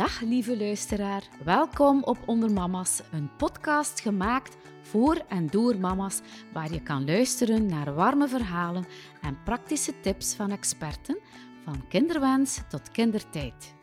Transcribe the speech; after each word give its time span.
Dag 0.00 0.20
lieve 0.20 0.56
luisteraar, 0.56 1.28
welkom 1.44 2.02
op 2.02 2.18
Onder 2.26 2.52
Mama's, 2.52 3.02
een 3.12 3.36
podcast 3.36 4.00
gemaakt 4.00 4.56
voor 4.82 5.16
en 5.28 5.46
door 5.46 5.78
mama's, 5.78 6.20
waar 6.52 6.72
je 6.72 6.82
kan 6.82 7.04
luisteren 7.04 7.66
naar 7.66 7.94
warme 7.94 8.28
verhalen 8.28 8.84
en 9.22 9.42
praktische 9.44 10.00
tips 10.00 10.34
van 10.34 10.50
experten, 10.50 11.18
van 11.64 11.88
kinderwens 11.88 12.60
tot 12.68 12.90
kindertijd. 12.90 13.74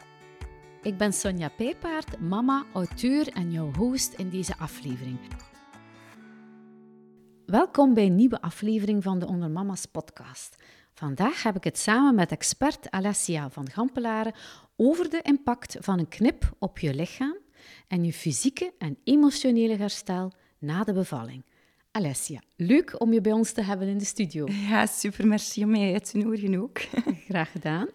Ik 0.81 0.97
ben 0.97 1.13
Sonja 1.13 1.49
Pijpaard, 1.49 2.19
mama, 2.19 2.65
auteur 2.73 3.27
en 3.27 3.51
jouw 3.51 3.71
host 3.73 4.13
in 4.13 4.29
deze 4.29 4.57
aflevering. 4.57 5.19
Welkom 7.45 7.93
bij 7.93 8.05
een 8.05 8.15
nieuwe 8.15 8.41
aflevering 8.41 9.03
van 9.03 9.19
de 9.19 9.27
Onder 9.27 9.51
Mama's 9.51 9.85
podcast. 9.85 10.55
Vandaag 10.93 11.43
heb 11.43 11.55
ik 11.55 11.63
het 11.63 11.77
samen 11.77 12.15
met 12.15 12.31
expert 12.31 12.91
Alessia 12.91 13.49
van 13.49 13.69
Gampelaren 13.69 14.33
over 14.77 15.09
de 15.09 15.21
impact 15.21 15.77
van 15.79 15.99
een 15.99 16.07
knip 16.07 16.55
op 16.59 16.79
je 16.79 16.95
lichaam 16.95 17.37
en 17.87 18.03
je 18.03 18.13
fysieke 18.13 18.73
en 18.77 18.97
emotionele 19.03 19.75
herstel 19.75 20.31
na 20.59 20.83
de 20.83 20.93
bevalling. 20.93 21.43
Alessia, 21.91 22.41
leuk 22.55 23.01
om 23.01 23.13
je 23.13 23.21
bij 23.21 23.31
ons 23.31 23.51
te 23.51 23.61
hebben 23.61 23.87
in 23.87 23.97
de 23.97 24.05
studio. 24.05 24.47
Ja, 24.69 24.85
super. 24.85 25.27
Merci 25.27 25.63
om 25.63 25.69
mij 25.69 25.93
uit 25.93 26.09
te 26.09 26.17
nodigen 26.17 26.61
ook. 26.61 26.79
Graag 27.29 27.51
gedaan. 27.51 27.87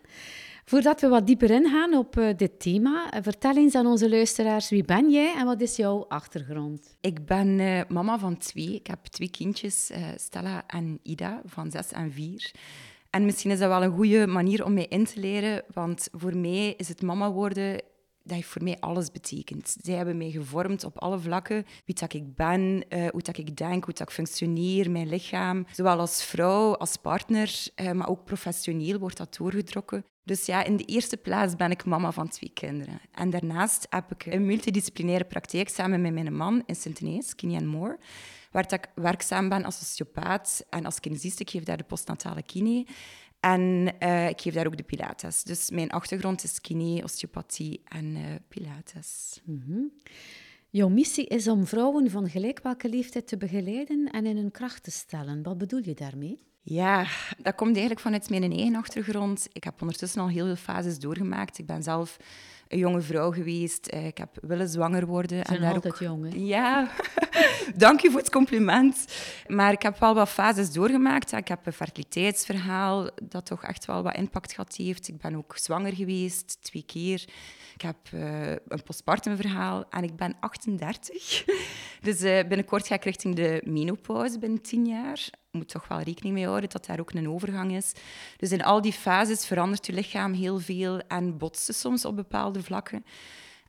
Voordat 0.65 1.01
we 1.01 1.09
wat 1.09 1.27
dieper 1.27 1.51
ingaan 1.51 1.95
op 1.95 2.17
uh, 2.17 2.37
dit 2.37 2.61
thema, 2.61 3.15
uh, 3.15 3.23
vertel 3.23 3.57
eens 3.57 3.75
aan 3.75 3.87
onze 3.87 4.09
luisteraars 4.09 4.71
wie 4.71 4.85
ben 4.85 5.11
jij 5.11 5.35
en 5.35 5.47
wat 5.47 5.61
is 5.61 5.77
jouw 5.77 6.05
achtergrond? 6.09 6.97
Ik 7.01 7.27
ben 7.27 7.59
uh, 7.59 7.81
mama 7.89 8.19
van 8.19 8.37
twee. 8.37 8.75
Ik 8.75 8.87
heb 8.87 9.05
twee 9.05 9.31
kindjes, 9.31 9.91
Stella 10.17 10.65
en 10.67 10.99
Ida, 11.03 11.43
van 11.45 11.71
zes 11.71 11.93
en 11.93 12.13
vier. 12.13 12.53
En 13.13 13.25
misschien 13.25 13.51
is 13.51 13.59
dat 13.59 13.69
wel 13.69 13.83
een 13.83 13.97
goede 13.97 14.27
manier 14.27 14.65
om 14.65 14.73
mij 14.75 14.87
in 14.89 15.05
te 15.05 15.21
leren, 15.21 15.65
want 15.73 16.09
voor 16.13 16.37
mij 16.37 16.75
is 16.77 16.89
het 16.89 17.03
mama 17.03 17.33
worden 17.33 17.81
dat 18.25 18.37
heeft 18.37 18.49
voor 18.49 18.63
mij 18.63 18.77
alles 18.81 19.11
betekend. 19.11 19.77
Zij 19.81 19.95
hebben 19.95 20.17
mij 20.17 20.31
gevormd 20.31 20.85
op 20.85 20.99
alle 20.99 21.19
vlakken. 21.19 21.67
Wie 21.85 21.95
dat 21.95 22.13
ik 22.13 22.35
ben, 22.35 22.85
uh, 22.89 23.09
hoe 23.09 23.23
dat 23.23 23.39
ik 23.39 23.57
denk, 23.57 23.85
hoe 23.85 23.95
dat 23.95 24.09
ik 24.09 24.15
functioneer, 24.15 24.91
mijn 24.91 25.09
lichaam. 25.09 25.67
Zowel 25.73 25.99
als 25.99 26.25
vrouw, 26.25 26.75
als 26.77 26.97
partner, 26.97 27.67
uh, 27.77 27.91
maar 27.91 28.09
ook 28.09 28.25
professioneel 28.25 28.99
wordt 28.99 29.17
dat 29.17 29.37
doorgetrokken. 29.37 30.05
Dus 30.25 30.47
ja, 30.47 30.65
in 30.65 30.77
de 30.77 30.85
eerste 30.85 31.17
plaats 31.17 31.57
ben 31.57 31.71
ik 31.71 31.85
mama 31.85 32.13
van 32.13 32.29
twee 32.29 32.51
kinderen. 32.55 33.01
En 33.13 33.31
daarnaast 33.31 33.87
heb 33.91 34.13
ik 34.13 34.27
een 34.27 34.47
multidisciplinaire 34.47 35.25
praktijk 35.25 35.69
samen 35.69 36.01
met 36.01 36.13
mijn 36.13 36.35
man 36.35 36.63
in 36.67 36.77
Sint-Denis, 36.77 37.35
Kini 37.35 37.65
Moore 37.65 37.99
waar 38.53 38.73
ik 38.73 38.91
werkzaam 38.95 39.49
ben 39.49 39.65
als 39.65 39.79
sociopaat 39.79 40.65
en 40.71 40.85
als 40.85 41.01
kinesist. 41.01 41.41
Ik 41.41 41.51
geef 41.51 41.63
daar 41.63 41.77
de 41.77 41.85
postnatale 41.85 42.43
kine. 42.43 42.87
En 43.41 43.95
uh, 44.01 44.29
ik 44.29 44.41
geef 44.41 44.55
daar 44.55 44.67
ook 44.67 44.77
de 44.77 44.83
Pilates. 44.83 45.43
Dus 45.43 45.71
mijn 45.71 45.91
achtergrond 45.91 46.45
is 46.45 46.61
kine, 46.61 47.03
osteopathie 47.03 47.81
en 47.85 48.17
uh, 48.17 48.25
Pilates. 48.49 49.41
Mm 49.45 49.63
-hmm. 49.67 49.93
Jouw 50.71 50.89
missie 50.89 51.27
is 51.27 51.49
om 51.49 51.67
vrouwen 51.67 52.11
van 52.11 52.29
gelijk 52.29 52.61
welke 52.63 52.89
leeftijd 52.89 53.27
te 53.27 53.37
begeleiden 53.37 54.11
en 54.11 54.27
in 54.27 54.37
hun 54.37 54.51
kracht 54.51 54.83
te 54.83 54.91
stellen. 54.91 55.43
Wat 55.43 55.59
bedoel 55.59 55.81
je 55.83 55.95
daarmee? 55.95 56.39
Ja, 56.63 57.07
dat 57.39 57.55
komt 57.55 57.71
eigenlijk 57.71 58.01
vanuit 58.01 58.31
mijn 58.31 58.53
eigen 58.53 58.75
achtergrond. 58.75 59.49
Ik 59.53 59.65
heb 59.65 59.81
ondertussen 59.81 60.21
al 60.21 60.29
heel 60.29 60.47
veel 60.47 60.57
fases 60.57 60.99
doorgemaakt. 60.99 61.59
Ik 61.59 61.67
ben 61.67 61.83
zelf 61.83 62.17
een 62.73 62.79
jonge 62.79 63.01
vrouw 63.01 63.33
geweest. 63.33 63.87
Eh, 63.87 64.07
ik 64.07 64.19
heb 64.19 64.29
willen 64.41 64.69
zwanger 64.69 65.07
worden. 65.07 65.47
Zijn 65.47 65.59
en 65.59 65.63
daar 65.63 65.75
altijd 65.75 65.95
ook... 65.95 66.01
jong, 66.01 66.33
Ja, 66.35 66.91
dank 67.77 68.01
je 68.01 68.11
voor 68.11 68.21
het 68.21 68.31
compliment. 68.31 69.07
Maar 69.47 69.73
ik 69.73 69.83
heb 69.83 69.99
wel 69.99 70.15
wat 70.15 70.29
fases 70.29 70.73
doorgemaakt. 70.73 71.33
Ik 71.33 71.49
heb 71.49 71.67
een 71.67 71.73
fertiliteitsverhaal 71.73 73.11
dat 73.23 73.47
toch 73.47 73.65
echt 73.65 73.85
wel 73.85 74.03
wat 74.03 74.17
impact 74.17 74.53
gehad 74.53 74.77
heeft. 74.77 75.09
Ik 75.09 75.19
ben 75.19 75.37
ook 75.37 75.57
zwanger 75.57 75.95
geweest, 75.95 76.59
twee 76.63 76.85
keer. 76.87 77.25
Ik 77.75 77.81
heb 77.81 77.97
uh, 78.15 78.51
een 78.51 78.83
postpartum 78.85 79.37
verhaal 79.37 79.85
en 79.91 80.03
ik 80.03 80.17
ben 80.17 80.37
38. 80.41 81.45
dus 82.01 82.23
uh, 82.23 82.39
binnenkort 82.39 82.87
ga 82.87 82.95
ik 82.95 83.05
richting 83.05 83.35
de 83.35 83.63
menopauze 83.65 84.39
binnen 84.39 84.63
tien 84.63 84.87
jaar 84.87 85.31
moet 85.53 85.69
toch 85.69 85.89
wel 85.89 86.01
rekening 86.01 86.35
mee 86.35 86.47
houden 86.47 86.71
dat 86.71 86.87
daar 86.87 87.01
ook 87.01 87.13
een 87.13 87.29
overgang 87.29 87.73
is. 87.73 87.93
Dus 88.37 88.53
in 88.53 88.65
al 88.65 88.81
die 88.81 88.93
fases 88.93 89.47
verandert 89.47 89.87
je 89.87 89.93
lichaam 89.93 90.33
heel 90.33 90.59
veel 90.59 91.01
en 91.09 91.39
botst 91.39 91.75
soms 91.75 92.05
op 92.05 92.17
bepaalde 92.17 92.63
vlakken. 92.63 93.05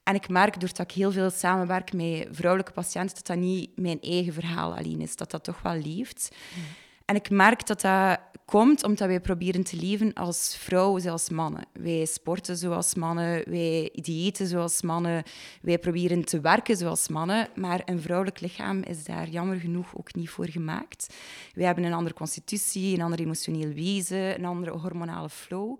En 0.03 0.15
ik 0.15 0.29
merk, 0.29 0.59
doordat 0.59 0.79
ik 0.79 0.91
heel 0.91 1.11
veel 1.11 1.29
samenwerk 1.29 1.93
met 1.93 2.27
vrouwelijke 2.31 2.71
patiënten, 2.71 3.15
dat 3.15 3.25
dat 3.25 3.37
niet 3.37 3.77
mijn 3.77 4.01
eigen 4.01 4.33
verhaal 4.33 4.75
alleen 4.75 5.01
is, 5.01 5.15
dat 5.15 5.31
dat 5.31 5.43
toch 5.43 5.61
wel 5.61 5.75
leeft. 5.75 6.35
Mm. 6.55 6.63
En 7.05 7.15
ik 7.15 7.29
merk 7.29 7.67
dat 7.67 7.81
dat 7.81 8.19
komt 8.45 8.83
omdat 8.83 9.07
wij 9.07 9.19
proberen 9.19 9.63
te 9.63 9.75
leven 9.75 10.13
als 10.13 10.55
vrouwen 10.57 11.01
zoals 11.01 11.29
mannen. 11.29 11.65
Wij 11.73 12.05
sporten 12.05 12.57
zoals 12.57 12.95
mannen, 12.95 13.49
wij 13.49 13.89
diëten 13.93 14.47
zoals 14.47 14.81
mannen, 14.81 15.23
wij 15.61 15.79
proberen 15.79 16.25
te 16.25 16.41
werken 16.41 16.77
zoals 16.77 17.07
mannen, 17.07 17.47
maar 17.55 17.81
een 17.85 18.01
vrouwelijk 18.01 18.39
lichaam 18.39 18.81
is 18.81 19.03
daar 19.03 19.29
jammer 19.29 19.59
genoeg 19.59 19.97
ook 19.97 20.15
niet 20.15 20.29
voor 20.29 20.47
gemaakt. 20.47 21.15
Wij 21.53 21.65
hebben 21.65 21.83
een 21.83 21.93
andere 21.93 22.15
constitutie, 22.15 22.95
een 22.95 23.01
ander 23.01 23.19
emotioneel 23.19 23.73
wezen, 23.73 24.35
een 24.39 24.45
andere 24.45 24.71
hormonale 24.71 25.29
flow. 25.29 25.79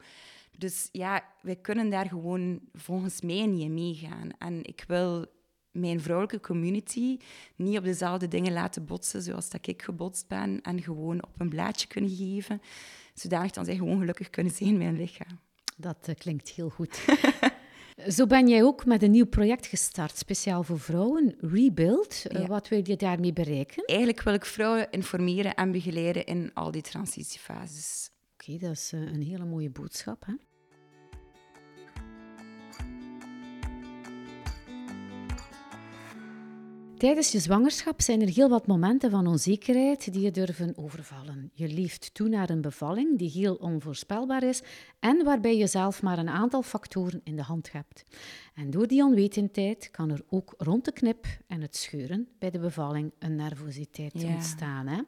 Dus 0.57 0.89
ja, 0.91 1.23
wij 1.41 1.55
kunnen 1.55 1.89
daar 1.89 2.07
gewoon 2.07 2.59
volgens 2.73 3.21
mij 3.21 3.45
niet 3.45 3.61
in 3.61 3.73
meegaan. 3.73 4.29
En 4.37 4.63
ik 4.63 4.83
wil 4.87 5.25
mijn 5.73 6.01
vrouwelijke 6.01 6.39
community 6.39 7.17
niet 7.55 7.77
op 7.77 7.83
dezelfde 7.83 8.27
dingen 8.27 8.53
laten 8.53 8.85
botsen 8.85 9.21
zoals 9.21 9.49
dat 9.49 9.67
ik 9.67 9.81
gebotst 9.81 10.27
ben 10.27 10.61
en 10.61 10.81
gewoon 10.81 11.23
op 11.23 11.39
een 11.39 11.49
blaadje 11.49 11.87
kunnen 11.87 12.15
geven, 12.15 12.61
zodanig 13.13 13.51
dat 13.51 13.65
zij 13.65 13.75
gewoon 13.75 13.99
gelukkig 13.99 14.29
kunnen 14.29 14.53
zijn 14.53 14.77
met 14.77 14.87
hun 14.87 14.97
lichaam. 14.97 15.39
Dat 15.77 16.07
uh, 16.09 16.15
klinkt 16.15 16.49
heel 16.49 16.69
goed. 16.69 17.05
Zo 18.07 18.25
ben 18.25 18.47
jij 18.47 18.63
ook 18.63 18.85
met 18.85 19.03
een 19.03 19.11
nieuw 19.11 19.25
project 19.25 19.65
gestart, 19.65 20.17
speciaal 20.17 20.63
voor 20.63 20.79
vrouwen, 20.79 21.35
Rebuild. 21.39 22.23
Uh, 22.31 22.47
wat 22.47 22.67
wil 22.67 22.81
je 22.83 22.95
daarmee 22.95 23.33
bereiken? 23.33 23.85
Eigenlijk 23.85 24.21
wil 24.21 24.33
ik 24.33 24.45
vrouwen 24.45 24.91
informeren 24.91 25.55
en 25.55 25.71
begeleiden 25.71 26.25
in 26.25 26.51
al 26.53 26.71
die 26.71 26.81
transitiefases. 26.81 28.09
Oké, 28.33 28.57
dat 28.57 28.71
is 28.71 28.91
uh, 28.93 29.01
een 29.01 29.21
hele 29.21 29.45
mooie 29.45 29.69
boodschap. 29.69 30.25
Hè? 30.25 30.33
Tijdens 37.03 37.31
je 37.31 37.39
zwangerschap 37.39 38.01
zijn 38.01 38.21
er 38.21 38.27
heel 38.27 38.49
wat 38.49 38.67
momenten 38.67 39.11
van 39.11 39.27
onzekerheid 39.27 40.13
die 40.13 40.21
je 40.21 40.31
durven 40.31 40.73
overvallen. 40.77 41.51
Je 41.53 41.67
leeft 41.67 42.13
toe 42.13 42.29
naar 42.29 42.49
een 42.49 42.61
bevalling 42.61 43.17
die 43.17 43.29
heel 43.29 43.55
onvoorspelbaar 43.55 44.43
is 44.43 44.61
en 44.99 45.23
waarbij 45.23 45.57
je 45.57 45.67
zelf 45.67 46.01
maar 46.01 46.17
een 46.17 46.29
aantal 46.29 46.61
factoren 46.61 47.21
in 47.23 47.35
de 47.35 47.41
hand 47.41 47.71
hebt. 47.71 48.03
En 48.55 48.69
door 48.69 48.87
die 48.87 49.03
onwetendheid 49.03 49.91
kan 49.91 50.11
er 50.11 50.21
ook 50.29 50.53
rond 50.57 50.85
de 50.85 50.91
knip 50.91 51.25
en 51.47 51.61
het 51.61 51.75
scheuren 51.75 52.27
bij 52.39 52.49
de 52.49 52.59
bevalling 52.59 53.11
een 53.19 53.35
nervositeit 53.35 54.23
ontstaan. 54.23 54.87
Hè? 54.87 55.01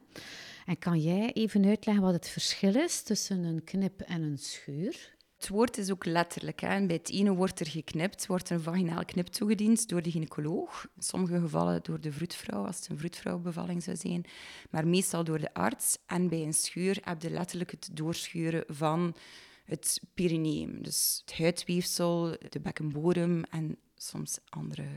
En 0.66 0.78
kan 0.78 1.00
jij 1.00 1.32
even 1.32 1.66
uitleggen 1.66 2.04
wat 2.04 2.12
het 2.12 2.28
verschil 2.28 2.74
is 2.74 3.02
tussen 3.02 3.44
een 3.44 3.64
knip 3.64 4.00
en 4.00 4.22
een 4.22 4.38
scheur? 4.38 5.15
Het 5.46 5.54
woord 5.54 5.78
is 5.78 5.90
ook 5.90 6.04
letterlijk. 6.04 6.60
Hè. 6.60 6.86
Bij 6.86 6.96
het 6.96 7.10
ene 7.10 7.34
wordt 7.34 7.60
er 7.60 7.66
geknipt, 7.66 8.26
wordt 8.26 8.50
een 8.50 8.60
vaginaal 8.60 9.04
knip 9.04 9.26
toegediend 9.26 9.88
door 9.88 10.02
de 10.02 10.10
gynaecoloog. 10.10 10.86
In 10.96 11.02
sommige 11.02 11.40
gevallen 11.40 11.82
door 11.82 12.00
de 12.00 12.12
vroedvrouw, 12.12 12.66
als 12.66 12.76
het 12.76 12.88
een 12.88 12.98
vroedvrouwbevalling 12.98 13.82
zou 13.82 13.96
zijn. 13.96 14.24
Maar 14.70 14.86
meestal 14.86 15.24
door 15.24 15.38
de 15.38 15.54
arts. 15.54 15.98
En 16.06 16.28
bij 16.28 16.42
een 16.42 16.54
schuur 16.54 16.98
heb 17.00 17.22
je 17.22 17.30
letterlijk 17.30 17.70
het 17.70 17.88
doorschuren 17.92 18.64
van 18.66 19.16
het 19.64 20.00
perineum. 20.14 20.82
Dus 20.82 21.22
het 21.24 21.38
huidweefsel, 21.38 22.36
de 22.48 22.60
bekkenbodem 22.60 23.44
en 23.44 23.78
soms 23.96 24.38
andere 24.48 24.88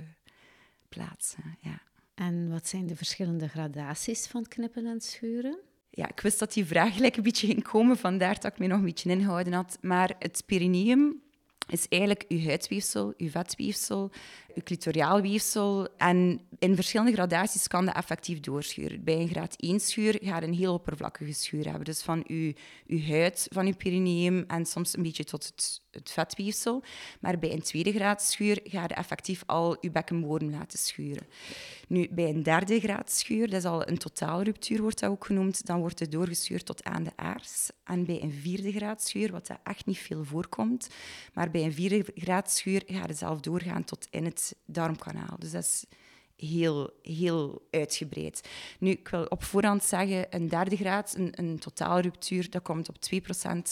plaatsen. 0.87 1.57
Ja. 1.59 1.81
En 2.15 2.49
wat 2.49 2.67
zijn 2.67 2.87
de 2.87 2.95
verschillende 2.95 3.47
gradaties 3.47 4.27
van 4.27 4.47
knippen 4.47 4.85
en 4.85 5.01
schuren? 5.01 5.59
Ja, 5.89 6.09
ik 6.09 6.19
wist 6.19 6.39
dat 6.39 6.53
die 6.53 6.65
vraag 6.65 6.93
gelijk 6.93 7.17
een 7.17 7.23
beetje 7.23 7.47
ging 7.47 7.63
komen, 7.63 7.97
vandaar 7.97 8.39
dat 8.39 8.51
ik 8.51 8.59
me 8.59 8.67
nog 8.67 8.77
een 8.77 8.85
beetje 8.85 9.09
ingehouden 9.09 9.53
had. 9.53 9.77
Maar 9.81 10.15
het 10.19 10.43
perineum 10.45 11.21
is 11.67 11.87
eigenlijk 11.87 12.25
uw 12.27 12.43
huidweefsel, 12.43 13.13
uw 13.17 13.29
vetweefsel, 13.29 14.11
clitoriaal 14.63 15.21
weefsel. 15.21 15.87
En 15.97 16.41
in 16.59 16.75
verschillende 16.75 17.13
gradaties 17.13 17.67
kan 17.67 17.85
dat 17.85 17.95
effectief 17.95 18.39
doorschuren. 18.39 19.03
Bij 19.03 19.19
een 19.19 19.27
graad 19.27 19.55
1 19.55 19.79
schuur 19.79 20.19
ga 20.21 20.39
je 20.39 20.47
een 20.47 20.53
heel 20.53 20.73
oppervlakkige 20.73 21.33
schuur 21.33 21.65
hebben. 21.65 21.83
Dus 21.83 22.01
van 22.01 22.23
uw, 22.27 22.53
uw 22.87 23.01
huid, 23.01 23.47
van 23.51 23.65
uw 23.65 23.75
perineum 23.75 24.43
en 24.47 24.65
soms 24.65 24.97
een 24.97 25.03
beetje 25.03 25.23
tot 25.23 25.45
het, 25.45 25.81
vetweefsel. 26.03 26.83
Maar 27.19 27.39
bij 27.39 27.51
een 27.51 27.61
tweede 27.61 27.91
graad 27.91 28.21
schuur 28.21 28.59
ga 28.63 28.81
je 28.81 28.93
effectief 28.93 29.43
al 29.45 29.77
uw 29.81 29.91
bekkenbodem 29.91 30.49
laten 30.49 30.79
schuren. 30.79 31.27
Nu, 31.87 32.07
bij 32.11 32.29
een 32.29 32.43
derde 32.43 32.79
graad 32.79 33.11
schuur, 33.11 33.49
dat 33.49 33.59
is 33.59 33.65
al 33.65 33.87
een 33.87 33.97
totaalruptuur, 33.97 34.81
wordt 34.81 34.99
dat 34.99 35.09
ook 35.09 35.25
genoemd, 35.25 35.65
dan 35.65 35.79
wordt 35.79 35.99
het 35.99 36.11
doorgeschuurd 36.11 36.65
tot 36.65 36.83
aan 36.83 37.03
de 37.03 37.11
aars. 37.15 37.69
En 37.83 38.05
bij 38.05 38.21
een 38.21 38.31
vierde 38.31 38.71
graad 38.71 39.03
schuur, 39.03 39.31
wat 39.31 39.47
dat 39.47 39.59
echt 39.63 39.85
niet 39.85 39.97
veel 39.97 40.23
voorkomt, 40.23 40.89
maar 41.33 41.51
bij 41.51 41.63
een 41.63 41.73
vierde 41.73 42.05
graad 42.15 42.51
schuur 42.51 42.83
ga 42.85 43.03
je 43.07 43.13
zelf 43.13 43.39
doorgaan 43.39 43.83
tot 43.83 44.07
in 44.09 44.25
het 44.25 44.38
darmkanaal. 44.65 45.35
Dus 45.39 45.51
dat 45.51 45.63
is 45.63 45.85
heel, 46.35 46.89
heel 47.01 47.67
uitgebreid. 47.71 48.49
Nu, 48.79 48.89
ik 48.91 49.07
wil 49.07 49.23
op 49.23 49.43
voorhand 49.43 49.83
zeggen, 49.83 50.25
een 50.29 50.49
derde 50.49 50.75
graad, 50.75 51.13
een, 51.17 51.31
een 51.31 51.59
totaalruptuur, 51.59 52.49
dat 52.49 52.61
komt 52.61 52.89
op 52.89 52.95
2% 52.95 53.17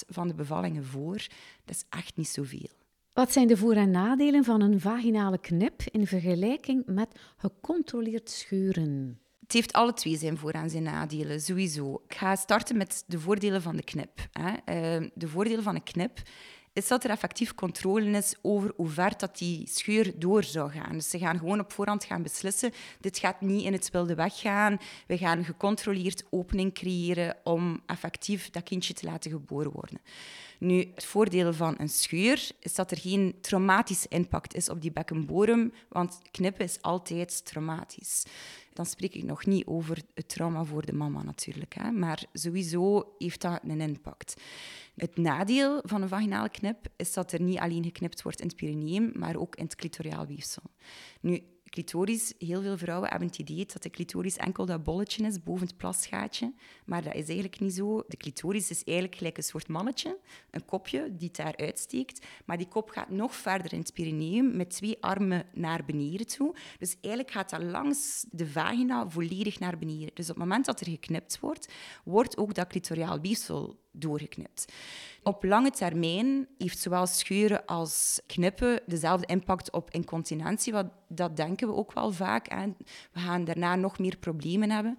van 0.07 0.27
de 0.27 0.33
bevallingen 0.33 0.85
voor. 0.85 1.17
Dat 1.65 1.75
is 1.75 1.83
echt 1.89 2.17
niet 2.17 2.27
zoveel. 2.27 2.69
Wat 3.13 3.31
zijn 3.31 3.47
de 3.47 3.57
voor- 3.57 3.75
en 3.75 3.91
nadelen 3.91 4.43
van 4.43 4.61
een 4.61 4.79
vaginale 4.79 5.37
knip 5.37 5.81
in 5.91 6.07
vergelijking 6.07 6.83
met 6.85 7.19
gecontroleerd 7.37 8.29
scheuren? 8.29 9.19
Het 9.39 9.53
heeft 9.53 9.73
alle 9.73 9.93
twee 9.93 10.17
zijn 10.17 10.37
voor- 10.37 10.51
en 10.51 10.69
zijn 10.69 10.83
nadelen, 10.83 11.41
sowieso. 11.41 12.01
Ik 12.07 12.15
ga 12.15 12.35
starten 12.35 12.77
met 12.77 13.03
de 13.07 13.19
voordelen 13.19 13.61
van 13.61 13.75
de 13.75 13.83
knip. 13.83 14.27
Hè. 14.31 14.53
Ehm, 14.65 15.09
de 15.13 15.27
voordelen 15.27 15.63
van 15.63 15.75
een 15.75 15.83
knip 15.83 16.21
is 16.77 16.87
dat 16.87 17.03
er 17.03 17.09
effectief 17.09 17.55
controle 17.55 18.17
is 18.17 18.35
over 18.41 18.73
hoe 18.75 18.89
ver 18.89 19.13
dat 19.17 19.37
die 19.37 19.67
scheur 19.69 20.11
door 20.15 20.43
zou 20.43 20.71
gaan. 20.71 20.91
Dus 20.91 21.09
ze 21.09 21.17
gaan 21.17 21.37
gewoon 21.37 21.59
op 21.59 21.71
voorhand 21.71 22.03
gaan 22.03 22.23
beslissen, 22.23 22.71
dit 22.99 23.17
gaat 23.17 23.41
niet 23.41 23.63
in 23.63 23.73
het 23.73 23.91
wilde 23.91 24.15
weg 24.15 24.39
gaan. 24.39 24.77
We 25.07 25.17
gaan 25.17 25.45
gecontroleerd 25.45 26.23
opening 26.29 26.73
creëren 26.73 27.35
om 27.43 27.81
effectief 27.85 28.49
dat 28.49 28.63
kindje 28.63 28.93
te 28.93 29.05
laten 29.05 29.31
geboren 29.31 29.71
worden. 29.71 29.99
Nu, 30.59 30.91
het 30.95 31.05
voordeel 31.05 31.53
van 31.53 31.75
een 31.77 31.89
scheur 31.89 32.49
is 32.59 32.75
dat 32.75 32.91
er 32.91 32.97
geen 32.97 33.35
traumatische 33.41 34.07
impact 34.09 34.55
is 34.55 34.69
op 34.69 34.81
die 34.81 34.91
bekkenbodem, 34.91 35.73
want 35.89 36.19
knippen 36.31 36.65
is 36.65 36.81
altijd 36.81 37.45
traumatisch. 37.45 38.23
Dan 38.77 38.85
spreek 38.85 39.15
ik 39.15 39.23
nog 39.23 39.45
niet 39.45 39.65
over 39.65 40.01
het 40.13 40.29
trauma 40.29 40.63
voor 40.63 40.85
de 40.85 40.93
mama 40.93 41.23
natuurlijk, 41.23 41.75
hè. 41.75 41.91
maar 41.91 42.25
sowieso 42.33 43.13
heeft 43.17 43.41
dat 43.41 43.59
een 43.63 43.81
impact. 43.81 44.41
Het 44.95 45.17
nadeel 45.17 45.81
van 45.85 46.01
een 46.01 46.07
vaginale 46.07 46.49
knip 46.49 46.87
is 46.95 47.13
dat 47.13 47.31
er 47.31 47.41
niet 47.41 47.57
alleen 47.57 47.83
geknipt 47.83 48.21
wordt 48.21 48.41
in 48.41 48.47
het 48.47 48.55
perineum, 48.55 49.11
maar 49.13 49.35
ook 49.35 49.55
in 49.55 49.63
het 49.63 49.75
clitoriaal 49.75 50.25
weefsel. 50.25 50.63
Nu, 51.21 51.43
clitoris, 51.77 52.33
heel 52.37 52.61
veel 52.61 52.77
vrouwen 52.77 53.09
hebben 53.09 53.27
het 53.27 53.37
idee 53.37 53.65
dat 53.65 53.83
de 53.83 53.89
clitoris 53.89 54.37
enkel 54.37 54.65
dat 54.65 54.83
bolletje 54.83 55.25
is 55.25 55.43
boven 55.43 55.67
het 55.67 55.77
plasgaatje. 55.77 56.53
Maar 56.85 57.03
dat 57.03 57.13
is 57.13 57.25
eigenlijk 57.25 57.59
niet 57.59 57.73
zo. 57.73 58.03
De 58.07 58.17
clitoris 58.17 58.69
is 58.69 58.83
eigenlijk 58.83 59.17
gelijk 59.17 59.37
een 59.37 59.43
soort 59.43 59.67
mannetje, 59.67 60.19
een 60.51 60.65
kopje 60.65 61.15
die 61.15 61.31
daar 61.31 61.55
uitsteekt. 61.55 62.25
Maar 62.45 62.57
die 62.57 62.67
kop 62.67 62.89
gaat 62.89 63.09
nog 63.09 63.35
verder 63.35 63.73
in 63.73 63.79
het 63.79 63.93
perineum 63.93 64.55
met 64.55 64.69
twee 64.69 64.97
armen 64.99 65.45
naar 65.53 65.85
beneden 65.85 66.27
toe. 66.27 66.55
Dus 66.79 66.95
eigenlijk 67.01 67.33
gaat 67.33 67.49
dat 67.49 67.63
langs 67.63 68.25
de 68.31 68.47
vagina 68.47 69.09
volledig 69.09 69.59
naar 69.59 69.77
beneden. 69.77 70.11
Dus 70.13 70.29
op 70.29 70.35
het 70.35 70.43
moment 70.43 70.65
dat 70.65 70.79
er 70.79 70.89
geknipt 70.89 71.39
wordt, 71.39 71.73
wordt 72.03 72.37
ook 72.37 72.53
dat 72.53 72.67
clitoriaal 72.67 73.19
weefsel 73.19 73.79
doorgeknipt. 73.99 74.73
Op 75.23 75.43
lange 75.43 75.71
termijn 75.71 76.47
heeft 76.57 76.79
zowel 76.79 77.05
scheuren 77.07 77.65
als 77.65 78.21
knippen 78.27 78.81
dezelfde 78.85 79.27
impact 79.27 79.71
op 79.71 79.91
incontinentie. 79.91 80.73
Wat, 80.73 80.87
dat 81.07 81.35
denken 81.35 81.67
we 81.67 81.73
ook 81.73 81.93
wel 81.93 82.11
vaak. 82.11 82.49
Hè. 82.49 82.65
We 83.11 83.19
gaan 83.19 83.45
daarna 83.45 83.75
nog 83.75 83.99
meer 83.99 84.17
problemen 84.17 84.71
hebben. 84.71 84.97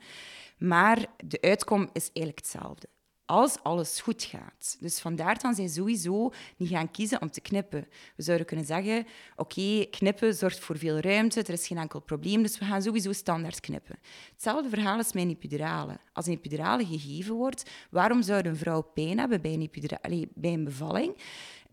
Maar 0.58 1.06
de 1.24 1.40
uitkom 1.40 1.90
is 1.92 2.10
eigenlijk 2.12 2.38
hetzelfde 2.38 2.88
als 3.28 3.62
alles 3.62 4.00
goed 4.00 4.22
gaat. 4.22 4.76
Dus 4.80 5.00
vandaar 5.00 5.38
dan 5.38 5.54
zij 5.54 5.68
sowieso 5.68 6.32
niet 6.56 6.68
gaan 6.68 6.90
kiezen 6.90 7.22
om 7.22 7.30
te 7.30 7.40
knippen. 7.40 7.86
We 8.16 8.22
zouden 8.22 8.46
kunnen 8.46 8.66
zeggen, 8.66 9.06
oké, 9.36 9.86
knippen 9.90 10.34
zorgt 10.34 10.58
voor 10.58 10.78
veel 10.78 10.98
ruimte, 10.98 11.42
er 11.42 11.50
is 11.50 11.66
geen 11.66 11.78
enkel 11.78 12.00
probleem, 12.00 12.42
dus 12.42 12.58
we 12.58 12.64
gaan 12.64 12.82
sowieso 12.82 13.12
standaard 13.12 13.60
knippen. 13.60 13.98
Hetzelfde 14.32 14.68
verhaal 14.68 14.98
is 14.98 15.12
met 15.12 15.22
een 15.22 15.30
epidurale. 15.30 15.98
Als 16.12 16.26
een 16.26 16.32
epidurale 16.32 16.86
gegeven 16.86 17.34
wordt, 17.34 17.70
waarom 17.90 18.22
zou 18.22 18.48
een 18.48 18.56
vrouw 18.56 18.82
pijn 18.82 19.18
hebben 19.18 19.40
bij 19.40 19.52
een, 19.52 19.62
epidurale, 19.62 20.28
bij 20.34 20.52
een 20.52 20.64
bevalling? 20.64 21.16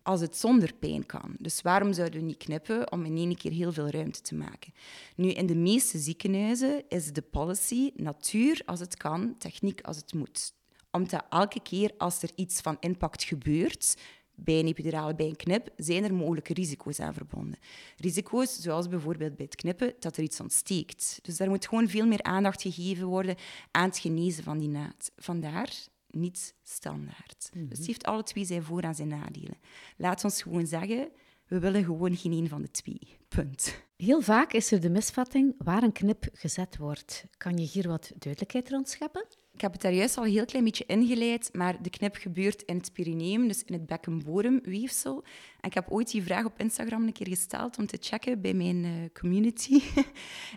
als 0.02 0.20
het 0.20 0.36
zonder 0.36 0.74
pijn 0.74 1.06
kan. 1.06 1.36
Dus 1.38 1.62
waarom 1.62 1.92
zouden 1.92 2.20
we 2.20 2.26
niet 2.26 2.36
knippen 2.36 2.92
om 2.92 3.04
in 3.04 3.16
één 3.16 3.36
keer 3.36 3.52
heel 3.52 3.72
veel 3.72 3.88
ruimte 3.88 4.20
te 4.20 4.34
maken? 4.34 4.72
Nu, 5.16 5.30
in 5.30 5.46
de 5.46 5.54
meeste 5.54 5.98
ziekenhuizen 5.98 6.84
is 6.88 7.12
de 7.12 7.22
policy 7.22 7.90
natuur 7.94 8.62
als 8.64 8.80
het 8.80 8.96
kan, 8.96 9.34
techniek 9.38 9.80
als 9.80 9.96
het 9.96 10.14
moet 10.14 10.54
omdat 10.96 11.24
elke 11.28 11.60
keer 11.62 11.92
als 11.98 12.22
er 12.22 12.30
iets 12.34 12.60
van 12.60 12.76
impact 12.80 13.24
gebeurt, 13.24 13.96
bij 14.34 14.58
een 14.58 14.66
epidurale, 14.66 15.14
bij 15.14 15.26
een 15.26 15.36
knip, 15.36 15.68
zijn 15.76 16.04
er 16.04 16.14
mogelijke 16.14 16.54
risico's 16.54 17.00
aan 17.00 17.14
verbonden. 17.14 17.58
Risico's 17.96 18.60
zoals 18.60 18.88
bijvoorbeeld 18.88 19.36
bij 19.36 19.44
het 19.44 19.54
knippen, 19.54 19.94
dat 19.98 20.16
er 20.16 20.22
iets 20.22 20.40
ontsteekt. 20.40 21.18
Dus 21.22 21.36
daar 21.36 21.48
moet 21.48 21.66
gewoon 21.66 21.88
veel 21.88 22.06
meer 22.06 22.22
aandacht 22.22 22.62
gegeven 22.62 23.06
worden 23.06 23.36
aan 23.70 23.88
het 23.88 23.98
genezen 23.98 24.44
van 24.44 24.58
die 24.58 24.68
naad. 24.68 25.10
Vandaar 25.16 25.72
niet 26.10 26.54
standaard. 26.62 27.50
Dus 27.52 27.78
het 27.78 27.86
heeft 27.86 28.04
alle 28.04 28.22
twee 28.22 28.44
zijn 28.44 28.62
voor- 28.62 28.82
en 28.82 28.94
zijn 28.94 29.08
nadelen. 29.08 29.58
Laat 29.96 30.24
ons 30.24 30.42
gewoon 30.42 30.66
zeggen, 30.66 31.08
we 31.46 31.58
willen 31.58 31.84
gewoon 31.84 32.16
geen 32.16 32.32
een 32.32 32.48
van 32.48 32.62
de 32.62 32.70
twee. 32.70 33.16
Punt. 33.28 33.84
Heel 33.96 34.20
vaak 34.20 34.52
is 34.52 34.72
er 34.72 34.80
de 34.80 34.90
misvatting 34.90 35.54
waar 35.58 35.82
een 35.82 35.92
knip 35.92 36.28
gezet 36.32 36.76
wordt. 36.76 37.24
Kan 37.36 37.56
je 37.56 37.66
hier 37.66 37.88
wat 37.88 38.12
duidelijkheid 38.18 38.70
rond 38.70 38.88
scheppen? 38.88 39.26
Ik 39.56 39.62
heb 39.62 39.72
het 39.72 39.82
daar 39.82 39.92
juist 39.92 40.16
al 40.16 40.24
een 40.24 40.30
heel 40.30 40.44
klein 40.44 40.64
beetje 40.64 40.84
ingeleid, 40.86 41.50
maar 41.52 41.82
de 41.82 41.90
knip 41.90 42.16
gebeurt 42.16 42.62
in 42.62 42.76
het 42.76 42.92
perineum, 42.92 43.48
dus 43.48 43.62
in 43.64 43.74
het 43.74 43.86
bekkenbodemweefsel. 43.86 45.24
En 45.60 45.68
ik 45.68 45.74
heb 45.74 45.90
ooit 45.90 46.10
die 46.10 46.22
vraag 46.22 46.44
op 46.44 46.58
Instagram 46.58 47.06
een 47.06 47.12
keer 47.12 47.28
gesteld 47.28 47.78
om 47.78 47.86
te 47.86 47.96
checken 48.00 48.40
bij 48.40 48.54
mijn 48.54 48.84
uh, 48.84 48.90
community. 49.12 49.82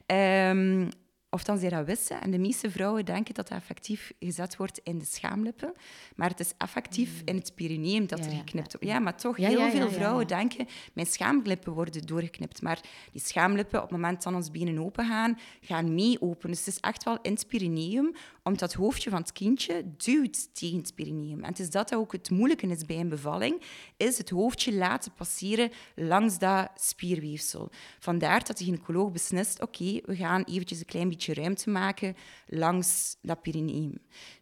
um, 0.08 0.90
of 1.30 1.44
dan 1.44 1.58
zij 1.58 1.70
dat 1.70 1.86
wisten. 1.86 2.22
En 2.22 2.32
de 2.32 2.38
meeste 2.38 2.72
vrouwen 2.72 3.06
denken 3.06 3.34
dat 3.34 3.48
dat 3.48 3.58
effectief 3.58 4.12
gezet 4.20 4.56
wordt 4.56 4.80
in 4.84 4.98
de 4.98 5.06
schaamlippen. 5.06 5.74
Maar 6.16 6.30
het 6.30 6.40
is 6.40 6.54
effectief 6.58 7.22
mm. 7.22 7.28
in 7.28 7.36
het 7.36 7.56
perineum 7.56 8.08
dat 8.08 8.20
er 8.20 8.32
geknipt 8.32 8.72
wordt. 8.72 8.88
Ja, 8.88 9.00
maar 9.00 9.18
toch, 9.18 9.38
heel 9.38 9.70
veel 9.70 9.90
vrouwen 9.90 10.28
denken, 10.28 10.68
mijn 10.94 11.08
schaamlippen 11.08 11.74
worden 11.74 12.06
doorgeknipt. 12.06 12.62
Maar 12.62 12.80
die 13.12 13.22
schaamlippen, 13.22 13.78
op 13.78 13.90
het 13.90 14.00
moment 14.00 14.24
dat 14.24 14.34
ons 14.34 14.52
benen 14.52 14.80
open 14.80 15.06
gaan, 15.06 15.40
gaan 15.62 15.94
mee 15.94 16.22
open. 16.22 16.50
Dus 16.50 16.60
het 16.60 16.68
is 16.68 16.80
echt 16.80 17.04
wel 17.04 17.18
in 17.22 17.34
het 17.34 17.48
perineum, 17.48 18.16
omdat 18.50 18.72
het 18.72 18.82
hoofdje 18.82 19.10
van 19.10 19.20
het 19.20 19.32
kindje 19.32 19.84
duwt 19.98 20.56
tegen 20.56 20.78
het 20.78 20.96
perineum. 20.96 21.44
En 21.44 21.50
het 21.50 21.60
is 21.60 21.70
dat 21.70 21.90
dat 21.90 22.00
ook 22.00 22.12
het 22.12 22.30
moeilijke 22.30 22.68
is 22.68 22.86
bij 22.86 23.00
een 23.00 23.10
bevalling, 23.10 23.62
is 23.98 24.18
het 24.18 24.30
hoofdje 24.30 24.74
laten 24.74 25.12
passeren 25.14 25.72
langs 25.96 26.40
dat 26.40 26.70
spierweefsel. 26.76 27.70
Vandaar 28.00 28.44
dat 28.46 28.58
de 28.58 28.64
gynaecoloog 28.64 29.12
beslist, 29.12 29.62
oké, 29.62 30.00
we 30.06 30.16
gaan 30.16 30.44
eventjes 30.44 30.80
een 30.80 30.86
klein 30.86 31.10
beetje 31.10 31.34
ruimte 31.34 31.70
maken 31.70 32.16
langs 32.48 33.16
dat 33.22 33.42
perineum. 33.42 33.98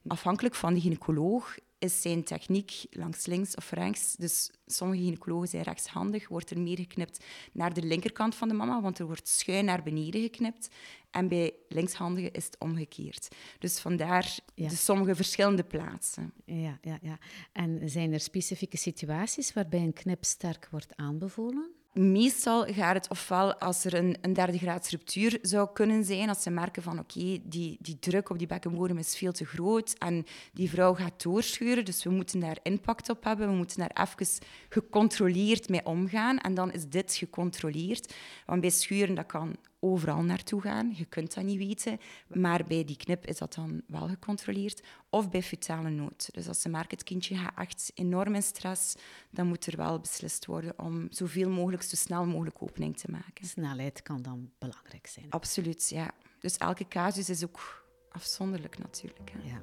Afhankelijk 0.07 0.56
van 0.56 0.74
de 0.74 0.81
gynaecoloog 0.81 1.57
is 1.80 2.01
zijn 2.01 2.24
techniek 2.24 2.86
langs 2.89 3.25
links 3.25 3.56
of 3.56 3.71
rechts. 3.71 4.15
Dus 4.15 4.51
sommige 4.65 5.01
gynaecologen 5.01 5.48
zijn 5.48 5.63
rechtshandig, 5.63 6.27
wordt 6.27 6.50
er 6.50 6.60
meer 6.60 6.77
geknipt 6.77 7.24
naar 7.51 7.74
de 7.74 7.81
linkerkant 7.81 8.36
van 8.36 8.48
de 8.48 8.53
mama, 8.53 8.81
want 8.81 9.00
er 9.00 9.06
wordt 9.06 9.27
schuin 9.27 9.65
naar 9.65 9.83
beneden 9.83 10.21
geknipt. 10.21 10.69
En 11.18 11.28
bij 11.28 11.54
linkshandigen 11.69 12.31
is 12.31 12.46
het 12.46 12.56
omgekeerd. 12.60 13.28
Dus 13.60 13.80
vandaar 13.80 14.38
ja. 14.54 14.69
sommige 14.69 15.16
verschillende 15.16 15.64
plaatsen. 15.64 16.34
Ja, 16.46 16.78
ja, 16.81 16.98
ja. 17.02 17.18
En 17.52 17.90
zijn 17.90 18.14
er 18.14 18.19
specifieke 18.19 18.78
situaties 18.78 19.54
waarbij 19.54 19.80
een 19.80 19.94
knip 19.94 20.24
sterk 20.24 20.68
wordt 20.72 20.96
aanbevolen? 20.96 21.72
Meestal 21.98 22.66
gaat 22.66 22.96
het 22.96 23.10
ofwel 23.10 23.56
als 23.56 23.86
er 23.86 23.94
een, 23.94 24.18
een 24.22 24.34
derde 24.34 24.58
graad 24.58 24.89
ruptuur 24.89 25.39
zou 25.41 25.70
kunnen 25.74 26.03
zijn, 26.03 26.30
als 26.30 26.41
ze 26.41 26.50
merken 26.50 26.84
van 26.84 27.00
oké, 27.00 27.39
die, 27.44 27.77
die 27.80 28.00
druk 28.00 28.30
op 28.30 28.38
die 28.38 28.48
bekkenbodem 28.48 28.98
is 28.98 29.18
veel 29.18 29.32
te 29.32 29.46
groot 29.46 29.94
en 29.98 30.25
die 30.53 30.70
vrouw 30.70 30.94
gaat 30.94 31.24
doorschuren, 31.24 31.86
dus 31.86 32.03
we 32.03 32.10
moeten 32.10 32.39
daar 32.39 32.58
impact 32.63 33.10
op 33.10 33.24
hebben, 33.24 33.48
we 33.48 33.56
moeten 33.56 33.80
daar 33.80 34.08
even 34.08 34.46
gecontroleerd 34.70 35.70
mee 35.70 35.86
omgaan 35.86 36.38
en 36.38 36.53
dan 36.53 36.72
is 36.72 36.88
dit 36.88 37.15
gecontroleerd. 37.15 38.13
Want 38.46 38.62
bij 38.62 38.70
schuren, 38.70 39.15
dat 39.15 39.25
kan 39.25 39.56
overal 39.79 40.24
naartoe 40.24 40.62
gaan. 40.62 40.93
Je 40.96 41.05
kunt 41.05 41.34
dat 41.34 41.43
niet 41.43 41.57
weten. 41.57 42.00
Maar 42.27 42.63
bij 42.67 42.84
die 42.84 42.98
knip 42.98 43.25
is 43.25 43.38
dat 43.38 43.53
dan 43.53 43.81
wel 43.88 44.07
gecontroleerd. 44.07 44.84
Of 45.10 45.29
bij 45.29 45.43
fetale 45.43 45.89
nood. 45.89 46.29
Dus 46.34 46.48
als 46.48 46.62
ze 46.62 46.69
merken 46.69 46.98
het 46.98 47.03
kindje 47.03 47.36
gaat 47.36 47.57
echt 47.57 47.91
enorm 47.93 48.36
in 48.36 48.43
stress, 48.43 48.96
dan 49.29 49.48
moet 49.48 49.65
er 49.65 49.77
wel 49.77 50.00
beslist 50.00 50.46
worden 50.46 50.79
om 50.79 51.07
zoveel 51.10 51.50
mogelijk, 51.50 51.84
zo 51.84 51.96
snel 51.96 52.25
mogelijk 52.25 52.62
opening 52.62 52.98
te 52.98 53.12
maken. 53.12 53.46
Snelheid 53.46 54.01
kan 54.01 54.22
dan 54.22 54.51
belangrijk 54.60 55.07
zijn. 55.07 55.29
Absoluut, 55.29 55.89
ja. 55.89 56.12
Dus 56.39 56.57
elke 56.57 56.88
casus 56.88 57.29
is 57.29 57.43
ook 57.43 57.86
afzonderlijk 58.10 58.77
natuurlijk. 58.77 59.31
Hè. 59.31 59.50
Ja. 59.50 59.62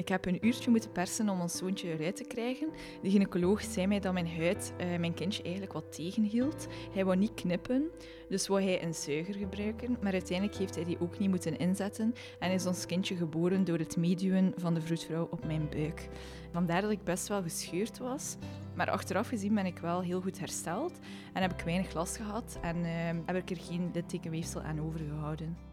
Ik 0.00 0.08
heb 0.08 0.26
een 0.26 0.46
uurtje 0.46 0.70
moeten 0.70 0.92
persen 0.92 1.28
om 1.28 1.40
ons 1.40 1.56
zoontje 1.56 1.92
eruit 1.92 2.16
te 2.16 2.24
krijgen. 2.24 2.68
De 3.02 3.10
gynaecoloog 3.10 3.62
zei 3.62 3.86
mij 3.86 4.00
dat 4.00 4.12
mijn 4.12 4.28
huid 4.28 4.72
uh, 4.80 4.98
mijn 4.98 5.14
kindje 5.14 5.42
eigenlijk 5.42 5.72
wat 5.72 5.92
tegenhield. 5.92 6.66
Hij 6.92 7.04
wou 7.04 7.16
niet 7.16 7.34
knippen, 7.34 7.90
dus 8.28 8.46
wou 8.48 8.62
hij 8.62 8.82
een 8.82 8.94
zuiger 8.94 9.34
gebruiken. 9.34 9.96
Maar 10.02 10.12
uiteindelijk 10.12 10.58
heeft 10.58 10.74
hij 10.74 10.84
die 10.84 11.00
ook 11.00 11.18
niet 11.18 11.30
moeten 11.30 11.58
inzetten 11.58 12.14
en 12.38 12.50
is 12.50 12.66
ons 12.66 12.86
kindje 12.86 13.16
geboren 13.16 13.64
door 13.64 13.78
het 13.78 13.96
meeduwen 13.96 14.52
van 14.56 14.74
de 14.74 14.80
vroedvrouw 14.80 15.28
op 15.30 15.44
mijn 15.44 15.68
buik. 15.70 16.08
Vandaar 16.52 16.80
dat 16.80 16.90
ik 16.90 17.04
best 17.04 17.28
wel 17.28 17.42
gescheurd 17.42 17.98
was. 17.98 18.36
Maar 18.74 18.90
achteraf 18.90 19.28
gezien 19.28 19.54
ben 19.54 19.66
ik 19.66 19.78
wel 19.78 20.00
heel 20.00 20.20
goed 20.20 20.38
hersteld 20.38 20.92
en 21.32 21.42
heb 21.42 21.52
ik 21.52 21.64
weinig 21.64 21.94
last 21.94 22.16
gehad 22.16 22.58
en 22.62 22.76
uh, 22.76 23.20
heb 23.26 23.36
ik 23.36 23.50
er 23.50 23.60
geen 23.60 23.90
littekenweefsel 23.92 24.62
aan 24.62 24.80
overgehouden. 24.80 25.69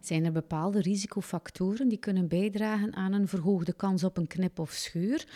Zijn 0.00 0.24
er 0.24 0.32
bepaalde 0.32 0.80
risicofactoren 0.80 1.88
die 1.88 1.98
kunnen 1.98 2.28
bijdragen 2.28 2.94
aan 2.94 3.12
een 3.12 3.28
verhoogde 3.28 3.72
kans 3.72 4.04
op 4.04 4.16
een 4.16 4.26
knip 4.26 4.58
of 4.58 4.70
scheur? 4.70 5.26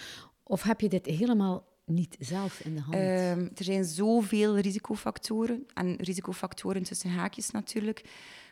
Of 0.43 0.63
heb 0.63 0.81
je 0.81 0.89
dit 0.89 1.07
helemaal 1.07 1.67
niet 1.87 2.17
zelf 2.19 2.61
in 2.61 2.75
de 2.75 2.81
hand? 2.81 2.95
Uh, 2.95 3.31
er 3.31 3.65
zijn 3.65 3.85
zoveel 3.85 4.59
risicofactoren. 4.59 5.67
En 5.75 5.97
risicofactoren 5.97 6.83
tussen 6.83 7.11
haakjes 7.11 7.51
natuurlijk. 7.51 8.05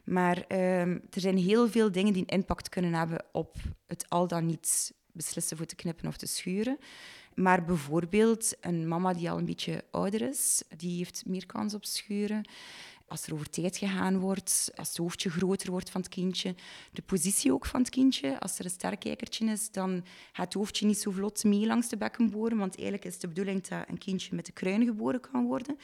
Maar 0.04 0.44
uh, 0.48 0.80
er 0.86 1.00
zijn 1.20 1.38
heel 1.38 1.68
veel 1.68 1.92
dingen 1.92 2.12
die 2.12 2.22
een 2.22 2.36
impact 2.36 2.68
kunnen 2.68 2.92
hebben 2.92 3.24
op 3.32 3.56
het 3.86 4.08
al 4.08 4.28
dan 4.28 4.46
niet 4.46 4.92
beslissen 5.12 5.56
voor 5.56 5.66
te 5.66 5.74
knippen 5.74 6.08
of 6.08 6.16
te 6.16 6.26
schuren. 6.26 6.78
Maar 7.34 7.64
bijvoorbeeld 7.64 8.56
een 8.60 8.88
mama 8.88 9.12
die 9.12 9.30
al 9.30 9.38
een 9.38 9.44
beetje 9.44 9.84
ouder 9.90 10.22
is, 10.22 10.62
die 10.76 10.96
heeft 10.96 11.22
meer 11.26 11.46
kans 11.46 11.74
op 11.74 11.84
schuren 11.84 12.44
als 13.12 13.26
er 13.26 13.32
over 13.32 13.50
tijd 13.50 13.76
gegaan 13.76 14.18
wordt, 14.18 14.70
als 14.74 14.88
het 14.88 14.96
hoofdje 14.96 15.30
groter 15.30 15.70
wordt 15.70 15.90
van 15.90 16.00
het 16.00 16.10
kindje, 16.10 16.54
de 16.92 17.02
positie 17.02 17.52
ook 17.52 17.66
van 17.66 17.80
het 17.80 17.90
kindje. 17.90 18.40
Als 18.40 18.58
er 18.58 18.64
een 18.64 18.70
sterkijkertje 18.70 19.46
is, 19.46 19.70
dan 19.70 20.04
gaat 20.32 20.44
het 20.44 20.54
hoofdje 20.54 20.86
niet 20.86 20.98
zo 20.98 21.10
vlot 21.10 21.44
mee 21.44 21.66
langs 21.66 21.88
de 21.88 21.96
bekkenboren, 21.96 22.58
want 22.58 22.74
eigenlijk 22.74 23.04
is 23.04 23.18
de 23.18 23.28
bedoeling 23.28 23.66
dat 23.68 23.84
een 23.88 23.98
kindje 23.98 24.34
met 24.34 24.46
de 24.46 24.52
kruin 24.52 24.84
geboren 24.84 25.20
kan 25.20 25.46
worden, 25.46 25.78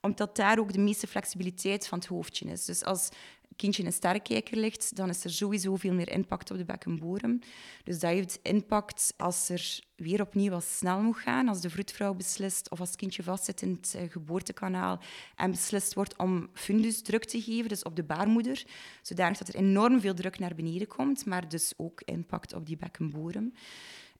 omdat 0.00 0.36
daar 0.36 0.58
ook 0.58 0.72
de 0.72 0.78
meeste 0.78 1.06
flexibiliteit 1.06 1.86
van 1.86 1.98
het 1.98 2.08
hoofdje 2.08 2.46
is. 2.50 2.64
Dus 2.64 2.84
als 2.84 3.08
kindje 3.56 3.82
in 3.82 3.88
een 3.88 3.94
sterrenkijker 3.94 4.56
ligt, 4.56 4.96
dan 4.96 5.08
is 5.08 5.24
er 5.24 5.30
sowieso 5.30 5.76
veel 5.76 5.92
meer 5.92 6.10
impact 6.10 6.50
op 6.50 6.56
de 6.56 6.64
bekkenbodem. 6.64 7.38
Dus 7.84 7.98
dat 7.98 8.10
heeft 8.10 8.38
impact 8.42 9.14
als 9.16 9.48
er 9.48 9.80
weer 9.96 10.20
opnieuw 10.20 10.50
wat 10.50 10.64
snel 10.64 11.02
moet 11.02 11.16
gaan, 11.16 11.48
als 11.48 11.60
de 11.60 11.70
vroedvrouw 11.70 12.14
beslist 12.14 12.70
of 12.70 12.80
als 12.80 12.88
het 12.88 12.98
kindje 12.98 13.22
vastzit 13.22 13.62
in 13.62 13.70
het 13.70 13.94
eh, 13.94 14.10
geboortekanaal 14.10 15.00
en 15.36 15.50
beslist 15.50 15.94
wordt 15.94 16.18
om 16.18 16.48
fundus 16.52 17.02
druk 17.02 17.24
te 17.24 17.42
geven, 17.42 17.68
dus 17.68 17.82
op 17.82 17.96
de 17.96 18.04
baarmoeder, 18.04 18.64
zodanig 19.02 19.38
dat 19.38 19.48
er 19.48 19.54
enorm 19.54 20.00
veel 20.00 20.14
druk 20.14 20.38
naar 20.38 20.54
beneden 20.54 20.86
komt, 20.86 21.26
maar 21.26 21.48
dus 21.48 21.72
ook 21.76 22.00
impact 22.04 22.54
op 22.54 22.66
die 22.66 22.76
bekkenbodem. 22.76 23.52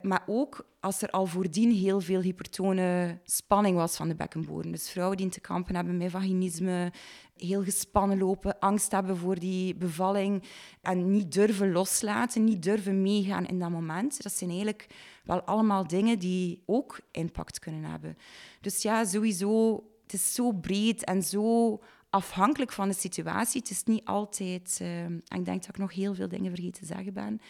Maar 0.04 0.22
ook 0.26 0.66
als 0.80 1.02
er 1.02 1.10
al 1.10 1.26
voordien 1.26 1.72
heel 1.72 2.00
veel 2.00 2.20
hypertone 2.20 3.18
spanning 3.24 3.76
was 3.76 3.96
van 3.96 4.08
de 4.08 4.14
bekkenbodem. 4.14 4.72
Dus 4.72 4.90
vrouwen 4.90 5.16
die 5.16 5.28
te 5.28 5.40
kampen 5.40 5.74
hebben 5.74 5.96
met 5.96 6.10
vaginisme, 6.10 6.92
heel 7.36 7.62
gespannen 7.62 8.18
lopen, 8.18 8.58
angst 8.58 8.92
hebben 8.92 9.16
voor 9.16 9.38
die 9.38 9.74
bevalling 9.74 10.42
en 10.82 11.10
niet 11.10 11.32
durven 11.32 11.72
loslaten, 11.72 12.44
niet 12.44 12.62
durven 12.62 13.02
meegaan 13.02 13.46
in 13.46 13.58
dat 13.58 13.70
moment. 13.70 14.22
Dat 14.22 14.32
zijn 14.32 14.50
eigenlijk 14.50 14.86
wel 15.24 15.42
allemaal 15.42 15.86
dingen 15.86 16.18
die 16.18 16.62
ook 16.66 17.00
impact 17.10 17.58
kunnen 17.58 17.84
hebben. 17.84 18.16
Dus 18.60 18.82
ja, 18.82 19.04
sowieso, 19.04 19.84
het 20.02 20.12
is 20.12 20.34
zo 20.34 20.52
breed 20.52 21.04
en 21.04 21.22
zo 21.22 21.80
afhankelijk 22.10 22.72
van 22.72 22.88
de 22.88 22.94
situatie. 22.94 23.60
Het 23.60 23.70
is 23.70 23.84
niet 23.84 24.04
altijd... 24.04 24.78
Uh, 24.82 25.04
ik 25.06 25.44
denk 25.44 25.60
dat 25.60 25.68
ik 25.68 25.78
nog 25.78 25.94
heel 25.94 26.14
veel 26.14 26.28
dingen 26.28 26.54
vergeten 26.54 26.80
te 26.80 26.86
zeggen 26.86 27.12
ben. 27.12 27.40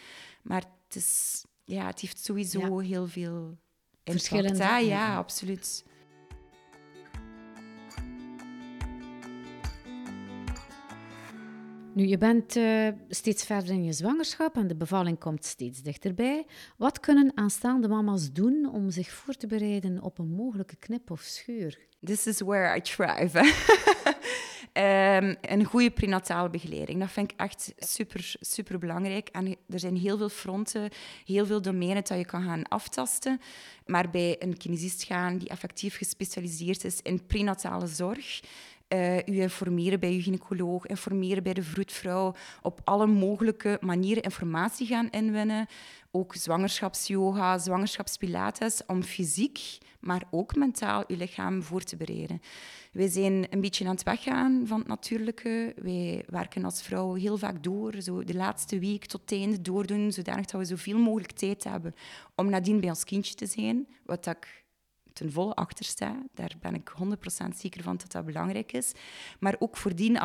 Maar 0.41 0.63
het 0.87 0.95
is 0.95 1.43
ja, 1.65 1.85
het 1.85 1.99
heeft 1.99 2.23
sowieso 2.23 2.79
heel 2.79 3.07
veel 3.07 3.57
verschillende. 4.03 4.57
Ja, 4.57 4.77
ja, 4.77 5.15
absoluut. 5.15 5.83
Nu, 11.93 12.05
je 12.05 12.17
bent 12.17 12.55
uh, 12.55 12.87
steeds 13.09 13.45
verder 13.45 13.69
in 13.69 13.83
je 13.83 13.93
zwangerschap 13.93 14.55
en 14.55 14.67
de 14.67 14.75
bevalling 14.75 15.19
komt 15.19 15.45
steeds 15.45 15.81
dichterbij. 15.81 16.45
Wat 16.77 16.99
kunnen 16.99 17.31
aanstaande 17.35 17.87
mama's 17.87 18.31
doen 18.31 18.69
om 18.71 18.89
zich 18.89 19.11
voor 19.11 19.33
te 19.33 19.47
bereiden 19.47 20.01
op 20.01 20.19
een 20.19 20.29
mogelijke 20.29 20.75
knip 20.75 21.11
of 21.11 21.21
scheur? 21.21 21.79
This 22.03 22.27
is 22.27 22.39
where 22.39 22.77
I 22.77 22.81
thrive. 22.81 23.39
um, 24.77 25.35
een 25.41 25.63
goede 25.63 25.91
prenatale 25.91 26.49
begeleiding. 26.49 26.99
Dat 26.99 27.11
vind 27.11 27.31
ik 27.31 27.39
echt 27.39 27.73
super, 27.77 28.35
super 28.39 28.79
belangrijk. 28.79 29.29
En 29.29 29.55
er 29.69 29.79
zijn 29.79 29.97
heel 29.97 30.17
veel 30.17 30.29
fronten, 30.29 30.89
heel 31.25 31.45
veel 31.45 31.61
domeinen 31.61 32.03
dat 32.03 32.17
je 32.17 32.25
kan 32.25 32.43
gaan 32.43 32.67
aftasten. 32.67 33.41
Maar 33.85 34.09
bij 34.09 34.35
een 34.39 34.57
kinesist 34.57 35.03
gaan 35.03 35.37
die 35.37 35.49
effectief 35.49 35.97
gespecialiseerd 35.97 36.83
is 36.83 37.01
in 37.01 37.25
prenatale 37.25 37.87
zorg, 37.87 38.41
uh, 38.95 39.17
u 39.17 39.41
informeren 39.41 39.99
bij 39.99 40.11
uw 40.11 40.21
gynaecoloog, 40.21 40.85
informeren 40.85 41.43
bij 41.43 41.53
de 41.53 41.63
vroedvrouw, 41.63 42.35
op 42.61 42.81
alle 42.83 43.07
mogelijke 43.07 43.77
manieren 43.81 44.23
informatie 44.23 44.87
gaan 44.87 45.09
inwinnen. 45.09 45.67
Ook 46.11 46.35
zwangerschapsyoga, 46.35 47.57
zwangerschapspilates, 47.57 48.81
om 48.87 49.03
fysiek, 49.03 49.77
maar 49.99 50.23
ook 50.31 50.55
mentaal 50.55 51.03
uw 51.07 51.17
lichaam 51.17 51.63
voor 51.63 51.81
te 51.81 51.95
bereiden. 51.95 52.41
Wij 52.91 53.07
zijn 53.07 53.47
een 53.49 53.61
beetje 53.61 53.85
aan 53.85 53.91
het 53.91 54.03
weggaan 54.03 54.63
van 54.67 54.79
het 54.79 54.87
natuurlijke. 54.87 55.73
Wij 55.81 56.23
werken 56.27 56.65
als 56.65 56.81
vrouw 56.81 57.13
heel 57.13 57.37
vaak 57.37 57.63
door, 57.63 57.93
zo 58.01 58.23
de 58.23 58.35
laatste 58.35 58.79
week 58.79 59.05
tot 59.05 59.21
het 59.21 59.31
einde 59.31 59.61
doordoen, 59.61 60.11
zodanig 60.11 60.45
dat 60.45 60.61
we 60.61 60.67
zoveel 60.67 60.97
mogelijk 60.97 61.31
tijd 61.31 61.63
hebben 61.63 61.93
om 62.35 62.49
nadien 62.49 62.79
bij 62.79 62.89
ons 62.89 63.03
kindje 63.03 63.35
te 63.35 63.45
zijn, 63.45 63.87
wat 64.05 64.25
ik 64.25 64.64
ten 65.15 65.31
volle 65.31 65.55
achter. 65.55 65.85
Daar 66.33 66.55
ben 66.61 66.75
ik 66.75 66.93
100% 67.03 67.55
zeker 67.55 67.83
van 67.83 67.97
dat 67.97 68.11
dat 68.11 68.25
belangrijk 68.25 68.71
is. 68.71 68.91
Maar 69.39 69.55
ook 69.59 69.77
voordien 69.77 70.19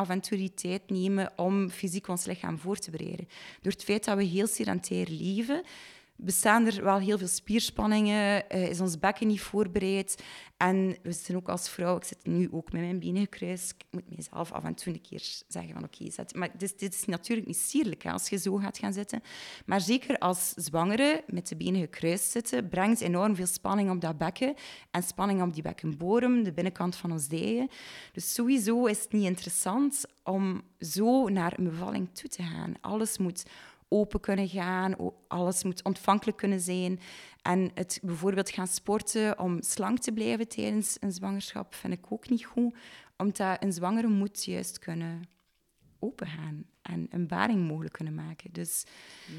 tijd 0.53 0.89
nemen 0.89 1.31
om 1.35 1.69
fysiek 1.69 2.07
ons 2.07 2.25
lichaam 2.25 2.57
voor 2.57 2.77
te 2.77 2.91
bereiden. 2.91 3.27
Door 3.61 3.71
het 3.71 3.83
feit 3.83 4.05
dat 4.05 4.17
we 4.17 4.23
heel 4.23 4.47
sedentair 4.47 5.07
leven, 5.09 5.63
bestaan 6.21 6.65
er 6.65 6.83
wel 6.83 6.97
heel 6.97 7.17
veel 7.17 7.27
spierspanningen, 7.27 8.43
uh, 8.55 8.69
is 8.69 8.79
ons 8.79 8.99
bekken 8.99 9.27
niet 9.27 9.41
voorbereid. 9.41 10.23
En 10.57 10.97
we 11.03 11.11
zitten 11.11 11.35
ook 11.35 11.49
als 11.49 11.69
vrouw, 11.69 11.97
ik 11.97 12.03
zit 12.03 12.25
nu 12.25 12.49
ook 12.51 12.71
met 12.71 12.81
mijn 12.81 12.99
benen 12.99 13.21
gekruist, 13.21 13.71
ik 13.71 13.85
moet 13.91 14.15
mezelf 14.15 14.51
af 14.51 14.63
en 14.63 14.75
toe 14.75 14.93
een 14.93 15.01
keer 15.01 15.21
zeggen 15.47 15.73
van 15.73 15.83
oké, 15.83 16.03
okay, 16.03 16.25
maar 16.35 16.57
dit, 16.57 16.79
dit, 16.79 16.93
is 16.93 17.05
natuurlijk 17.05 17.47
niet 17.47 17.57
sierlijk 17.57 18.05
als 18.05 18.29
je 18.29 18.37
zo 18.37 18.55
gaat 18.55 18.77
gaan 18.77 18.93
zitten. 18.93 19.21
Maar 19.65 19.81
zeker 19.81 20.17
als 20.17 20.49
zwangere 20.49 21.23
met 21.27 21.47
de 21.47 21.55
benen 21.55 21.81
gekruist 21.81 22.31
zitten, 22.31 22.69
brengt 22.69 23.01
enorm 23.01 23.35
veel 23.35 23.45
spanning 23.45 23.91
op 23.91 24.01
dat 24.01 24.17
bekken 24.17 24.53
en 24.91 25.03
spanning 25.03 25.41
op 25.41 25.53
die 25.53 25.63
bekkenbodem, 25.63 26.43
de 26.43 26.53
binnenkant 26.53 26.95
van 26.95 27.11
ons 27.11 27.27
dijen. 27.27 27.69
Dus 28.11 28.33
sowieso 28.33 28.85
is 28.85 29.01
het 29.03 29.11
niet 29.11 29.25
interessant 29.25 30.05
om 30.23 30.61
zo 30.79 31.29
naar 31.29 31.53
een 31.57 31.69
bevalling 31.69 32.09
toe 32.13 32.29
te 32.29 32.43
gaan. 32.43 32.73
Alles 32.81 33.17
moet 33.17 33.43
open 33.91 34.19
kunnen 34.19 34.49
gaan, 34.49 34.95
alles 35.27 35.63
moet 35.63 35.83
ontvankelijk 35.83 36.37
kunnen 36.37 36.59
zijn. 36.59 36.99
En 37.41 37.71
het 37.73 37.99
bijvoorbeeld 38.01 38.49
gaan 38.49 38.67
sporten 38.67 39.39
om 39.39 39.61
slank 39.61 39.99
te 39.99 40.11
blijven 40.11 40.47
tijdens 40.47 40.97
een 40.99 41.11
zwangerschap 41.11 41.75
vind 41.75 41.93
ik 41.93 42.05
ook 42.09 42.29
niet 42.29 42.45
goed, 42.45 42.75
omdat 43.17 43.63
een 43.63 43.73
zwangere 43.73 44.07
moet 44.07 44.43
juist 44.43 44.79
kunnen 44.79 45.23
opengaan 45.99 46.65
en 46.81 47.07
een 47.09 47.27
baring 47.27 47.67
mogelijk 47.67 47.93
kunnen 47.93 48.15
maken. 48.15 48.49
Dus 48.51 48.83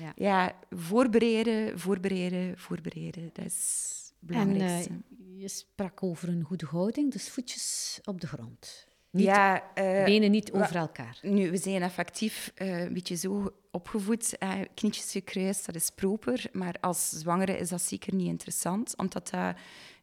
ja, 0.01 0.13
ja 0.15 0.59
voorbereiden, 0.71 1.79
voorbereiden, 1.79 2.59
voorbereiden, 2.59 3.31
dat 3.33 3.45
is 3.45 4.13
het 4.21 4.29
belangrijkste. 4.29 4.89
En, 4.89 5.05
uh, 5.19 5.41
je 5.41 5.49
sprak 5.49 6.03
over 6.03 6.29
een 6.29 6.43
goede 6.43 6.67
houding, 6.67 7.13
dus 7.13 7.31
voetjes 7.31 8.01
op 8.05 8.21
de 8.21 8.27
grond. 8.27 8.87
Niet, 9.13 9.25
ja, 9.25 9.63
uh, 9.75 10.05
benen 10.05 10.31
niet 10.31 10.53
over 10.53 10.77
elkaar. 10.77 11.19
Nu, 11.23 11.51
we 11.51 11.57
zijn 11.57 11.83
effectief 11.83 12.53
uh, 12.57 12.81
een 12.81 12.93
beetje 12.93 13.17
zo 13.17 13.53
opgevoed. 13.71 14.37
Uh, 14.39 14.53
knietjes 14.75 15.11
gekruist, 15.11 15.67
dat 15.67 15.75
is 15.75 15.91
proper. 15.91 16.45
Maar 16.53 16.75
als 16.81 17.09
zwangere 17.09 17.59
is 17.59 17.69
dat 17.69 17.83
zeker 17.83 18.15
niet 18.15 18.29
interessant. 18.29 18.97
Omdat 18.97 19.31
dat 19.31 19.55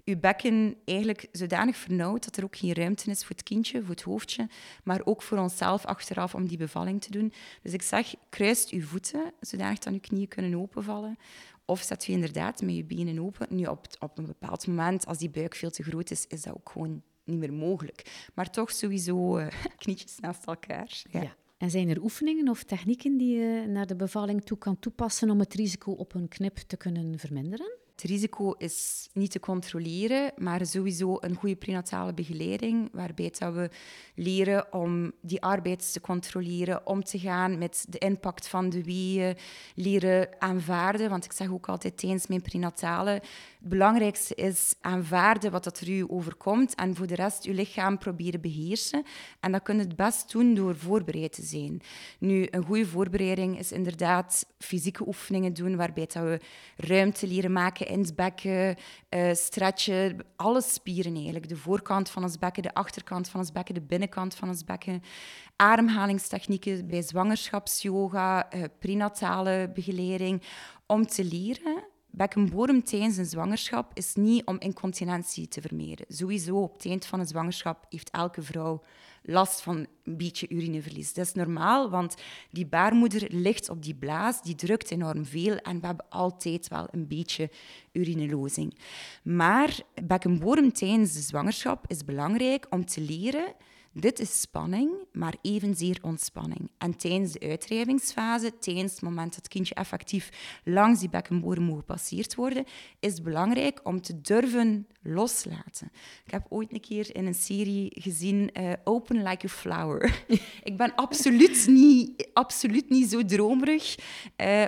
je 0.03 0.17
bekken 0.17 0.75
eigenlijk 0.85 1.27
zodanig 1.31 1.77
vernauwt 1.77 2.23
dat 2.23 2.37
er 2.37 2.43
ook 2.43 2.55
geen 2.55 2.73
ruimte 2.73 3.09
is 3.09 3.25
voor 3.25 3.35
het 3.35 3.43
kindje, 3.43 3.79
voor 3.79 3.89
het 3.89 4.01
hoofdje. 4.01 4.47
Maar 4.83 5.01
ook 5.03 5.21
voor 5.21 5.37
onszelf 5.37 5.85
achteraf 5.85 6.35
om 6.35 6.47
die 6.47 6.57
bevalling 6.57 7.01
te 7.01 7.11
doen. 7.11 7.33
Dus 7.61 7.73
ik 7.73 7.81
zeg, 7.81 8.15
kruist 8.29 8.69
uw 8.69 8.83
voeten, 8.83 9.33
zodanig 9.39 9.79
dat 9.79 9.93
je 9.93 9.99
knieën 9.99 10.27
kunnen 10.27 10.59
openvallen. 10.59 11.17
Of 11.65 11.81
zet 11.81 12.05
je 12.05 12.11
inderdaad 12.11 12.61
met 12.61 12.75
je 12.75 12.83
benen 12.83 13.19
open. 13.19 13.47
Nu, 13.49 13.65
op, 13.65 13.87
op 13.99 14.17
een 14.17 14.25
bepaald 14.25 14.67
moment, 14.67 15.05
als 15.05 15.17
die 15.17 15.29
buik 15.29 15.55
veel 15.55 15.71
te 15.71 15.83
groot 15.83 16.11
is, 16.11 16.25
is 16.27 16.41
dat 16.41 16.53
ook 16.53 16.69
gewoon 16.69 17.01
niet 17.29 17.39
meer 17.39 17.53
mogelijk. 17.53 18.29
Maar 18.33 18.50
toch 18.50 18.71
sowieso 18.71 19.38
uh, 19.38 19.48
knietjes 19.83 20.19
naast 20.19 20.45
elkaar. 20.45 21.03
Ja. 21.12 21.36
En 21.57 21.69
zijn 21.69 21.89
er 21.89 22.01
oefeningen 22.01 22.50
of 22.50 22.63
technieken 22.63 23.17
die 23.17 23.38
je 23.38 23.67
naar 23.67 23.88
de 23.88 23.95
bevalling 23.95 24.43
toe 24.43 24.57
kan 24.57 24.79
toepassen 24.79 25.29
om 25.29 25.39
het 25.39 25.53
risico 25.53 25.91
op 25.91 26.13
een 26.13 26.27
knip 26.27 26.57
te 26.57 26.77
kunnen 26.77 27.19
verminderen? 27.19 27.77
Het 28.00 28.09
risico 28.09 28.51
is 28.51 29.09
niet 29.13 29.31
te 29.31 29.39
controleren, 29.39 30.31
maar 30.38 30.65
sowieso 30.65 31.17
een 31.19 31.36
goede 31.36 31.55
prenatale 31.55 32.13
begeleiding, 32.13 32.89
waarbij 32.91 33.33
dat 33.39 33.53
we 33.53 33.69
leren 34.15 34.74
om 34.74 35.12
die 35.21 35.41
arbeid 35.41 35.93
te 35.93 36.01
controleren, 36.01 36.88
om 36.88 37.03
te 37.03 37.19
gaan 37.19 37.57
met 37.57 37.86
de 37.89 37.98
impact 37.98 38.48
van 38.48 38.69
de 38.69 38.83
weeën, 38.83 39.36
leren 39.75 40.27
aanvaarden. 40.38 41.09
Want 41.09 41.25
ik 41.25 41.31
zeg 41.31 41.51
ook 41.51 41.69
altijd 41.69 41.98
tijdens 41.98 42.27
mijn 42.27 42.41
prenatale, 42.41 43.21
het 43.59 43.69
belangrijkste 43.69 44.35
is 44.35 44.75
aanvaarden 44.81 45.51
wat 45.51 45.63
dat 45.63 45.79
er 45.79 45.89
u 45.89 46.05
overkomt 46.07 46.75
en 46.75 46.95
voor 46.95 47.07
de 47.07 47.15
rest 47.15 47.45
uw 47.45 47.53
lichaam 47.53 47.97
proberen 47.97 48.41
beheersen. 48.41 49.03
En 49.39 49.51
dat 49.51 49.61
kun 49.61 49.75
je 49.75 49.81
het 49.81 49.95
best 49.95 50.31
doen 50.31 50.53
door 50.53 50.75
voorbereid 50.75 51.33
te 51.33 51.41
zijn. 51.41 51.81
Nu, 52.19 52.47
een 52.51 52.63
goede 52.63 52.85
voorbereiding 52.85 53.59
is 53.59 53.71
inderdaad 53.71 54.45
fysieke 54.57 55.07
oefeningen 55.07 55.53
doen, 55.53 55.75
waarbij 55.75 56.05
dat 56.05 56.23
we 56.23 56.39
ruimte 56.75 57.27
leren 57.27 57.51
maken 57.51 57.87
in 57.87 57.99
het 57.99 58.15
bekken, 58.15 58.75
uh, 59.09 59.33
stretchen, 59.33 60.25
alle 60.35 60.61
spieren 60.61 61.15
eigenlijk. 61.15 61.49
De 61.49 61.57
voorkant 61.57 62.09
van 62.09 62.23
ons 62.23 62.37
bekken, 62.37 62.63
de 62.63 62.73
achterkant 62.73 63.29
van 63.29 63.39
ons 63.39 63.51
bekken, 63.51 63.73
de 63.73 63.81
binnenkant 63.81 64.35
van 64.35 64.47
ons 64.47 64.63
bekken. 64.63 65.03
Ademhalingstechnieken 65.55 66.87
bij 66.87 67.01
zwangerschapsyoga, 67.01 68.53
uh, 68.53 68.63
prenatale 68.79 69.71
begeleiding. 69.73 70.41
Om 70.85 71.05
te 71.07 71.23
leren 71.23 71.83
bekkenbodem 72.19 72.83
tijdens 72.83 73.17
een 73.17 73.25
zwangerschap 73.25 73.91
is 73.93 74.15
niet 74.15 74.45
om 74.45 74.59
incontinentie 74.59 75.47
te 75.47 75.61
vermijden. 75.61 76.05
Sowieso 76.09 76.61
op 76.61 76.73
het 76.73 76.85
eind 76.85 77.05
van 77.05 77.19
een 77.19 77.27
zwangerschap 77.27 77.85
heeft 77.89 78.09
elke 78.09 78.41
vrouw 78.41 78.81
last 79.23 79.61
van 79.61 79.88
een 80.03 80.17
beetje 80.17 80.49
urineverlies. 80.49 81.13
Dat 81.13 81.25
is 81.25 81.33
normaal, 81.33 81.89
want 81.89 82.15
die 82.51 82.65
baarmoeder 82.65 83.27
ligt 83.29 83.69
op 83.69 83.83
die 83.83 83.95
blaas, 83.95 84.41
die 84.41 84.55
drukt 84.55 84.91
enorm 84.91 85.25
veel 85.25 85.57
en 85.57 85.79
we 85.79 85.85
hebben 85.85 86.05
altijd 86.09 86.67
wel 86.67 86.88
een 86.91 87.07
beetje 87.07 87.49
urinelozing. 87.91 88.77
Maar 89.23 89.79
bekkenbodem 90.03 90.73
tijdens 90.73 91.13
de 91.13 91.21
zwangerschap 91.21 91.85
is 91.88 92.03
belangrijk 92.03 92.67
om 92.69 92.85
te 92.85 93.01
leren 93.01 93.53
dit 93.93 94.19
is 94.19 94.41
spanning, 94.41 94.91
maar 95.12 95.36
evenzeer 95.41 95.98
ontspanning. 96.01 96.72
En 96.77 96.98
tijdens 96.98 97.31
de 97.31 97.39
uitdrijvingsfase, 97.39 98.58
tijdens 98.60 98.91
het 98.91 99.01
moment 99.01 99.27
dat 99.27 99.36
het 99.36 99.48
kindje 99.48 99.75
effectief 99.75 100.29
langs 100.63 101.00
die 101.00 101.10
bekkenbodem 101.10 101.63
moet 101.63 101.77
gepasseerd 101.77 102.36
worden, 102.36 102.65
is 103.00 103.13
het 103.13 103.24
belangrijk 103.24 103.79
om 103.84 104.01
te 104.01 104.22
durven 104.22 104.88
loslaten. 105.01 105.91
Ik 106.25 106.31
heb 106.31 106.46
ooit 106.50 106.74
een 106.74 106.79
keer 106.79 107.15
in 107.15 107.25
een 107.25 107.34
serie 107.34 107.91
gezien 107.93 108.50
uh, 108.53 108.72
Open 108.84 109.24
Like 109.24 109.46
a 109.46 109.50
Flower. 109.50 110.24
ik 110.63 110.77
ben 110.77 110.96
absoluut 110.96 111.67
niet, 111.67 112.29
absoluut 112.34 112.89
niet 112.89 113.10
zo 113.10 113.25
dromerig, 113.25 113.96
uh, 113.98 114.05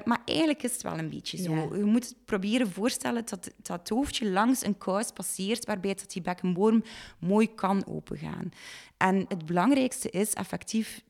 maar 0.03 0.21
eigenlijk 0.25 0.63
is 0.63 0.73
het 0.73 0.81
wel 0.81 0.97
een 0.97 1.09
beetje 1.09 1.37
zo. 1.37 1.75
Je 1.75 1.83
moet 1.83 2.03
het 2.05 2.15
proberen 2.25 2.71
voorstellen 2.71 3.25
dat, 3.25 3.51
dat 3.61 3.79
het 3.79 3.89
hoofdje 3.89 4.29
langs 4.29 4.65
een 4.65 4.77
kous 4.77 5.11
passeert, 5.11 5.65
waarbij 5.65 5.93
dat 5.93 6.11
die 6.11 6.21
bekkenbodem 6.21 6.83
mooi 7.19 7.55
kan 7.55 7.85
opengaan. 7.87 8.51
En 9.01 9.25
het 9.27 9.45
belangrijkste 9.45 10.09
is 10.09 10.33
effectief 10.33 11.03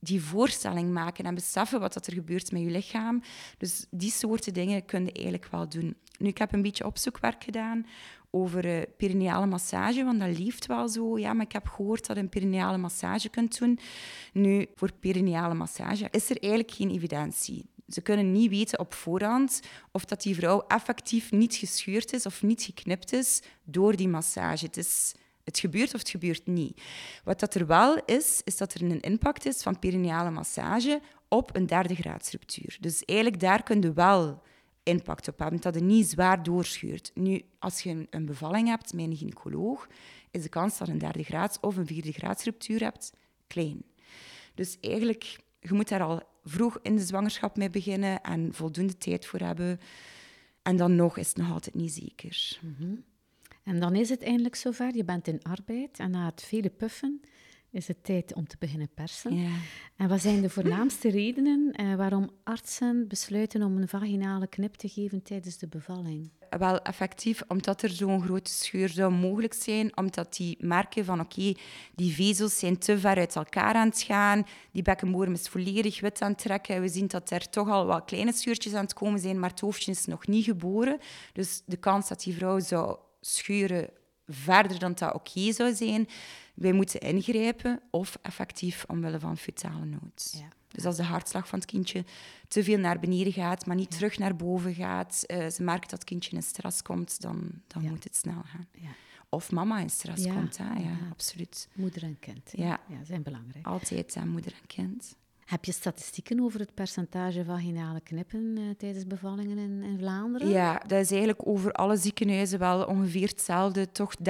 die 0.00 0.22
voorstelling 0.22 0.92
maken 0.92 1.24
en 1.24 1.34
beseffen 1.34 1.80
wat 1.80 2.06
er 2.06 2.12
gebeurt 2.12 2.52
met 2.52 2.62
je 2.62 2.70
lichaam. 2.70 3.22
Dus 3.58 3.86
die 3.90 4.10
soorten 4.10 4.52
dingen 4.52 4.84
kun 4.84 5.04
je 5.04 5.12
eigenlijk 5.12 5.46
wel 5.50 5.68
doen. 5.68 5.96
Nu, 6.18 6.28
ik 6.28 6.38
heb 6.38 6.52
een 6.52 6.62
beetje 6.62 6.86
opzoekwerk 6.86 7.44
gedaan 7.44 7.86
over 8.30 8.66
uh, 8.66 8.82
perineale 8.96 9.46
massage, 9.46 10.04
want 10.04 10.20
dat 10.20 10.38
lieft 10.38 10.66
wel 10.66 10.88
zo. 10.88 11.18
Ja, 11.18 11.32
maar 11.32 11.44
ik 11.44 11.52
heb 11.52 11.66
gehoord 11.66 12.06
dat 12.06 12.16
je 12.16 12.22
een 12.22 12.28
perineale 12.28 12.78
massage 12.78 13.28
kunt 13.28 13.58
doen. 13.58 13.78
Nu, 14.32 14.66
voor 14.74 14.92
perineale 14.92 15.54
massage 15.54 16.08
is 16.10 16.30
er 16.30 16.38
eigenlijk 16.40 16.72
geen 16.72 16.90
evidentie. 16.90 17.66
Ze 17.88 18.00
kunnen 18.00 18.32
niet 18.32 18.50
weten 18.50 18.78
op 18.78 18.94
voorhand 18.94 19.60
of 19.92 20.04
dat 20.04 20.22
die 20.22 20.34
vrouw 20.34 20.64
effectief 20.68 21.30
niet 21.30 21.54
gescheurd 21.54 22.12
is 22.12 22.26
of 22.26 22.42
niet 22.42 22.62
geknipt 22.62 23.12
is 23.12 23.42
door 23.64 23.96
die 23.96 24.08
massage. 24.08 24.64
Het 24.64 24.76
is 24.76 25.14
het 25.44 25.58
gebeurt 25.58 25.94
of 25.94 26.00
het 26.00 26.10
gebeurt 26.10 26.46
niet. 26.46 26.82
Wat 27.24 27.40
dat 27.40 27.54
er 27.54 27.66
wel 27.66 28.02
is, 28.04 28.40
is 28.44 28.56
dat 28.56 28.74
er 28.74 28.82
een 28.82 29.00
impact 29.00 29.46
is 29.46 29.62
van 29.62 29.78
perineale 29.78 30.30
massage 30.30 31.00
op 31.28 31.56
een 31.56 31.66
derde 31.66 31.94
graadsruptuur. 31.94 32.76
Dus 32.80 33.04
eigenlijk 33.04 33.40
daar 33.40 33.62
kun 33.62 33.82
je 33.82 33.92
wel 33.92 34.42
impact 34.82 35.28
op 35.28 35.38
hebben, 35.38 35.60
dat 35.60 35.74
het 35.74 35.84
niet 35.84 36.08
zwaar 36.08 36.42
doorscheurt. 36.42 37.10
Nu, 37.14 37.42
als 37.58 37.80
je 37.80 38.06
een 38.10 38.26
bevalling 38.26 38.68
hebt 38.68 38.92
een 38.92 39.16
gynaecoloog, 39.16 39.88
is 40.30 40.42
de 40.42 40.48
kans 40.48 40.78
dat 40.78 40.86
je 40.86 40.92
een 40.92 40.98
derde 40.98 41.22
graads 41.22 41.60
of 41.60 41.76
een 41.76 41.86
vierde 41.86 42.12
graadsruptuur 42.12 42.80
hebt 42.80 43.12
klein. 43.46 43.84
Dus 44.54 44.76
eigenlijk, 44.80 45.40
je 45.60 45.72
moet 45.72 45.88
daar 45.88 46.02
al 46.02 46.22
vroeg 46.44 46.78
in 46.82 46.96
de 46.96 47.04
zwangerschap 47.04 47.56
mee 47.56 47.70
beginnen 47.70 48.20
en 48.20 48.54
voldoende 48.54 48.96
tijd 48.96 49.26
voor 49.26 49.40
hebben. 49.40 49.80
En 50.62 50.76
dan 50.76 50.96
nog 50.96 51.16
is 51.16 51.28
het 51.28 51.36
nog 51.36 51.52
altijd 51.52 51.74
niet 51.74 51.92
zeker. 51.92 52.58
Mm 52.60 53.04
en 53.64 53.80
dan 53.80 53.94
is 53.94 54.08
het 54.08 54.22
eindelijk 54.22 54.54
zover. 54.54 54.96
Je 54.96 55.04
bent 55.04 55.28
in 55.28 55.42
arbeid 55.42 55.98
en 55.98 56.10
na 56.10 56.26
het 56.26 56.42
vele 56.42 56.70
puffen 56.70 57.20
is 57.74 57.88
het 57.88 58.04
tijd 58.04 58.34
om 58.34 58.46
te 58.46 58.56
beginnen 58.58 58.88
persen. 58.94 59.34
Ja. 59.34 59.50
En 59.96 60.08
wat 60.08 60.20
zijn 60.20 60.40
de 60.40 60.50
voornaamste 60.50 61.10
redenen 61.10 61.72
eh, 61.72 61.94
waarom 61.94 62.30
artsen 62.44 63.08
besluiten 63.08 63.62
om 63.62 63.76
een 63.76 63.88
vaginale 63.88 64.46
knip 64.46 64.74
te 64.74 64.88
geven 64.88 65.22
tijdens 65.22 65.58
de 65.58 65.68
bevalling? 65.68 66.30
Wel 66.58 66.82
effectief, 66.82 67.42
omdat 67.48 67.82
er 67.82 67.90
zo'n 67.90 68.22
grote 68.22 68.50
scheur 68.50 68.88
zou 68.88 69.12
mogelijk 69.12 69.54
zijn, 69.54 69.96
omdat 69.96 70.36
die 70.36 70.56
merken 70.60 71.04
van 71.04 71.20
oké, 71.20 71.54
die 71.94 72.14
vezels 72.14 72.58
zijn 72.58 72.78
te 72.78 72.98
ver 72.98 73.16
uit 73.16 73.36
elkaar 73.36 73.74
aan 73.74 73.88
het 73.88 74.02
gaan, 74.02 74.46
die 74.72 74.82
bekkenbodem 74.82 75.32
is 75.32 75.48
volledig 75.48 76.00
wit 76.00 76.22
aan 76.22 76.30
het 76.30 76.38
trekken. 76.38 76.80
We 76.80 76.88
zien 76.88 77.06
dat 77.06 77.30
er 77.30 77.50
toch 77.50 77.68
al 77.68 77.86
wat 77.86 78.04
kleine 78.04 78.32
scheurtjes 78.32 78.74
aan 78.74 78.84
het 78.84 78.94
komen 78.94 79.20
zijn, 79.20 79.38
maar 79.38 79.50
het 79.50 79.60
hoofdje 79.60 79.90
is 79.90 80.04
nog 80.04 80.26
niet 80.26 80.44
geboren. 80.44 80.98
Dus 81.32 81.62
de 81.66 81.76
kans 81.76 82.08
dat 82.08 82.22
die 82.22 82.34
vrouw 82.34 82.60
zou 82.60 82.98
schuren 83.26 83.90
verder 84.26 84.78
dan 84.78 84.94
dat 84.94 85.14
oké 85.14 85.52
zou 85.52 85.74
zijn, 85.74 86.08
wij 86.54 86.72
moeten 86.72 87.00
ingrijpen 87.00 87.80
of 87.90 88.18
effectief 88.22 88.84
omwille 88.88 89.20
van 89.20 89.36
fetale 89.36 89.84
nood. 89.84 90.34
Ja. 90.38 90.48
Dus 90.68 90.84
als 90.84 90.96
de 90.96 91.02
hartslag 91.02 91.48
van 91.48 91.58
het 91.58 91.68
kindje 91.68 92.04
te 92.48 92.64
veel 92.64 92.78
naar 92.78 92.98
beneden 92.98 93.32
gaat, 93.32 93.66
maar 93.66 93.76
niet 93.76 93.90
terug 93.90 94.18
naar 94.18 94.36
boven 94.36 94.74
gaat, 94.74 95.24
uh, 95.26 95.46
ze 95.46 95.62
merkt 95.62 95.90
dat 95.90 95.98
het 95.98 96.08
kindje 96.08 96.36
in 96.36 96.42
stress 96.42 96.82
komt, 96.82 97.20
dan, 97.20 97.50
dan 97.66 97.82
moet 97.82 98.04
het 98.04 98.16
snel 98.16 98.42
gaan. 98.44 98.68
Of 99.28 99.50
mama 99.50 99.80
in 99.80 99.90
stress 99.90 100.26
komt, 100.26 100.58
hè? 100.58 100.64
Ja, 100.64 100.96
absoluut. 101.10 101.68
Moeder 101.72 102.02
en 102.02 102.18
kind, 102.20 102.50
ja. 102.56 102.80
zijn 103.02 103.22
belangrijk. 103.22 103.66
Altijd, 103.66 104.14
hè, 104.14 104.24
moeder 104.24 104.52
en 104.52 104.66
kind. 104.66 105.16
Heb 105.44 105.64
je 105.64 105.72
statistieken 105.72 106.40
over 106.40 106.60
het 106.60 106.74
percentage 106.74 107.44
vaginale 107.44 108.00
knippen 108.00 108.56
uh, 108.58 108.70
tijdens 108.76 109.06
bevallingen 109.06 109.58
in, 109.58 109.82
in, 109.82 109.98
Vlaanderen? 109.98 110.48
Ja, 110.48 110.78
dat 110.86 111.00
is 111.00 111.10
eigenlijk 111.10 111.46
over 111.46 111.72
alle 111.72 111.96
ziekenhuizen 111.96 112.58
wel 112.58 112.84
ongeveer 112.84 113.28
hetzelfde, 113.28 113.92
toch 113.92 114.14
30% 114.18 114.22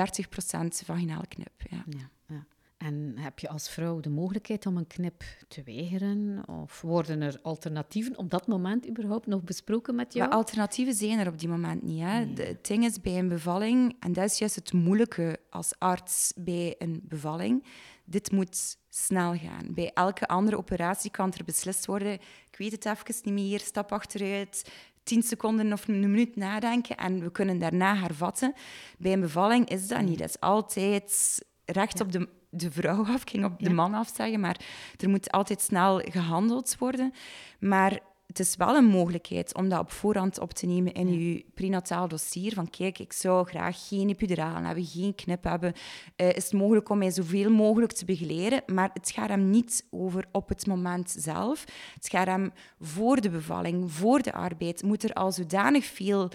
vaginale 0.85 1.27
knip. 1.27 1.53
Ja. 1.71 1.85
ja. 1.89 2.11
Ja, 2.27 2.47
En 2.77 3.15
heb 3.17 3.39
je 3.39 3.49
als 3.49 3.69
vrouw 3.69 4.01
de 4.01 4.11
mogelijkheid 4.11 4.67
om 4.67 4.77
een 4.77 4.87
knip 4.87 5.23
te 5.49 5.63
weigeren? 5.63 6.43
Of 6.49 6.81
worden 6.81 7.23
er 7.23 7.39
alternatieven 7.43 8.19
op 8.19 8.31
dat 8.31 8.47
moment 8.47 8.89
überhaupt 8.89 9.27
nog 9.27 9.43
besproken 9.43 9.95
met 9.95 10.13
jou? 10.13 10.29
Maar 10.29 10.37
alternatieven 10.37 10.95
zijn 10.95 11.19
er 11.19 11.29
op 11.29 11.39
die 11.39 11.49
moment 11.49 11.83
niet. 11.83 12.03
Hè. 12.03 12.33
De, 12.33 12.43
het 12.43 12.67
ding 12.67 12.85
is 12.85 13.01
bij 13.01 13.19
een 13.19 13.29
bevalling, 13.29 13.97
en 14.01 14.13
dat 14.13 14.25
is 14.25 14.39
juist 14.39 14.55
het 14.55 14.73
moeilijke 14.73 15.39
als 15.51 15.75
arts 15.79 16.33
bij 16.37 16.75
een 16.79 17.01
bevalling, 17.05 17.65
dit 18.05 18.33
moet 18.33 18.77
snel 18.89 19.37
gaan. 19.37 19.67
Bij 19.75 19.91
elke 19.95 20.27
andere 20.27 20.57
operatie 20.57 21.11
kan 21.11 21.33
er 21.33 21.45
beslist 21.45 21.87
worden, 21.87 22.13
ik 22.51 22.57
weet 22.59 22.73
het 22.73 22.85
even 22.85 23.15
niet 23.23 23.35
meer, 23.35 23.61
stap 23.61 23.93
achteruit, 23.93 24.71
tien 25.03 25.23
seconden 25.23 25.73
of 25.73 25.89
een 25.89 26.01
minuut 26.01 26.37
nadenken 26.37 26.97
en 26.97 27.21
we 27.21 27.31
kunnen 27.31 27.59
daarna 27.59 27.97
hervatten. 27.97 28.55
Bij 28.99 29.13
een 29.13 29.21
bevalling 29.21 29.69
is 29.69 29.89
dat 29.89 30.03
niet. 30.03 30.19
Dat 30.19 30.29
is 30.29 30.41
altijd 30.41 31.43
recht 31.65 32.01
op 32.01 32.13
de, 32.13 32.29
de 32.51 32.71
vrouw 32.71 33.05
af, 33.07 33.23
ik 33.23 33.31
ging 33.31 33.45
op 33.45 33.59
de 33.59 33.73
man 33.73 33.95
af 33.95 34.13
zeggen, 34.15 34.41
maar 34.41 34.61
er 34.97 35.09
moet 35.09 35.31
altijd 35.31 35.61
snel 35.61 35.99
gehandeld 35.99 36.79
worden. 36.79 37.13
Maar 37.59 38.01
het 38.39 38.47
is 38.47 38.57
wel 38.57 38.77
een 38.77 38.85
mogelijkheid 38.85 39.55
om 39.55 39.69
dat 39.69 39.81
op 39.81 39.91
voorhand 39.91 40.39
op 40.41 40.53
te 40.53 40.67
nemen 40.67 40.93
in 40.93 41.21
je 41.21 41.45
prenataal 41.55 42.09
dossier. 42.09 42.55
Van 42.55 42.71
kijk, 42.71 42.99
ik 42.99 43.13
zou 43.13 43.47
graag 43.47 43.89
geen 43.89 44.09
epiduraal 44.09 44.63
hebben, 44.63 44.85
geen 44.85 45.15
knip 45.15 45.45
hebben. 45.45 45.73
Uh, 46.17 46.29
is 46.29 46.45
het 46.45 46.53
mogelijk 46.53 46.89
om 46.89 46.99
mij 46.99 47.11
zoveel 47.11 47.51
mogelijk 47.51 47.93
te 47.93 48.05
begeleiden? 48.05 48.63
Maar 48.67 48.91
het 48.93 49.11
gaat 49.11 49.29
hem 49.29 49.51
niet 49.51 49.87
over 49.91 50.25
op 50.33 50.49
het 50.49 50.67
moment 50.67 51.15
zelf. 51.19 51.65
Het 51.95 52.09
gaat 52.09 52.27
hem 52.27 52.53
voor 52.81 53.21
de 53.21 53.31
bevalling, 53.31 53.93
voor 53.93 54.23
de 54.23 54.33
arbeid. 54.33 54.83
Moet 54.83 55.03
er 55.03 55.13
al 55.13 55.33
zodanig 55.33 55.85
veel 55.85 56.29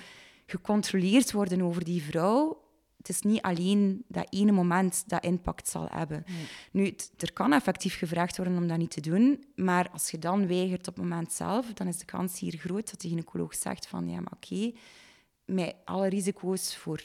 gecontroleerd 0.46 1.32
worden 1.32 1.62
over 1.62 1.84
die 1.84 2.04
vrouw 2.04 2.69
het 3.00 3.10
is 3.10 3.22
niet 3.22 3.42
alleen 3.42 4.04
dat 4.08 4.28
ene 4.30 4.52
moment 4.52 5.04
dat 5.08 5.24
impact 5.24 5.68
zal 5.68 5.88
hebben. 5.92 6.26
Nu, 6.72 6.96
er 7.18 7.34
kan 7.34 7.54
effectief 7.54 7.98
gevraagd 7.98 8.38
worden 8.38 8.58
om 8.58 8.68
dat 8.68 8.78
niet 8.78 8.92
te 8.92 9.02
doen, 9.02 9.44
maar 9.56 9.90
als 9.90 10.12
je 10.12 10.20
dan 10.20 10.48
weigert 10.48 10.88
op 10.88 10.96
het 10.96 11.04
moment 11.04 11.34
zelf, 11.34 11.74
dan 11.74 11.88
is 11.88 11.98
de 11.98 12.06
kans 12.06 12.40
hier 12.40 12.58
groot 12.58 12.90
dat 12.92 13.02
de 13.02 13.08
gynaecoloog 13.08 13.56
zegt 13.56 13.88
van 13.88 14.10
ja, 14.10 14.20
maar 14.20 14.34
oké, 14.34 14.72
met 15.46 15.76
alle 15.86 16.10
risico's 16.10 16.76
voor, 16.76 17.04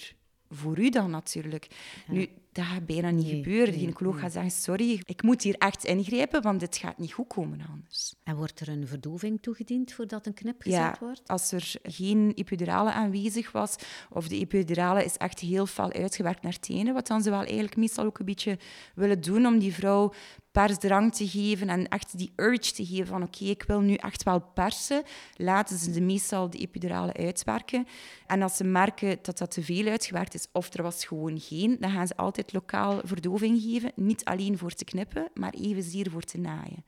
voor 0.51 0.79
u 0.79 0.91
dan 0.91 1.11
natuurlijk. 1.11 1.67
Nu, 2.07 2.29
dat 2.55 2.65
gaat 2.65 2.87
bijna 2.87 3.11
niet 3.11 3.29
gebeuren. 3.29 3.73
De 3.73 3.79
gynaecoloog 3.79 4.21
gaat 4.21 4.33
zeggen, 4.33 4.51
sorry, 4.51 5.03
ik 5.05 5.23
moet 5.23 5.43
hier 5.43 5.55
echt 5.59 5.85
ingrijpen, 5.85 6.43
want 6.43 6.61
dit 6.61 6.77
gaat 6.77 6.99
niet 6.99 7.13
goed 7.13 7.27
komen 7.27 7.61
anders. 7.71 8.15
En 8.23 8.37
wordt 8.37 8.61
er 8.61 8.69
een 8.69 8.87
verdoving 8.87 9.43
toegediend 9.43 9.93
voordat 9.93 10.27
een 10.27 10.35
knip 10.35 10.63
gezet 10.63 10.79
ja, 10.79 10.97
wordt? 11.01 11.23
als 11.27 11.53
er 11.53 11.75
geen 11.83 12.33
epidurale 12.35 12.93
aanwezig 12.93 13.53
was, 13.53 13.77
of 14.11 14.29
de 14.29 14.39
epidurale 14.39 15.05
is 15.05 15.17
echt 15.17 15.41
heel 15.41 15.67
fel 15.67 15.93
uitgewerkt 15.93 16.43
naar 16.43 16.59
tenen, 16.59 16.95
wat 16.95 17.07
dan 17.07 17.23
ze 17.23 17.31
wel 17.31 17.41
eigenlijk 17.41 17.77
meestal 17.77 18.05
ook 18.05 18.19
een 18.19 18.25
beetje 18.25 18.59
willen 18.95 19.21
doen 19.21 19.47
om 19.47 19.59
die 19.59 19.75
vrouw 19.75 20.13
persdrang 20.55 21.15
te 21.15 21.29
geven 21.29 21.69
en 21.69 21.89
echt 21.89 22.19
die 22.19 22.33
urge 22.37 22.73
te 22.73 22.87
geven 22.87 23.07
van 23.07 23.23
oké, 23.23 23.45
ik 23.45 23.63
wil 23.63 23.81
nu 23.81 23.95
echt 23.95 24.23
wel 24.23 24.41
persen, 24.41 25.03
laten 25.37 25.79
ze 25.79 25.91
de 25.91 26.01
meestal 26.01 26.51
de 26.51 26.59
epidurale 26.59 27.13
uitwerken. 27.13 27.87
En 28.27 28.43
als 28.43 28.57
ze 28.57 28.65
merken 28.65 29.19
dat 29.23 29.39
dat 29.39 29.51
te 29.51 29.63
veel 29.63 29.87
uitgewerkt 29.87 30.35
is 30.35 30.47
of 30.53 30.75
er 30.75 30.83
was 30.83 31.05
gewoon 31.05 31.41
geen, 31.41 31.77
dan 31.81 31.91
gaan 31.91 32.07
ze 32.07 32.17
altijd 32.17 32.44
lokaal 32.53 33.01
verdoving 33.05 33.61
geven. 33.63 33.93
Niet 33.95 34.25
alleen 34.25 34.59
voor 34.59 34.73
te 34.73 34.85
knippen, 34.85 35.29
maar 35.35 35.53
evenzeer 35.53 36.11
voor 36.11 36.23
te 36.23 36.39
naaien. 36.39 36.85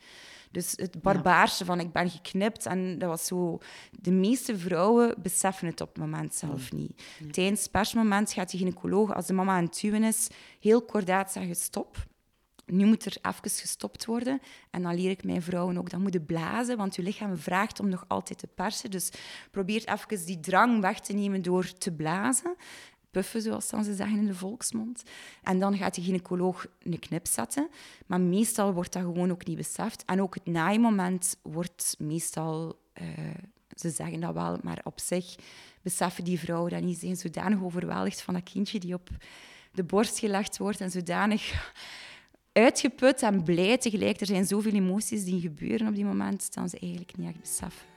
Dus 0.51 0.73
het 0.77 1.03
barbaarse 1.03 1.65
van 1.65 1.81
ik 1.81 1.93
ben 1.93 2.11
geknipt 2.11 2.67
en 2.67 2.99
dat 2.99 3.09
was 3.09 3.27
zo... 3.27 3.59
De 3.91 4.11
meeste 4.13 4.59
vrouwen 4.59 5.15
beseffen 5.23 5.67
het 5.67 5.81
op 5.81 5.89
het 5.89 5.99
moment 5.99 6.35
zelf 6.35 6.73
niet. 6.73 7.03
Tijdens 7.31 7.63
het 7.63 7.71
persmoment 7.71 8.33
gaat 8.33 8.51
de 8.51 8.59
gynaecoloog, 8.59 9.15
als 9.15 9.27
de 9.27 9.33
mama 9.33 9.57
aan 9.57 9.65
het 9.65 9.79
tuwen 9.79 10.03
is, 10.03 10.29
heel 10.61 10.83
kordaat 10.83 11.33
zeggen 11.33 11.57
stop 11.57 12.07
nu 12.67 12.85
moet 12.85 13.05
er 13.05 13.17
even 13.23 13.61
gestopt 13.61 14.05
worden. 14.05 14.41
En 14.71 14.83
dan 14.83 14.95
leer 14.95 15.11
ik 15.11 15.25
mijn 15.25 15.43
vrouwen 15.43 15.79
ook, 15.79 15.91
dat 15.91 16.01
moeten 16.01 16.25
blazen, 16.27 16.77
want 16.77 16.97
je 16.97 17.03
lichaam 17.03 17.37
vraagt 17.37 17.81
om 17.81 17.89
nog 17.89 18.05
altijd 18.09 18.39
te 18.39 18.47
persen. 18.47 18.91
Dus 18.91 19.11
probeer 19.51 19.89
even 19.89 20.27
die 20.27 20.41
drang 20.41 20.81
weg 20.81 21.01
te 21.01 21.13
nemen 21.13 21.43
door 21.43 21.73
te 21.73 21.93
blazen 21.93 22.57
puffen, 23.17 23.43
zoals 23.43 23.69
dan 23.69 23.85
ze 23.85 23.95
zeggen 23.95 24.19
in 24.19 24.27
de 24.27 24.35
volksmond. 24.35 25.03
En 25.43 25.59
dan 25.59 25.77
gaat 25.77 25.95
de 25.95 26.03
gynaecoloog 26.03 26.67
een 26.83 26.99
knip 26.99 27.27
zetten. 27.27 27.69
Maar 28.07 28.21
meestal 28.21 28.73
wordt 28.73 28.93
dat 28.93 29.03
gewoon 29.03 29.31
ook 29.31 29.47
niet 29.47 29.57
beseft. 29.57 30.05
En 30.05 30.23
ook 30.23 30.35
het 30.35 30.47
naaimoment 30.47 31.37
wordt 31.43 31.95
meestal... 31.99 32.79
Uh, 33.03 33.09
ze 33.75 33.91
zeggen 33.91 34.21
dat 34.21 34.35
wel, 34.35 34.59
maar 34.63 34.81
op 34.85 35.01
zich 35.01 35.35
beseffen 35.83 36.25
die 36.25 36.39
vrouwen 36.39 36.71
dat 36.71 36.83
niet. 36.83 36.99
Ze 36.99 37.01
zijn 37.01 37.17
zodanig 37.17 37.63
overweldigd 37.63 38.23
van 38.23 38.35
dat 38.35 38.51
kindje 38.53 38.79
die 38.79 38.95
op 38.95 39.09
de 39.73 39.85
borst 39.85 40.19
gelegd 40.19 40.59
wordt 40.59 40.81
en 40.81 40.91
zodanig 40.91 41.73
uitgeput 42.53 43.23
en 43.23 43.43
blij 43.43 43.79
tegelijk. 43.79 44.21
Er 44.21 44.27
zijn 44.27 44.47
zoveel 44.47 44.73
emoties 44.73 45.25
die 45.25 45.41
gebeuren 45.41 45.89
op 45.89 45.95
die 45.95 46.05
moment, 46.05 46.55
dat 46.55 46.71
ze 46.71 46.79
eigenlijk 46.79 47.17
niet 47.17 47.29
echt 47.29 47.41
beseffen. 47.41 47.96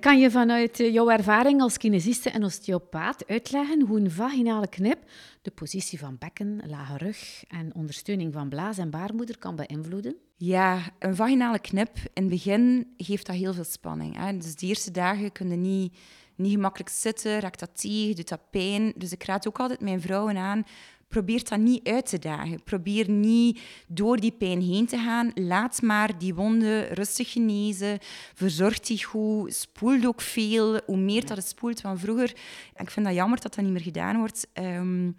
Kan 0.00 0.20
je 0.20 0.30
vanuit 0.30 0.80
eh, 0.80 0.92
jouw 0.92 1.08
ervaring 1.08 1.60
als 1.60 1.76
kinesiste 1.76 2.30
en 2.30 2.44
osteopaat 2.44 3.26
uitleggen 3.26 3.80
hoe 3.80 4.00
een 4.00 4.10
vaginale 4.10 4.68
knip 4.68 4.98
de 5.42 5.50
positie 5.50 5.98
van 5.98 6.16
bekken, 6.18 6.62
lage 6.66 6.96
rug 6.96 7.44
en 7.48 7.74
ondersteuning 7.74 8.32
van 8.32 8.48
blaas 8.48 8.78
en 8.78 8.90
baarmoeder 8.90 9.38
kan 9.38 9.56
beïnvloeden? 9.56 10.16
Ja, 10.36 10.80
een 10.98 11.16
vaginale 11.16 11.58
knip 11.58 11.96
in 11.96 12.22
het 12.22 12.28
begin 12.28 12.92
geeft 12.96 13.26
dat 13.26 13.36
heel 13.36 13.54
veel 13.54 13.64
spanning. 13.64 14.16
Hè? 14.16 14.36
Dus 14.36 14.56
de 14.56 14.66
eerste 14.66 14.90
dagen 14.90 15.32
kunnen 15.32 15.60
niet, 15.60 15.96
niet 16.34 16.52
gemakkelijk 16.52 16.90
zitten, 16.90 17.40
raakt 17.40 17.60
dat 17.60 17.80
tegen, 17.80 18.16
doet 18.16 18.28
dat 18.28 18.50
pijn. 18.50 18.92
Dus 18.96 19.12
ik 19.12 19.24
raad 19.24 19.48
ook 19.48 19.60
altijd 19.60 19.80
mijn 19.80 20.00
vrouwen 20.00 20.36
aan 20.36 20.64
probeer 21.12 21.44
dat 21.48 21.58
niet 21.58 21.88
uit 21.88 22.06
te 22.06 22.18
dagen. 22.18 22.62
Probeer 22.62 23.10
niet 23.10 23.60
door 23.86 24.16
die 24.16 24.32
pijn 24.32 24.60
heen 24.60 24.86
te 24.86 24.96
gaan. 24.96 25.30
Laat 25.34 25.82
maar 25.82 26.18
die 26.18 26.34
wonden 26.34 26.88
rustig 26.88 27.32
genezen. 27.32 27.98
Verzorg 28.34 28.80
die 28.80 29.04
goed. 29.04 29.54
Spoel 29.54 30.04
ook 30.04 30.20
veel. 30.20 30.80
Hoe 30.86 30.96
meer 30.96 31.26
dat 31.26 31.36
het 31.36 31.46
spoelt. 31.46 31.80
van 31.80 31.98
vroeger, 31.98 32.36
ik 32.76 32.90
vind 32.90 33.06
dat 33.06 33.14
jammer 33.14 33.40
dat 33.40 33.54
dat 33.54 33.64
niet 33.64 33.72
meer 33.72 33.82
gedaan 33.82 34.16
wordt. 34.18 34.46
Ehm, 34.52 35.10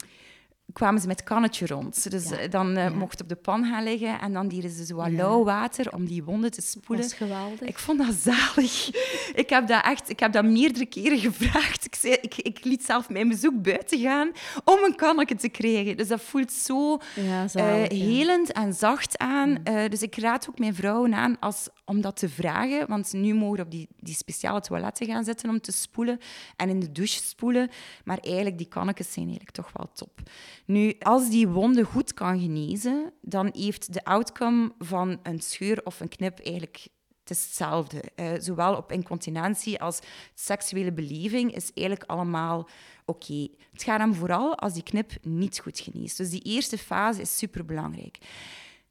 kwamen 0.74 1.02
ze 1.02 1.08
met 1.08 1.24
kannetje 1.24 1.68
rond. 1.68 2.12
Dus 2.12 2.32
eh, 2.32 2.50
dan 2.50 2.78
uh, 2.78 2.92
mocht 2.92 3.22
op 3.22 3.30
de 3.30 3.36
pan 3.36 3.66
gaan 3.66 3.84
liggen 3.84 4.20
en 4.20 4.34
dan 4.34 4.48
dieren 4.48 4.70
ze 4.70 4.86
zo 4.86 4.96
wat 4.96 5.12
lauw 5.12 5.44
water 5.44 5.94
om 5.94 6.06
die 6.06 6.24
wonden 6.24 6.52
te 6.52 6.62
spoelen. 6.62 7.06
Dat 7.06 7.14
geweldig. 7.14 7.68
Ik 7.68 7.80
vond 7.80 7.98
dat 8.00 8.16
zalig. 8.34 8.90
ik 9.34 9.50
heb 9.50 9.68
dat 9.68 9.84
echt, 9.86 10.10
ik 10.10 10.20
heb 10.20 10.32
dat 10.32 10.46
meerdere 10.46 10.86
keren 10.86 11.20
gevraagd. 11.30 11.83
Ik, 11.94 12.00
zei, 12.00 12.14
ik, 12.22 12.36
ik 12.36 12.64
liet 12.64 12.84
zelf 12.84 13.10
mijn 13.10 13.28
bezoek 13.28 13.62
buiten 13.62 14.00
gaan 14.00 14.32
om 14.64 14.84
een 14.84 14.96
kannetje 14.96 15.36
te 15.36 15.50
krijgen. 15.50 15.98
Dus 15.98 16.08
dat 16.08 16.22
voelt 16.22 16.52
zo 16.52 16.98
ja, 17.16 17.48
zalig, 17.48 17.92
uh, 17.92 18.00
helend 18.00 18.52
en 18.52 18.74
zacht 18.74 19.18
aan. 19.18 19.50
Mm. 19.50 19.90
dus 19.90 20.02
ik 20.02 20.16
raad 20.16 20.50
ook 20.50 20.60
mijn 20.60 20.76
vrouwen 20.76 21.14
aan 21.14 21.40
als, 21.40 21.70
om 21.86 22.02
dat 22.02 22.16
te 22.16 22.30
vragen, 22.30 22.88
want 22.88 23.14
nu 23.14 23.34
mogen 23.34 23.56
we 23.56 23.64
op 23.64 23.72
die, 23.72 23.88
die 24.00 24.16
speciale 24.16 24.62
toiletten 24.62 25.08
gaan 25.08 25.24
zitten 25.24 25.50
om 25.50 25.62
te 25.62 25.72
spoelen 25.72 26.18
en 26.56 26.70
in 26.70 26.80
de 26.80 26.92
douche 26.92 27.24
spoelen. 27.24 27.70
Maar 28.04 28.18
eigenlijk, 28.18 28.58
die 28.58 28.68
kannetjes 28.68 29.14
zijn 29.14 29.26
eigenlijk 29.26 29.56
toch 29.56 29.72
wel 29.74 29.90
top. 29.94 30.30
Nu, 30.66 30.96
als 31.00 31.30
die 31.30 31.48
wonde 31.48 31.84
goed 31.84 32.14
kan 32.14 32.40
genezen, 32.40 33.14
dan 33.22 33.50
heeft 33.52 33.94
de 33.94 34.04
outcome 34.04 34.72
van 34.78 35.20
een 35.24 35.40
scheur 35.42 35.82
of 35.84 36.00
een 36.00 36.10
knip 36.10 36.40
eigenlijk 36.40 36.88
het 37.24 37.38
is 37.38 37.44
hetzelfde. 37.44 38.04
Uh, 38.16 38.32
zowel 38.40 38.76
op 38.76 38.92
incontinentie 38.92 39.82
als 39.82 40.00
seksuele 40.34 40.92
beleving 40.92 41.56
is 41.56 41.72
eigenlijk 41.74 42.10
allemaal 42.10 42.70
oké. 43.06 43.48
Het 43.72 43.84
gaat 43.84 44.00
hem 44.00 44.14
vooral 44.14 44.58
als 44.58 44.74
die 44.74 44.84
knip 44.84 45.12
niet 45.22 45.60
goed 45.60 45.80
geneest. 45.80 46.18
Dus 46.18 46.30
die 46.30 46.42
eerste 46.42 46.78
fase 46.78 47.22
is 47.22 47.38
superbelangrijk. 47.38 48.18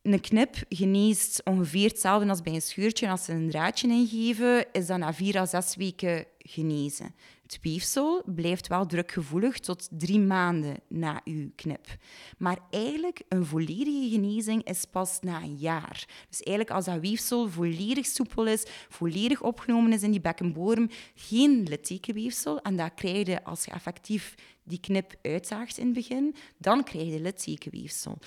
Een 0.02 0.20
knip 0.20 0.56
geneest 0.68 1.40
ongeveer 1.44 1.88
hetzelfde 1.88 2.28
als 2.28 2.42
bij 2.42 2.54
een 2.54 2.62
scheurtje. 2.62 3.08
Als 3.08 3.24
ze 3.24 3.32
een 3.32 3.50
draadje 3.50 3.88
ingeven, 3.88 4.72
is 4.72 4.86
dat 4.86 4.98
na 4.98 5.14
vier 5.14 5.38
à 5.38 5.46
zes 5.46 5.76
weken 5.76 6.24
genezen. 6.38 7.14
Het 7.42 7.58
weefsel 7.62 8.22
blijft 8.26 8.66
wel 8.66 8.86
drukgevoelig 8.86 9.58
tot 9.58 9.88
drie 9.90 10.20
maanden 10.20 10.76
na 10.88 11.20
uw 11.24 11.50
knip. 11.56 11.86
Maar 12.38 12.58
eigenlijk, 12.70 13.22
een 13.28 13.46
volledige 13.46 14.08
genezing 14.10 14.64
is 14.64 14.84
pas 14.84 15.20
na 15.20 15.42
een 15.42 15.56
jaar. 15.56 16.06
Dus 16.28 16.40
eigenlijk 16.40 16.76
als 16.76 16.84
dat 16.84 17.00
weefsel 17.00 17.48
volledig 17.48 18.06
soepel 18.06 18.46
is, 18.46 18.64
volledig 18.88 19.42
opgenomen 19.42 19.92
is 19.92 20.02
in 20.02 20.10
die 20.10 20.20
bekkenbodem, 20.20 20.88
geen 21.14 21.62
littekenweefsel, 21.62 22.60
en 22.60 22.76
dat 22.76 22.94
krijg 22.94 23.26
je 23.26 23.44
als 23.44 23.64
je 23.64 23.70
effectief 23.70 24.34
die 24.64 24.80
knip 24.80 25.14
uitzaagt 25.22 25.78
in 25.78 25.84
het 25.84 25.94
begin, 25.94 26.34
dan 26.58 26.84
krijg 26.84 27.12
je 27.12 27.20
littekenweefsel 27.20 28.18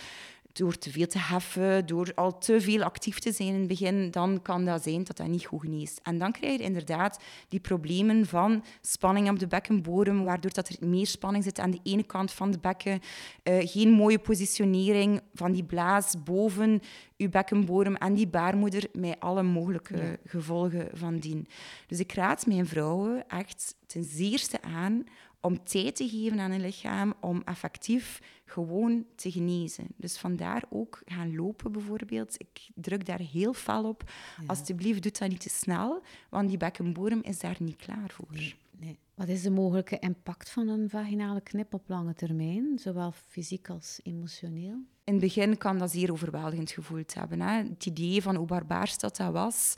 door 0.57 0.77
te 0.77 0.91
veel 0.91 1.07
te 1.07 1.19
heffen, 1.19 1.85
door 1.85 2.11
al 2.13 2.37
te 2.37 2.61
veel 2.61 2.83
actief 2.83 3.19
te 3.19 3.31
zijn 3.31 3.47
in 3.47 3.59
het 3.59 3.67
begin, 3.67 4.11
dan 4.11 4.41
kan 4.41 4.65
dat 4.65 4.83
zijn 4.83 5.03
dat 5.03 5.17
dat 5.17 5.27
niet 5.27 5.45
goed 5.45 5.61
geneest. 5.61 5.99
En 6.03 6.17
dan 6.17 6.31
krijg 6.31 6.57
je 6.57 6.63
inderdaad 6.63 7.19
die 7.49 7.59
problemen 7.59 8.25
van 8.25 8.63
spanning 8.81 9.29
op 9.29 9.39
de 9.39 9.47
bekkenbodem, 9.47 10.23
waardoor 10.23 10.53
dat 10.53 10.69
er 10.69 10.87
meer 10.87 11.07
spanning 11.07 11.43
zit 11.43 11.59
aan 11.59 11.71
de 11.71 11.79
ene 11.83 12.03
kant 12.03 12.31
van 12.31 12.51
de 12.51 12.59
bekken, 12.59 12.99
uh, 13.43 13.57
geen 13.59 13.89
mooie 13.89 14.19
positionering 14.19 15.21
van 15.33 15.51
die 15.51 15.63
blaas 15.63 16.23
boven 16.23 16.81
uw 17.17 17.29
bekkenbodem 17.29 17.95
en 17.95 18.13
die 18.13 18.27
baarmoeder, 18.27 18.87
met 18.93 19.19
alle 19.19 19.43
mogelijke 19.43 20.19
gevolgen 20.25 20.87
van 20.93 21.19
dien. 21.19 21.47
Dus 21.87 21.99
ik 21.99 22.13
raad 22.13 22.45
mijn 22.45 22.67
vrouwen 22.67 23.27
echt 23.27 23.75
ten 23.85 24.03
zeerste 24.03 24.61
aan 24.61 25.03
om 25.45 25.63
tijd 25.63 25.95
te 25.95 26.09
geven 26.09 26.39
aan 26.39 26.51
een 26.51 26.61
lichaam 26.61 27.13
om 27.19 27.41
effectief 27.45 28.21
gewoon 28.45 29.05
te 29.15 29.31
genezen. 29.31 29.87
Dus 29.97 30.17
vandaar 30.17 30.63
ook 30.69 31.01
gaan 31.05 31.35
lopen 31.35 31.71
bijvoorbeeld. 31.71 32.35
Ik 32.37 32.69
druk 32.75 33.05
daar 33.05 33.19
heel 33.19 33.53
fel 33.53 33.83
op. 33.83 34.03
Ja. 34.39 34.43
Alsjeblieft, 34.47 35.03
doe 35.03 35.11
dat 35.11 35.29
niet 35.29 35.39
te 35.39 35.49
snel, 35.49 36.01
want 36.29 36.49
die 36.49 36.57
bekkenbodem 36.57 37.21
is 37.21 37.39
daar 37.39 37.55
niet 37.59 37.75
klaar 37.75 38.09
voor. 38.11 38.55
Nee, 38.79 38.97
Wat 39.13 39.27
is 39.27 39.41
de 39.41 39.49
mogelijke 39.49 39.99
impact 39.99 40.49
van 40.49 40.67
een 40.67 40.89
vaginale 40.89 41.41
knip 41.41 41.73
op 41.73 41.83
lange 41.87 42.13
termijn, 42.13 42.79
zowel 42.79 43.11
fysiek 43.11 43.69
als 43.69 43.99
emotioneel? 44.03 44.77
In 45.03 45.13
het 45.13 45.19
begin 45.19 45.57
kan 45.57 45.77
dat 45.77 45.91
zeer 45.91 46.11
overweldigend 46.11 46.71
gevoeld 46.71 47.13
hebben. 47.13 47.41
Hè. 47.41 47.63
Het 47.63 47.85
idee 47.85 48.21
van 48.21 48.35
hoe 48.35 48.47
barbaars 48.47 48.97
dat, 48.97 49.17
dat 49.17 49.31
was, 49.31 49.73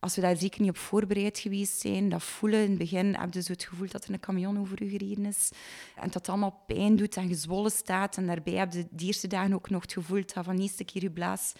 als 0.00 0.14
we 0.14 0.20
daar 0.20 0.36
zeker 0.36 0.60
niet 0.60 0.70
op 0.70 0.76
voorbereid 0.76 1.38
geweest 1.38 1.80
zijn, 1.80 2.08
dat 2.08 2.22
voelen 2.22 2.62
in 2.62 2.68
het 2.68 2.78
begin, 2.78 3.14
heb 3.14 3.34
je 3.34 3.42
zo 3.42 3.52
het 3.52 3.64
gevoel 3.64 3.88
dat 3.90 4.04
er 4.04 4.12
een 4.12 4.20
camion 4.20 4.58
over 4.58 4.82
u 4.82 4.88
gereden 4.88 5.26
is. 5.26 5.50
En 5.94 6.04
dat 6.04 6.14
het 6.14 6.28
allemaal 6.28 6.62
pijn 6.66 6.96
doet 6.96 7.16
en 7.16 7.28
gezwollen 7.28 7.70
staat. 7.70 8.16
En 8.16 8.26
daarbij 8.26 8.54
heb 8.54 8.72
je 8.72 8.86
de 8.90 9.04
eerste 9.04 9.26
dagen 9.26 9.54
ook 9.54 9.70
nog 9.70 9.82
het 9.82 9.92
gevoel 9.92 10.22
dat 10.34 10.44
van 10.44 10.56
de 10.56 10.62
eerste 10.62 10.84
keer 10.84 11.02
je 11.02 11.10
blaas 11.10 11.52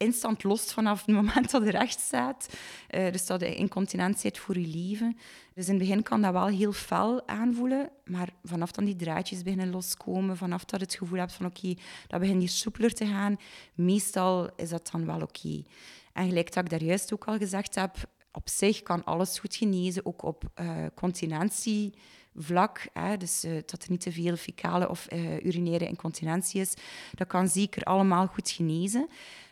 instant 0.00 0.42
lost 0.42 0.72
vanaf 0.72 1.06
het 1.06 1.14
moment 1.14 1.50
dat 1.50 1.64
je 1.64 1.70
recht 1.70 2.00
staat. 2.00 2.48
Uh, 2.90 3.12
dus 3.12 3.26
dat 3.26 3.40
je 3.40 3.54
incontinentie 3.54 4.40
voor 4.40 4.58
je 4.58 4.66
leven. 4.66 5.16
Dus 5.54 5.68
in 5.68 5.74
het 5.74 5.82
begin 5.82 6.02
kan 6.02 6.22
dat 6.22 6.32
wel 6.32 6.46
heel 6.46 6.72
fel 6.72 7.28
aanvoelen, 7.28 7.90
maar 8.04 8.28
vanaf 8.44 8.72
dan 8.72 8.84
die 8.84 8.96
draadjes 8.96 9.42
beginnen 9.42 9.70
loskomen, 9.70 10.36
vanaf 10.36 10.64
dat 10.64 10.80
het 10.80 10.94
gevoel 10.94 11.18
hebt 11.18 11.32
van 11.32 11.46
oké, 11.46 11.74
dat 12.06 12.20
begint 12.20 12.40
hier 12.40 12.48
soepeler 12.48 12.94
te 12.94 13.06
gaan, 13.06 13.36
meestal 13.74 14.50
is 14.56 14.68
dat 14.68 14.88
dan 14.92 15.06
wel 15.06 15.20
oké. 15.20 15.62
En 16.12 16.26
gelijk 16.28 16.54
dat 16.54 16.64
ik 16.64 16.70
daar 16.70 16.82
juist 16.82 17.12
ook 17.12 17.24
al 17.24 17.38
gezegd 17.38 17.74
heb, 17.74 17.96
op 18.32 18.48
zich 18.48 18.82
kan 18.82 19.04
alles 19.04 19.38
goed 19.38 19.54
genezen, 19.54 20.06
ook 20.06 20.22
op 20.22 20.44
uh, 20.60 20.86
continentievlak. 20.94 22.88
Hè, 22.92 23.16
dus 23.16 23.44
uh, 23.44 23.52
dat 23.66 23.82
er 23.82 23.90
niet 23.90 24.00
te 24.00 24.12
veel 24.12 24.36
fecale 24.36 24.88
of 24.88 25.12
uh, 25.12 25.44
urinaire 25.44 25.88
incontinentie 25.88 26.60
is. 26.60 26.74
Dat 27.14 27.26
kan 27.26 27.48
zeker 27.48 27.82
allemaal 27.82 28.26
goed 28.26 28.50
genezen. 28.50 29.08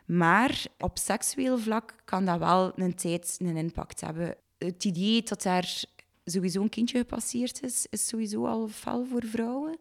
Maar 0.07 0.65
op 0.79 0.99
seksueel 0.99 1.59
vlak 1.59 1.95
kan 2.05 2.25
dat 2.25 2.39
wel 2.39 2.73
een 2.77 2.95
tijd 2.95 3.37
een 3.39 3.57
impact 3.57 4.01
hebben. 4.01 4.35
Het 4.59 4.85
idee 4.85 5.23
dat 5.23 5.43
daar 5.43 5.85
sowieso 6.25 6.63
een 6.63 6.69
kindje 6.69 6.99
gepasseerd 6.99 7.63
is, 7.63 7.87
is 7.91 8.07
sowieso 8.07 8.47
al 8.47 8.69
fel 8.69 9.07
voor 9.11 9.25
vrouwen. 9.25 9.79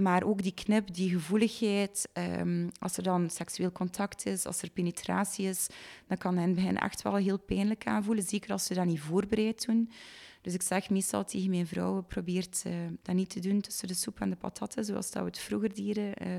Maar 0.00 0.22
ook 0.22 0.42
die 0.42 0.54
knip, 0.54 0.94
die 0.94 1.10
gevoeligheid, 1.10 2.08
um, 2.38 2.70
als 2.78 2.96
er 2.96 3.02
dan 3.02 3.30
seksueel 3.30 3.72
contact 3.72 4.26
is, 4.26 4.46
als 4.46 4.62
er 4.62 4.70
penetratie 4.70 5.48
is, 5.48 5.66
dan 6.06 6.18
kan 6.18 6.36
het 6.36 6.54
begin 6.54 6.78
echt 6.78 7.02
wel 7.02 7.14
heel 7.14 7.38
pijnlijk 7.38 7.86
aanvoelen. 7.86 8.24
Zeker 8.24 8.52
als 8.52 8.64
ze 8.64 8.74
dat 8.74 8.86
niet 8.86 9.00
voorbereid 9.00 9.66
doen. 9.66 9.90
Dus 10.40 10.54
ik 10.54 10.62
zeg 10.62 10.90
meestal 10.90 11.24
tegen 11.24 11.50
mijn 11.50 11.66
vrouwen, 11.66 12.06
probeert 12.06 12.62
uh, 12.66 12.72
dat 13.02 13.14
niet 13.14 13.30
te 13.30 13.40
doen 13.40 13.60
tussen 13.60 13.88
de 13.88 13.94
soep 13.94 14.20
en 14.20 14.30
de 14.30 14.36
patatten, 14.36 14.84
zoals 14.84 15.10
dat 15.10 15.22
we 15.22 15.28
het 15.28 15.38
vroeger 15.38 15.74
dieren. 15.74 16.26
Uh, 16.26 16.32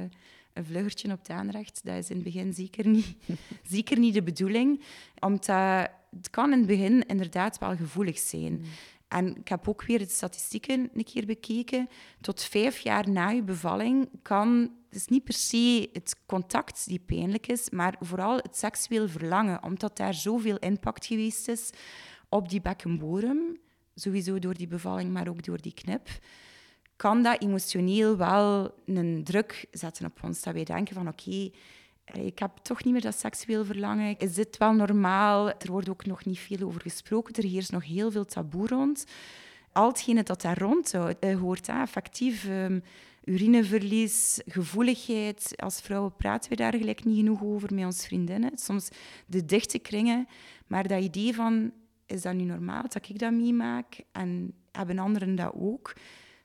een 0.53 0.65
vluggertje 0.65 1.11
op 1.11 1.19
het 1.19 1.29
aanrecht, 1.29 1.81
dat 1.83 1.95
is 1.95 2.09
in 2.09 2.15
het 2.15 2.23
begin 2.23 2.53
zeker 2.53 2.87
niet, 2.87 3.15
zeker 3.71 3.99
niet 3.99 4.13
de 4.13 4.23
bedoeling. 4.23 4.81
Omdat 5.19 5.89
het 6.15 6.29
kan 6.29 6.51
in 6.51 6.57
het 6.57 6.67
begin 6.67 7.05
inderdaad 7.05 7.59
wel 7.59 7.75
gevoelig 7.75 8.17
zijn. 8.17 8.53
Mm. 8.53 8.63
En 9.13 9.37
ik 9.37 9.47
heb 9.47 9.67
ook 9.67 9.83
weer 9.83 9.99
de 9.99 10.07
statistieken 10.09 10.89
een 10.93 11.03
keer 11.03 11.25
bekeken. 11.25 11.89
Tot 12.21 12.43
vijf 12.43 12.79
jaar 12.79 13.09
na 13.09 13.29
je 13.29 13.43
bevalling 13.43 14.09
kan, 14.21 14.71
het 14.89 14.95
is 14.95 15.07
niet 15.07 15.23
per 15.23 15.33
se 15.33 15.89
het 15.93 16.15
contact 16.25 16.87
die 16.87 16.99
pijnlijk 16.99 17.47
is, 17.47 17.69
maar 17.69 17.95
vooral 17.99 18.37
het 18.37 18.57
seksueel 18.57 19.09
verlangen, 19.09 19.63
omdat 19.63 19.97
daar 19.97 20.13
zoveel 20.13 20.57
impact 20.57 21.05
geweest 21.05 21.47
is 21.47 21.69
op 22.29 22.49
die 22.49 22.61
bekkenbodem, 22.61 23.57
sowieso 23.95 24.39
door 24.39 24.53
die 24.53 24.67
bevalling, 24.67 25.11
maar 25.11 25.27
ook 25.27 25.43
door 25.43 25.61
die 25.61 25.73
knip, 25.73 26.09
kan 26.95 27.23
dat 27.23 27.41
emotioneel 27.41 28.17
wel 28.17 28.73
een 28.85 29.23
druk 29.23 29.65
zetten 29.71 30.05
op 30.05 30.23
ons. 30.23 30.41
Dat 30.41 30.53
wij 30.53 30.63
denken 30.63 30.95
van 30.95 31.07
oké, 31.07 31.49
ik 32.05 32.39
heb 32.39 32.57
toch 32.61 32.83
niet 32.83 32.93
meer 32.93 33.01
dat 33.01 33.19
seksueel 33.19 33.65
verlangen. 33.65 34.17
Is 34.17 34.33
dit 34.33 34.57
wel 34.57 34.73
normaal? 34.73 35.49
Er 35.49 35.71
wordt 35.71 35.89
ook 35.89 36.05
nog 36.05 36.25
niet 36.25 36.39
veel 36.39 36.67
over 36.67 36.81
gesproken. 36.81 37.33
Er 37.33 37.49
heerst 37.49 37.71
nog 37.71 37.85
heel 37.85 38.11
veel 38.11 38.25
taboe 38.25 38.67
rond. 38.67 39.05
Al 39.71 39.87
hetgene 39.87 40.23
dat 40.23 40.41
daar 40.41 40.57
rond 40.57 40.93
uh, 40.93 41.39
hoort, 41.39 41.69
affectief, 41.69 42.47
um, 42.49 42.83
urineverlies, 43.23 44.41
gevoeligheid. 44.45 45.53
Als 45.55 45.81
vrouwen 45.81 46.15
praten 46.15 46.49
we 46.49 46.55
daar 46.55 46.75
gelijk 46.75 47.03
niet 47.03 47.17
genoeg 47.17 47.43
over 47.43 47.73
met 47.73 47.85
onze 47.85 48.05
vriendinnen. 48.05 48.57
Soms 48.57 48.89
de 49.27 49.45
dichte 49.45 49.79
kringen. 49.79 50.27
Maar 50.67 50.87
dat 50.87 51.03
idee 51.03 51.35
van, 51.35 51.71
is 52.05 52.21
dat 52.21 52.33
nu 52.33 52.43
normaal 52.43 52.81
dat 52.81 53.09
ik 53.09 53.19
dat 53.19 53.31
meemaak? 53.31 53.99
En 54.11 54.53
hebben 54.71 54.99
anderen 54.99 55.35
dat 55.35 55.53
ook? 55.55 55.93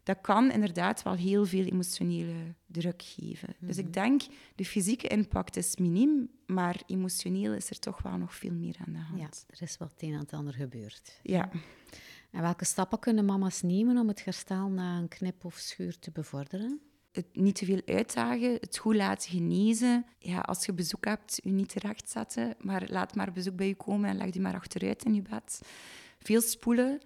dat 0.09 0.21
kan 0.21 0.51
inderdaad 0.51 1.03
wel 1.03 1.15
heel 1.15 1.45
veel 1.47 1.65
emotionele 1.65 2.55
druk 2.69 3.03
geven. 3.03 3.55
Dus 3.61 3.79
ik 3.79 3.85
mhm. 3.85 3.93
denk, 3.93 4.23
de 4.55 4.65
fysieke 4.65 5.09
impact 5.09 5.57
is 5.57 5.77
miniem, 5.77 6.31
maar 6.47 6.83
emotioneel 6.87 7.53
is 7.53 7.71
er 7.71 7.79
toch 7.79 8.03
wel 8.03 8.17
nog 8.17 8.35
veel 8.35 8.53
meer 8.53 8.77
aan 8.87 8.93
de 8.93 8.99
hand. 8.99 9.21
Ja, 9.21 9.55
er 9.57 9.63
is 9.63 9.77
wat 9.77 9.93
een 9.99 10.13
en 10.13 10.19
het 10.19 10.33
ander 10.33 10.55
gebeurd. 10.55 11.21
Ja. 11.23 11.51
En 12.31 12.43
welke 12.43 12.65
stappen 12.65 12.99
kunnen 12.99 13.25
mama's 13.25 13.63
nemen 13.63 13.99
om 13.99 14.09
het 14.09 14.25
herstel 14.25 14.69
na 14.69 14.99
een 14.99 15.09
knip 15.09 15.45
of 15.45 15.57
schuur 15.57 15.99
te 15.99 16.11
bevorderen? 16.11 16.81
Het 17.13 17.27
niet 17.33 17.55
te 17.55 17.65
veel 17.65 17.81
uitdagen, 17.87 18.53
het 18.53 18.79
goed 18.79 18.95
laten 18.95 19.31
genezen. 19.31 20.07
Ja, 20.19 20.39
als 20.39 20.67
je 20.67 20.73
bezoek 20.73 21.05
hebt, 21.05 21.41
je 21.43 21.51
niet 21.51 21.69
terecht 21.69 22.11
zetten, 22.11 22.55
maar 22.59 22.87
laat 22.89 23.15
maar 23.15 23.33
bezoek 23.33 23.57
bij 23.57 23.67
je 23.67 23.75
komen 23.75 24.11
en 24.11 24.17
leg 24.17 24.31
die 24.31 24.41
maar 24.41 24.55
achteruit 24.55 25.05
in 25.05 25.15
je 25.15 25.23
bed. 25.23 25.61
Veel 26.19 26.41
spoelen 26.41 27.01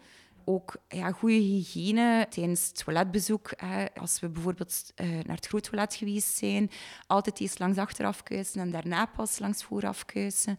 ook 0.45 0.77
ja, 0.89 1.11
goede 1.11 1.35
hygiëne 1.35 2.27
tijdens 2.31 2.73
toiletbezoek. 2.73 3.53
Hè. 3.57 3.85
Als 3.95 4.21
we 4.21 4.29
bijvoorbeeld 4.29 4.93
uh, 4.97 5.09
naar 5.09 5.37
het 5.37 5.47
groottoilet 5.47 5.95
geweest 5.95 6.37
zijn, 6.37 6.71
altijd 7.07 7.41
eerst 7.41 7.59
langs 7.59 7.79
achteraf 7.79 8.23
kuisen 8.23 8.61
en 8.61 8.71
daarna 8.71 9.07
pas 9.07 9.39
langs 9.39 9.65
vooraf 9.65 10.05
kuisen. 10.05 10.57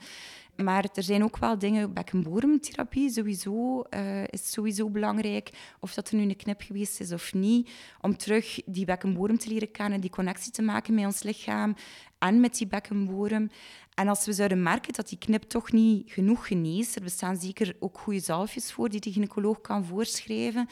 Maar 0.55 0.89
er 0.93 1.03
zijn 1.03 1.23
ook 1.23 1.37
wel 1.37 1.57
dingen, 1.57 1.93
bekkenbodemtherapie 1.93 3.09
sowieso, 3.09 3.83
uh, 3.89 4.23
is 4.23 4.51
sowieso 4.51 4.89
belangrijk. 4.89 5.49
Of 5.79 5.93
dat 5.93 6.09
er 6.09 6.15
nu 6.15 6.21
een 6.21 6.35
knip 6.35 6.61
geweest 6.61 6.99
is 6.99 7.11
of 7.11 7.33
niet. 7.33 7.69
Om 8.01 8.17
terug 8.17 8.59
die 8.65 8.85
bekkenbodem 8.85 9.37
te 9.37 9.49
leren 9.49 9.71
kennen, 9.71 10.01
die 10.01 10.09
connectie 10.09 10.51
te 10.51 10.61
maken 10.61 10.93
met 10.93 11.05
ons 11.05 11.23
lichaam 11.23 11.75
en 12.19 12.39
met 12.39 12.57
die 12.57 12.67
bekkenbodem. 12.67 13.49
En 13.95 14.07
als 14.07 14.25
we 14.25 14.33
zouden 14.33 14.63
merken 14.63 14.93
dat 14.93 15.09
die 15.09 15.17
knip 15.17 15.43
toch 15.43 15.71
niet 15.71 16.11
genoeg 16.11 16.47
geneest, 16.47 16.95
er 16.95 17.01
bestaan 17.01 17.37
zeker 17.37 17.75
ook 17.79 17.97
goede 17.97 18.19
zalfjes 18.19 18.71
voor 18.71 18.89
die 18.89 18.99
de 18.99 19.11
gynaecoloog 19.11 19.61
kan 19.61 19.85
voorschrijven. 19.85 20.69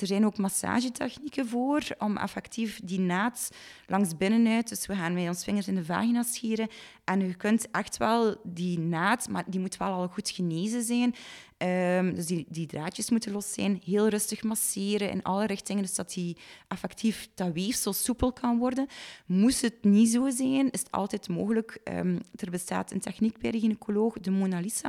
Er 0.00 0.06
zijn 0.06 0.26
ook 0.26 0.38
massagetechnieken 0.38 1.48
voor 1.48 1.82
om 1.98 2.16
effectief 2.16 2.80
die 2.84 3.00
naad 3.00 3.50
langs 3.86 4.16
binnenuit, 4.16 4.68
dus 4.68 4.86
we 4.86 4.94
gaan 4.94 5.14
met 5.14 5.28
ons 5.28 5.44
vingers 5.44 5.68
in 5.68 5.74
de 5.74 5.84
vagina 5.84 6.22
scheren 6.22 6.68
en 7.04 7.26
je 7.26 7.34
kunt 7.34 7.70
echt 7.70 7.96
wel 7.96 8.36
die 8.44 8.78
naad, 8.78 9.28
maar 9.28 9.44
die 9.46 9.60
moet 9.60 9.76
wel 9.76 9.92
al 9.92 10.08
goed 10.08 10.30
genezen 10.30 10.82
zijn, 10.82 11.14
Um, 11.58 12.14
dus 12.14 12.26
die, 12.26 12.66
draadjes 12.66 13.10
moeten 13.10 13.32
los 13.32 13.52
zijn. 13.52 13.80
Heel 13.84 14.08
rustig 14.08 14.42
masseren 14.42 15.10
in 15.10 15.22
alle 15.22 15.46
richtingen, 15.46 15.82
dus 15.82 15.94
dat 15.94 16.12
die 16.12 16.36
effectief 16.68 17.28
dat 17.34 17.52
weefsel 17.52 17.92
soepel 17.92 18.32
kan 18.32 18.58
worden. 18.58 18.86
Moest 19.26 19.60
het 19.60 19.84
niet 19.84 20.08
zo 20.08 20.30
zijn, 20.30 20.70
is 20.70 20.80
het 20.80 20.90
altijd 20.90 21.28
mogelijk. 21.28 21.80
Um, 21.84 22.20
er 22.34 22.50
bestaat 22.50 22.92
een 22.92 23.00
techniek 23.00 23.38
bij 23.38 23.50
de 23.50 23.60
gynaecoloog, 23.60 24.14
de 24.20 24.30
Mona 24.30 24.60
Lisa. 24.60 24.88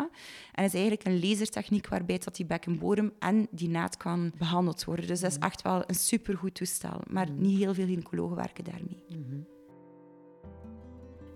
En 0.51 0.63
dat 0.63 0.65
is 0.65 0.73
eigenlijk 0.73 1.05
een 1.05 1.19
lasertechniek 1.19 1.87
waarbij 1.87 2.17
dat 2.17 2.35
die 2.35 2.45
bekkenbodem 2.45 3.13
en 3.19 3.47
die 3.51 3.69
naad 3.69 3.97
kan 3.97 4.31
behandeld 4.37 4.83
worden. 4.83 4.96
Dus 5.05 5.19
dat 5.21 5.31
is 5.31 5.37
echt 5.37 5.61
wel 5.61 5.83
een 5.87 5.95
supergoed 5.95 6.55
toestel. 6.55 7.01
Maar 7.09 7.29
niet 7.31 7.57
heel 7.57 7.73
veel 7.73 7.85
gynaecologen 7.85 8.35
werken 8.35 8.63
daarmee. 8.63 9.03
Mm 9.09 9.45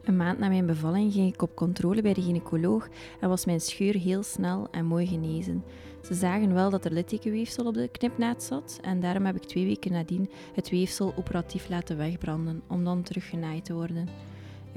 een 0.03 0.17
maand 0.17 0.39
na 0.39 0.47
mijn 0.47 0.65
bevalling 0.65 1.13
ging 1.13 1.33
ik 1.33 1.41
op 1.41 1.55
controle 1.55 2.01
bij 2.01 2.13
de 2.13 2.21
gynaecoloog 2.21 2.89
en 3.19 3.29
was 3.29 3.45
mijn 3.45 3.61
scheur 3.61 3.93
heel 3.93 4.23
snel 4.23 4.67
en 4.71 4.85
mooi 4.85 5.07
genezen. 5.07 5.63
Ze 6.01 6.13
zagen 6.13 6.53
wel 6.53 6.69
dat 6.69 6.85
er 6.85 6.93
littekenweefsel 6.93 7.65
op 7.65 7.73
de 7.73 7.87
knipnaad 7.87 8.43
zat 8.43 8.79
en 8.81 8.99
daarom 8.99 9.25
heb 9.25 9.35
ik 9.35 9.43
twee 9.43 9.65
weken 9.65 9.91
nadien 9.91 10.29
het 10.53 10.69
weefsel 10.69 11.13
operatief 11.17 11.69
laten 11.69 11.97
wegbranden 11.97 12.61
om 12.67 12.83
dan 12.83 13.03
terug 13.03 13.29
genaaid 13.29 13.65
te 13.65 13.73
worden. 13.73 14.07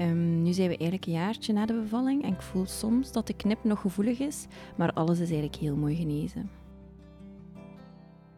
Um, 0.01 0.41
nu 0.41 0.53
zijn 0.53 0.69
we 0.69 0.77
eigenlijk 0.77 1.05
een 1.05 1.13
jaartje 1.13 1.53
na 1.53 1.65
de 1.65 1.81
bevalling 1.81 2.23
en 2.23 2.33
ik 2.33 2.41
voel 2.41 2.65
soms 2.65 3.11
dat 3.11 3.27
de 3.27 3.33
knip 3.33 3.63
nog 3.63 3.81
gevoelig 3.81 4.19
is, 4.19 4.45
maar 4.75 4.93
alles 4.93 5.19
is 5.19 5.29
eigenlijk 5.29 5.55
heel 5.55 5.75
mooi 5.75 5.95
genezen. 5.95 6.49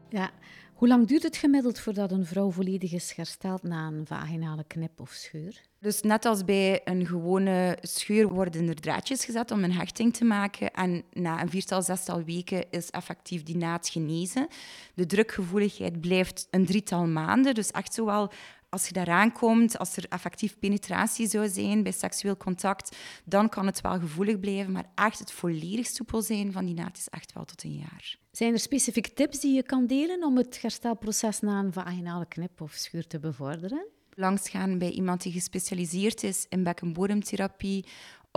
Ja, 0.09 0.31
hoe 0.73 0.87
lang 0.87 1.07
duurt 1.07 1.23
het 1.23 1.37
gemiddeld 1.37 1.79
voordat 1.79 2.11
een 2.11 2.25
vrouw 2.25 2.51
volledig 2.51 2.91
is 2.91 3.13
hersteld 3.15 3.63
na 3.63 3.87
een 3.87 4.05
vaginale 4.05 4.63
knip 4.67 4.99
of 4.99 5.11
scheur? 5.11 5.61
Dus 5.79 6.01
net 6.01 6.25
als 6.25 6.45
bij 6.45 6.81
een 6.85 7.05
gewone 7.05 7.77
scheur 7.81 8.27
worden 8.27 8.67
er 8.67 8.75
draadjes 8.75 9.25
gezet 9.25 9.51
om 9.51 9.63
een 9.63 9.73
hechting 9.73 10.13
te 10.13 10.25
maken. 10.25 10.71
En 10.73 11.03
na 11.13 11.41
een 11.41 11.49
viertal, 11.49 11.81
zestal 11.81 12.23
weken 12.23 12.65
is 12.71 12.89
effectief 12.89 13.43
die 13.43 13.57
naad 13.57 13.89
genezen. 13.89 14.47
De 14.93 15.05
drukgevoeligheid 15.05 16.01
blijft 16.01 16.47
een 16.51 16.65
drietal 16.65 17.07
maanden. 17.07 17.53
Dus 17.53 17.71
echt 17.71 17.93
zowel 17.93 18.31
als 18.69 18.87
je 18.87 18.93
daaraan 18.93 19.31
komt, 19.31 19.77
als 19.77 19.97
er 19.97 20.05
effectief 20.09 20.59
penetratie 20.59 21.27
zou 21.27 21.47
zijn 21.49 21.83
bij 21.83 21.91
seksueel 21.91 22.37
contact, 22.37 22.97
dan 23.25 23.49
kan 23.49 23.65
het 23.65 23.81
wel 23.81 23.99
gevoelig 23.99 24.39
blijven. 24.39 24.71
Maar 24.71 24.89
echt 24.95 25.19
het 25.19 25.31
volledig 25.31 25.87
soepel 25.87 26.21
zijn 26.21 26.51
van 26.51 26.65
die 26.65 26.75
naad 26.75 26.97
is 26.97 27.07
echt 27.09 27.33
wel 27.33 27.45
tot 27.45 27.63
een 27.63 27.75
jaar. 27.75 28.17
Zijn 28.38 28.54
er 28.54 28.60
specifieke 28.60 29.13
tips 29.13 29.39
die 29.39 29.56
je 29.56 29.63
kan 29.63 29.88
delen 29.88 30.23
om 30.23 30.38
het 30.38 30.62
herstelproces 30.62 31.39
na 31.39 31.60
een 31.60 31.73
vaginale 31.73 32.26
knip 32.26 32.62
of 32.62 32.71
schuur 32.71 33.08
te 33.08 33.19
bevorderen? 33.19 33.88
Langsgaan 34.13 34.78
bij 34.78 34.89
iemand 34.89 35.21
die 35.21 35.32
gespecialiseerd 35.32 36.23
is 36.23 36.45
in 36.50 36.63
bekkenbodemtherapie 36.63 37.86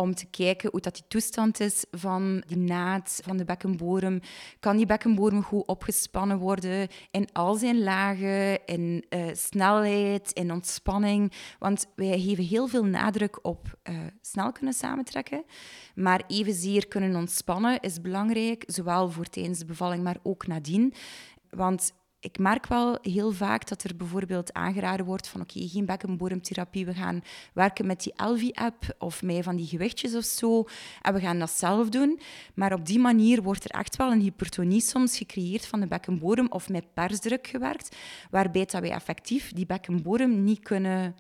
om 0.01 0.15
te 0.15 0.27
kijken 0.27 0.71
hoe 0.71 0.81
dat 0.81 0.95
die 0.95 1.05
toestand 1.09 1.61
is 1.61 1.85
van 1.91 2.43
die 2.47 2.57
naad, 2.57 3.21
van 3.25 3.37
de 3.37 3.45
bekkenbodem. 3.45 4.21
Kan 4.61 4.77
die 4.77 4.87
bekkenbodem 4.87 5.43
goed 5.43 5.67
opgespannen 5.67 6.39
worden 6.39 6.89
in 7.11 7.29
al 7.33 7.55
zijn 7.55 7.83
lagen, 7.83 8.67
in 8.67 9.05
uh, 9.11 9.25
snelheid, 9.33 10.33
in 10.33 10.53
ontspanning? 10.53 11.33
Want 11.59 11.87
wij 11.95 12.21
geven 12.21 12.45
heel 12.45 12.67
veel 12.67 12.85
nadruk 12.85 13.39
op 13.43 13.79
uh, 13.91 13.99
snel 14.21 14.53
kunnen 14.53 14.75
samentrekken, 14.75 15.45
maar 15.95 16.23
evenzeer 16.27 16.89
kunnen 16.89 17.17
ontspannen 17.17 17.81
is 17.81 18.01
belangrijk, 18.01 18.65
zowel 18.67 19.11
voor 19.11 19.27
tijdens 19.27 19.59
de 19.59 19.65
bevalling, 19.65 20.03
maar 20.03 20.17
ook 20.23 20.47
nadien. 20.47 20.95
Want 21.51 21.93
ik 22.21 22.39
merk 22.39 22.67
wel 22.67 22.99
heel 23.03 23.33
vaak 23.33 23.69
dat 23.69 23.83
er 23.83 23.97
bijvoorbeeld 23.97 24.53
aangeraden 24.53 25.07
wordt 25.07 25.29
van 25.29 25.41
oké, 25.41 25.69
geen 25.69 25.87
bekkenbodemtherapie, 25.87 26.87
we 26.87 26.95
gaan 26.95 27.23
werken 27.53 27.87
met 27.87 28.03
die 28.03 28.13
Elvi-app 28.17 28.95
of 28.99 29.23
met 29.23 29.45
van 29.45 29.57
die 29.57 29.67
gewichtjes 29.67 30.15
of 30.15 30.25
zo 30.25 30.65
en 31.03 31.15
we 31.15 31.21
gaan 31.21 31.39
dat 31.39 31.51
zelf 31.51 31.89
doen. 31.89 32.21
Maar 32.55 32.73
op 32.73 32.87
die 32.87 32.99
manier 32.99 33.43
wordt 33.43 33.65
er 33.65 33.71
echt 33.71 33.97
wel 33.97 34.13
een 34.13 34.21
hypertonie 34.21 34.81
soms 34.81 35.19
gecreëerd 35.19 35.67
van 35.67 35.81
de 35.81 35.87
bekkenbodem 35.87 36.47
of 36.51 36.69
met 36.69 36.95
persdruk 36.95 37.47
gewerkt, 37.47 37.97
waarbij 38.31 38.65
dat 38.65 38.81
wij 38.81 38.91
effectief 38.91 39.53
die 39.53 39.67
bekkenbodem 39.67 40.45
niet 40.45 40.61
kunnen 40.61 41.15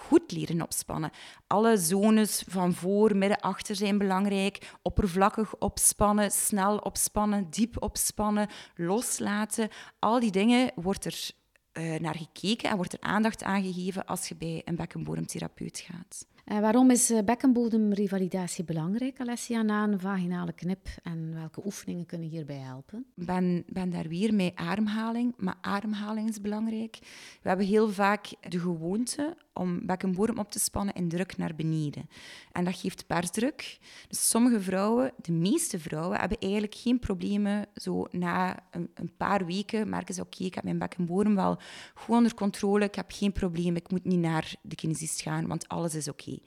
goed 0.00 0.32
leren 0.32 0.62
opspannen. 0.62 1.10
Alle 1.46 1.76
zones 1.76 2.44
van 2.48 2.72
voor, 2.72 3.16
midden, 3.16 3.40
achter 3.40 3.76
zijn 3.76 3.98
belangrijk. 3.98 4.70
Oppervlakkig 4.82 5.56
opspannen, 5.56 6.30
snel 6.30 6.76
opspannen, 6.76 7.50
diep 7.50 7.82
opspannen, 7.82 8.48
loslaten. 8.74 9.68
Al 9.98 10.20
die 10.20 10.30
dingen 10.30 10.72
wordt 10.74 11.04
er 11.04 11.30
uh, 11.72 11.98
naar 11.98 12.16
gekeken 12.16 12.70
en 12.70 12.76
wordt 12.76 12.92
er 12.92 13.00
aandacht 13.00 13.42
aan 13.42 13.62
gegeven 13.62 14.06
als 14.06 14.28
je 14.28 14.36
bij 14.36 14.62
een 14.64 14.76
bekkenbodemtherapeut 14.76 15.78
gaat. 15.78 16.26
En 16.50 16.60
waarom 16.60 16.90
is 16.90 17.10
eh, 17.10 17.22
bekkenbodemrevalidatie 17.24 18.64
belangrijk, 18.64 19.20
Alessia, 19.20 19.62
na 19.62 19.84
een 19.84 20.00
vaginale 20.00 20.52
knip? 20.52 20.88
En 21.02 21.34
welke 21.34 21.64
oefeningen 21.64 22.06
kunnen 22.06 22.28
hierbij 22.28 22.58
helpen? 22.58 23.06
Ik 23.16 23.26
ben, 23.26 23.64
ben 23.66 23.90
daar 23.90 24.08
weer 24.08 24.34
met 24.34 24.52
ademhaling, 24.54 25.34
maar 25.36 25.58
ademhaling 25.60 26.28
is 26.28 26.40
belangrijk. 26.40 26.98
We 27.42 27.48
hebben 27.48 27.66
heel 27.66 27.88
vaak 27.88 28.26
de 28.48 28.58
gewoonte 28.58 29.36
om 29.52 29.86
bekkenbodem 29.86 30.38
op 30.38 30.50
te 30.50 30.58
spannen 30.58 30.94
en 30.94 31.08
druk 31.08 31.36
naar 31.36 31.54
beneden. 31.54 32.08
En 32.52 32.64
dat 32.64 32.76
geeft 32.76 33.06
persdruk. 33.06 33.78
Dus 34.08 34.28
sommige 34.28 34.60
vrouwen, 34.60 35.12
de 35.22 35.32
meeste 35.32 35.78
vrouwen, 35.78 36.18
hebben 36.18 36.38
eigenlijk 36.38 36.74
geen 36.74 36.98
problemen. 36.98 37.66
Zo 37.74 38.06
na 38.10 38.58
een, 38.70 38.90
een 38.94 39.12
paar 39.16 39.46
weken 39.46 39.88
merken 39.88 40.14
ze, 40.14 40.20
oké, 40.20 40.44
ik 40.44 40.54
heb 40.54 40.64
mijn 40.64 40.78
bekkenbodem 40.78 41.34
wel 41.34 41.58
goed 41.94 42.16
onder 42.16 42.34
controle, 42.34 42.84
ik 42.84 42.94
heb 42.94 43.10
geen 43.12 43.32
probleem, 43.32 43.76
ik 43.76 43.90
moet 43.90 44.04
niet 44.04 44.20
naar 44.20 44.54
de 44.62 44.74
kinesist 44.74 45.20
gaan, 45.20 45.46
want 45.46 45.68
alles 45.68 45.94
is 45.94 46.08
oké. 46.08 46.38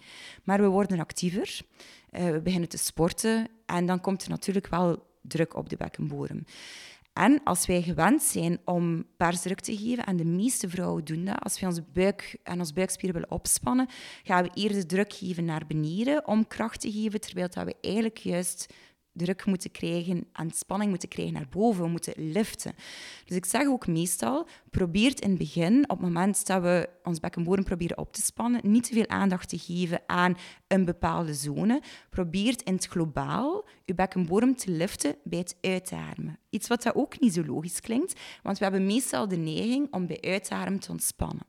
Maar 0.43 0.61
we 0.61 0.67
worden 0.67 0.99
actiever, 0.99 1.61
uh, 2.11 2.29
we 2.29 2.41
beginnen 2.41 2.69
te 2.69 2.77
sporten 2.77 3.47
en 3.65 3.85
dan 3.85 4.01
komt 4.01 4.23
er 4.23 4.29
natuurlijk 4.29 4.67
wel 4.67 5.07
druk 5.21 5.55
op 5.55 5.69
de 5.69 5.77
bekkenbodem. 5.77 6.43
En 7.13 7.43
als 7.43 7.65
wij 7.65 7.81
gewend 7.81 8.21
zijn 8.23 8.59
om 8.65 9.05
persdruk 9.17 9.59
te 9.59 9.77
geven, 9.77 10.05
en 10.05 10.17
de 10.17 10.25
meeste 10.25 10.69
vrouwen 10.69 11.05
doen 11.05 11.25
dat, 11.25 11.39
als 11.39 11.59
we 11.59 11.65
onze 11.65 11.83
buik 11.93 12.37
en 12.43 12.59
ons 12.59 12.73
buikspieren 12.73 13.19
willen 13.19 13.35
opspannen, 13.35 13.87
gaan 14.23 14.43
we 14.43 14.49
eerder 14.53 14.87
druk 14.87 15.13
geven 15.13 15.45
naar 15.45 15.65
beneden 15.67 16.27
om 16.27 16.47
kracht 16.47 16.81
te 16.81 16.91
geven, 16.91 17.21
terwijl 17.21 17.47
dat 17.49 17.65
we 17.65 17.75
eigenlijk 17.81 18.17
juist 18.17 18.73
druk 19.13 19.45
moeten 19.45 19.71
krijgen 19.71 20.27
en 20.33 20.51
spanning 20.51 20.89
moeten 20.89 21.09
krijgen 21.09 21.33
naar 21.33 21.47
boven. 21.49 21.83
We 21.83 21.89
moeten 21.89 22.13
liften. 22.15 22.73
Dus 23.25 23.37
ik 23.37 23.45
zeg 23.45 23.67
ook 23.67 23.87
meestal, 23.87 24.47
probeer 24.69 25.13
in 25.19 25.29
het 25.29 25.37
begin, 25.37 25.83
op 25.83 25.97
het 25.97 26.07
moment 26.07 26.45
dat 26.45 26.61
we 26.61 26.89
ons 27.03 27.19
bekkenbodem 27.19 27.63
proberen 27.63 27.97
op 27.97 28.13
te 28.13 28.21
spannen, 28.21 28.61
niet 28.63 28.83
te 28.83 28.93
veel 28.93 29.07
aandacht 29.07 29.49
te 29.49 29.57
geven 29.57 30.01
aan 30.05 30.37
een 30.73 30.85
bepaalde 30.85 31.33
zone, 31.33 31.81
probeert 32.09 32.61
in 32.61 32.73
het 32.73 32.85
globaal 32.85 33.65
je 33.85 33.93
bekkenbodem 33.93 34.55
te 34.55 34.71
liften 34.71 35.15
bij 35.23 35.39
het 35.39 35.57
uitademen. 35.61 36.39
Iets 36.49 36.67
wat 36.67 36.83
dat 36.83 36.95
ook 36.95 37.19
niet 37.19 37.33
zo 37.33 37.45
logisch 37.45 37.79
klinkt, 37.79 38.19
want 38.43 38.57
we 38.57 38.63
hebben 38.63 38.85
meestal 38.85 39.27
de 39.27 39.35
neiging 39.35 39.93
om 39.93 40.07
bij 40.07 40.21
uitademen 40.21 40.79
te 40.79 40.91
ontspannen. 40.91 41.45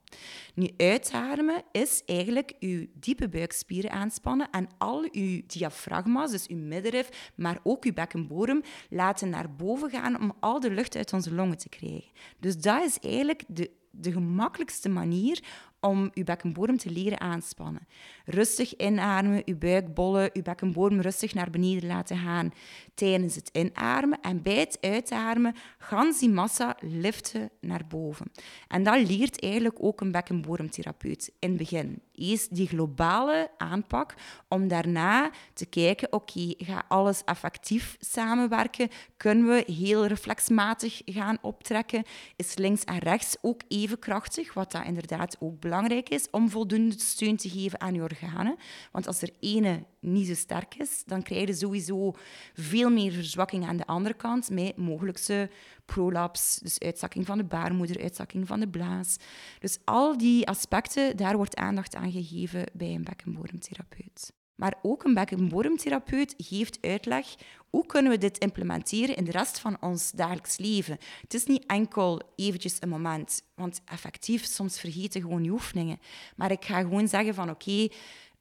Nu, 0.55 0.69
uitademen 0.77 1.63
is 1.73 2.03
eigenlijk 2.07 2.53
je 2.59 2.91
diepe 2.95 3.29
buikspieren 3.29 3.91
aanspannen 3.91 4.51
en 4.51 4.69
al 4.79 5.03
je 5.11 5.45
diafragma's, 5.47 6.31
dus 6.31 6.45
je 6.47 6.57
middenrif, 6.57 7.33
maar 7.35 7.59
ook 7.63 7.85
je 7.85 7.93
bekkenbodem, 7.93 8.63
laten 8.91 9.29
naar 9.29 9.55
boven 9.55 9.91
gaan 9.91 10.21
om 10.21 10.33
al 10.41 10.61
de 10.61 10.71
lucht 10.71 10.97
uit 10.97 11.13
onze 11.13 11.35
longen 11.35 11.59
te 11.59 11.69
krijgen. 11.69 12.11
Dus 12.39 12.57
dat 12.57 12.85
is 12.85 12.99
eigenlijk 12.99 13.45
de 13.49 13.71
de 13.97 14.13
gemakkelijkste 14.13 14.89
manier 14.89 15.43
om 15.85 16.11
je 16.13 16.25
bekkenbodem 16.25 16.77
te 16.77 16.91
leren 16.91 17.21
aanspannen. 17.21 17.87
Rustig 18.25 18.77
inademen, 18.77 19.43
je 19.45 19.57
buik 19.57 19.95
bollen, 19.95 20.31
je 20.33 20.43
bekkenbodem 20.43 21.01
rustig 21.01 21.35
naar 21.35 21.51
beneden 21.51 21.87
laten 21.87 22.17
gaan 22.17 22.53
tijdens 22.95 23.35
het 23.35 23.51
inademen. 23.53 24.21
En 24.21 24.43
bij 24.43 24.59
het 24.59 24.79
uitademen 24.81 25.55
gans 25.79 26.19
die 26.19 26.31
massa 26.31 26.77
liften 26.81 27.51
naar 27.61 27.87
boven. 27.89 28.31
En 28.69 28.83
dat 28.83 29.09
leert 29.09 29.43
eigenlijk 29.43 29.77
ook 29.79 30.01
een 30.01 30.13
bekkenbodemtherapeut 30.13 31.33
in 31.39 31.49
het 31.49 31.59
begin. 31.59 32.03
Eerst 32.15 32.55
die 32.55 32.69
globale 32.69 33.51
aanpak, 33.57 34.15
om 34.49 34.69
daarna 34.69 35.31
te 35.53 35.67
kijken, 35.67 36.13
oké, 36.13 36.55
gaat 36.57 36.85
alles 36.89 37.25
effectief 37.25 37.97
samenwerken? 38.01 38.89
Kunnen 39.17 39.47
we 39.47 39.73
heel 39.73 40.07
reflexmatig 40.07 41.03
gaan 41.05 41.39
optrekken? 41.41 42.05
Is 42.37 42.57
links 42.57 42.85
en 42.85 42.99
rechts 42.99 43.37
ook 43.41 43.61
even 43.69 43.99
krachtig? 43.99 44.55
Wat 44.55 44.73
dat 44.73 44.85
inderdaad 44.85 45.37
ook 45.41 45.61
belangrijk 45.61 45.73
is, 46.09 46.31
om 46.31 46.51
voldoende 46.51 46.95
steun 46.99 47.37
te 47.37 47.49
geven 47.49 47.81
aan 47.81 47.95
je 47.95 48.03
organen. 48.03 48.57
Want 48.93 49.07
als 49.07 49.23
er 49.23 49.31
ene 49.41 49.85
niet 50.01 50.27
zo 50.27 50.35
sterk 50.35 50.75
is, 50.75 51.03
dan 51.07 51.23
krijg 51.23 51.47
je 51.47 51.55
sowieso 51.55 52.15
veel 52.55 52.91
meer 52.91 53.13
verzwakking 53.13 53.67
aan 53.67 53.77
de 53.77 53.87
andere 53.87 54.15
kant, 54.15 54.51
met 54.51 54.77
mogelijkse 54.77 55.51
prolaps, 55.85 56.59
dus 56.63 56.79
uitzakking 56.79 57.27
van 57.27 57.39
de 57.39 57.45
baarmoeder, 57.45 58.03
uitzakking 58.03 58.47
van 58.47 58.61
de 58.61 58.69
blaas. 58.69 59.17
Dus 59.59 59.79
al 59.85 60.19
die 60.19 60.47
aspecten, 60.47 61.17
daar 61.17 61.37
wordt 61.37 61.57
aandacht 61.57 61.95
aan 61.95 62.13
gegeven 62.13 62.65
bij 62.73 62.95
een 62.95 63.05
bekkenbodemtherapeut. 63.05 64.33
Maar 64.55 64.75
ook 64.83 65.05
een 65.05 65.15
bekkenbodemtherapeut 65.15 66.35
geeft 66.37 66.79
uitleg 66.81 67.27
hoe 67.75 67.87
kunnen 67.87 68.13
we 68.13 68.19
dit 68.19 68.39
implementeren 68.39 69.17
in 69.17 69.25
de 69.25 69.31
rest 69.31 69.59
van 69.59 69.77
ons 69.81 70.11
dagelijks 70.11 70.57
leven. 70.57 70.99
Het 71.21 71.35
is 71.35 71.45
niet 71.45 71.67
enkel 71.67 72.21
eventjes 72.37 72.77
een 72.81 72.89
moment, 72.89 73.43
want 73.55 73.81
effectief, 73.85 74.45
soms 74.45 74.81
vergeten 74.81 75.21
gewoon 75.21 75.45
je 75.45 75.51
oefeningen. 75.51 75.99
Maar 76.37 76.51
ik 76.51 76.65
ga 76.65 76.81
gewoon 76.81 77.09
zeggen 77.09 77.35
van 77.35 77.51
oké, 77.51 77.89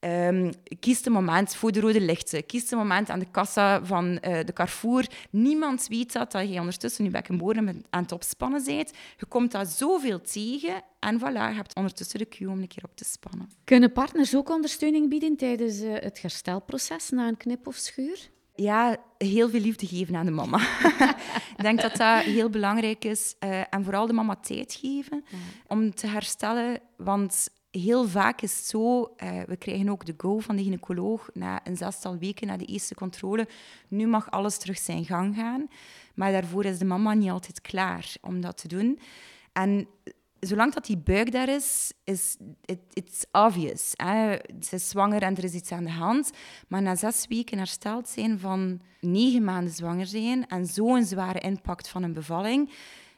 Um, 0.05 0.51
kies 0.79 0.97
het 0.97 1.13
moment 1.13 1.55
voor 1.55 1.71
de 1.71 1.79
rode 1.79 2.01
lichten. 2.01 2.45
Kies 2.45 2.61
het 2.61 2.71
moment 2.71 3.09
aan 3.09 3.19
de 3.19 3.31
kassa 3.31 3.85
van 3.85 4.05
uh, 4.05 4.19
de 4.19 4.53
Carrefour. 4.53 5.07
Niemand 5.29 5.87
weet 5.87 6.13
dat, 6.13 6.31
dat 6.31 6.49
je 6.49 6.59
ondertussen 6.59 7.03
je 7.03 7.09
bekkenbodem 7.09 7.83
aan 7.89 8.01
het 8.01 8.11
opspannen 8.11 8.63
bent. 8.65 8.91
Je 9.17 9.25
komt 9.25 9.51
daar 9.51 9.65
zoveel 9.65 10.21
tegen 10.21 10.81
en 10.99 11.19
voilà, 11.19 11.49
je 11.49 11.55
hebt 11.55 11.75
ondertussen 11.75 12.19
de 12.19 12.27
cue 12.27 12.49
om 12.49 12.61
een 12.61 12.67
keer 12.67 12.83
op 12.83 12.95
te 12.95 13.05
spannen. 13.05 13.49
Kunnen 13.63 13.91
partners 13.91 14.35
ook 14.35 14.49
ondersteuning 14.49 15.09
bieden 15.09 15.37
tijdens 15.37 15.81
uh, 15.81 15.93
het 15.93 16.21
herstelproces 16.21 17.09
na 17.09 17.27
een 17.27 17.37
knip 17.37 17.67
of 17.67 17.75
schuur? 17.75 18.31
Ja, 18.55 18.97
heel 19.17 19.49
veel 19.49 19.59
liefde 19.59 19.87
geven 19.87 20.15
aan 20.15 20.25
de 20.25 20.31
mama. 20.31 20.57
ik 21.57 21.61
denk 21.61 21.81
dat 21.81 21.95
dat 21.95 22.23
heel 22.23 22.49
belangrijk 22.49 23.05
is. 23.05 23.35
Uh, 23.39 23.73
en 23.73 23.83
vooral 23.83 24.07
de 24.07 24.13
mama 24.13 24.35
tijd 24.35 24.73
geven 24.81 25.23
ja. 25.29 25.37
om 25.67 25.95
te 25.95 26.07
herstellen. 26.07 26.79
Want 26.97 27.49
heel 27.71 28.07
vaak 28.07 28.41
is 28.41 28.55
het 28.57 28.65
zo, 28.65 29.01
uh, 29.01 29.41
we 29.47 29.55
krijgen 29.57 29.89
ook 29.89 30.05
de 30.05 30.13
go 30.17 30.39
van 30.39 30.55
de 30.55 30.63
gynaecoloog 30.63 31.29
na 31.33 31.67
een 31.67 31.77
zestal 31.77 32.17
weken 32.17 32.47
na 32.47 32.57
de 32.57 32.65
eerste 32.65 32.95
controle. 32.95 33.47
Nu 33.87 34.07
mag 34.07 34.31
alles 34.31 34.57
terug 34.57 34.77
zijn 34.77 35.05
gang 35.05 35.35
gaan. 35.35 35.67
Maar 36.13 36.31
daarvoor 36.31 36.65
is 36.65 36.77
de 36.77 36.85
mama 36.85 37.13
niet 37.13 37.29
altijd 37.29 37.61
klaar 37.61 38.15
om 38.21 38.41
dat 38.41 38.57
te 38.57 38.67
doen. 38.67 38.99
En 39.53 39.87
zolang 40.45 40.73
dat 40.73 40.85
die 40.85 40.97
buik 40.97 41.31
daar 41.31 41.49
is, 41.49 41.93
is 42.03 42.37
it's 42.93 43.25
obvious. 43.31 43.89
Ze 44.61 44.69
is 44.69 44.89
zwanger 44.89 45.21
en 45.21 45.35
er 45.37 45.43
is 45.43 45.53
iets 45.53 45.71
aan 45.71 45.83
de 45.83 45.91
hand. 45.91 46.31
Maar 46.67 46.81
na 46.81 46.95
zes 46.95 47.25
weken 47.27 47.57
hersteld 47.57 48.09
zijn 48.09 48.39
van 48.39 48.81
negen 48.99 49.43
maanden 49.43 49.73
zwanger 49.73 50.05
zijn 50.05 50.47
en 50.47 50.65
zo'n 50.65 51.03
zware 51.03 51.39
impact 51.39 51.87
van 51.87 52.03
een 52.03 52.13
bevalling, 52.13 52.71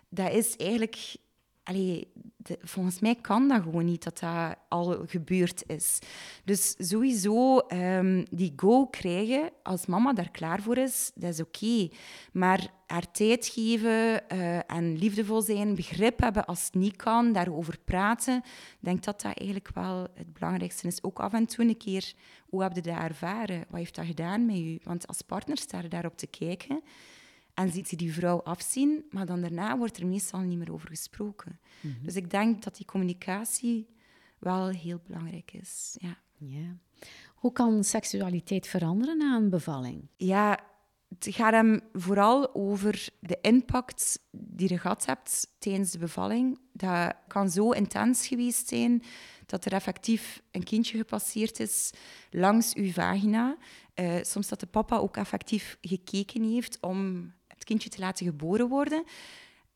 dat 0.09 0.33
is 0.33 0.55
eigenlijk 0.55 1.15
allee, 1.65 2.11
volgens 2.61 2.99
mij 2.99 3.15
kan 3.15 3.47
dat 3.47 3.61
gewoon 3.61 3.85
niet 3.85 4.03
dat 4.03 4.19
dat 4.19 4.55
al 4.69 5.05
gebeurd 5.07 5.63
is. 5.67 5.99
Dus 6.43 6.75
sowieso 6.77 7.57
um, 7.57 8.25
die 8.31 8.53
go 8.55 8.87
krijgen 8.87 9.49
als 9.63 9.85
mama 9.85 10.13
daar 10.13 10.31
klaar 10.31 10.61
voor 10.61 10.77
is, 10.77 11.11
dat 11.15 11.33
is 11.33 11.41
oké. 11.41 11.89
Maar 12.31 12.67
haar 12.87 13.11
tijd 13.11 13.47
geven 13.47 14.23
uh, 14.33 14.71
en 14.71 14.97
liefdevol 14.97 15.41
zijn, 15.41 15.75
begrip 15.75 16.19
hebben 16.19 16.45
als 16.45 16.65
het 16.65 16.75
niet 16.75 16.95
kan, 16.95 17.31
daarover 17.33 17.77
praten, 17.85 18.41
denk 18.79 19.03
dat 19.03 19.21
dat 19.21 19.33
eigenlijk 19.37 19.69
wel 19.73 20.07
het 20.13 20.33
belangrijkste 20.33 20.87
is. 20.87 21.03
Ook 21.03 21.19
af 21.19 21.33
en 21.33 21.45
toe 21.45 21.65
een 21.65 21.77
keer, 21.77 22.13
hoe 22.45 22.61
heb 22.61 22.75
je 22.75 22.81
dat 22.81 22.97
ervaren? 22.97 23.65
Wat 23.69 23.79
heeft 23.79 23.95
dat 23.95 24.05
gedaan 24.05 24.45
met 24.45 24.57
je? 24.57 24.79
Want 24.83 25.07
als 25.07 25.21
partner 25.21 25.57
sta 25.57 25.79
je 25.79 25.87
daarop 25.87 26.17
te 26.17 26.27
kijken. 26.27 26.81
En 27.55 27.71
ziet 27.71 27.87
ze 27.87 27.95
die 27.95 28.13
vrouw 28.13 28.41
afzien, 28.41 29.05
maar 29.09 29.25
dan 29.25 29.41
daarna 29.41 29.77
wordt 29.77 29.97
er 29.97 30.07
meestal 30.07 30.39
niet 30.39 30.57
meer 30.57 30.73
over 30.73 30.89
gesproken. 30.89 31.59
Mhm. 31.81 32.03
Dus 32.03 32.15
ik 32.15 32.29
denk 32.29 32.63
dat 32.63 32.75
die 32.75 32.85
communicatie 32.85 33.87
wel 34.39 34.67
heel 34.67 34.99
belangrijk 35.07 35.53
is. 35.53 35.95
Ja. 35.97 36.17
ja. 36.37 36.77
Hoe 37.35 37.51
kan 37.51 37.83
seksualiteit 37.83 38.67
veranderen 38.67 39.17
na 39.17 39.35
een 39.35 39.49
bevalling? 39.49 40.07
Ja, 40.15 40.59
het 41.19 41.35
gaat 41.35 41.51
hem 41.51 41.81
vooral 41.93 42.55
over 42.55 43.07
de 43.19 43.37
impact 43.41 44.19
die 44.31 44.69
je 44.69 44.77
gehad 44.77 45.05
hebt 45.05 45.47
tijdens 45.59 45.91
de 45.91 45.97
bevalling. 45.97 46.59
Dat 46.71 47.13
kan 47.27 47.49
zo 47.49 47.71
intens 47.71 48.27
geweest 48.27 48.67
zijn 48.67 49.03
dat 49.45 49.65
er 49.65 49.73
effectief 49.73 50.41
een 50.51 50.63
kindje 50.63 50.97
gepasseerd 50.97 51.59
is 51.59 51.91
langs 52.29 52.73
uw 52.73 52.91
vagina. 52.91 53.57
Uh, 53.95 54.15
soms 54.21 54.47
dat 54.47 54.59
de 54.59 54.65
papa 54.65 54.97
ook 54.97 55.17
effectief 55.17 55.77
gekeken 55.81 56.43
heeft 56.43 56.77
om 56.81 57.33
kindje 57.65 57.89
te 57.89 57.99
laten 57.99 58.25
geboren 58.25 58.67
worden. 58.67 59.03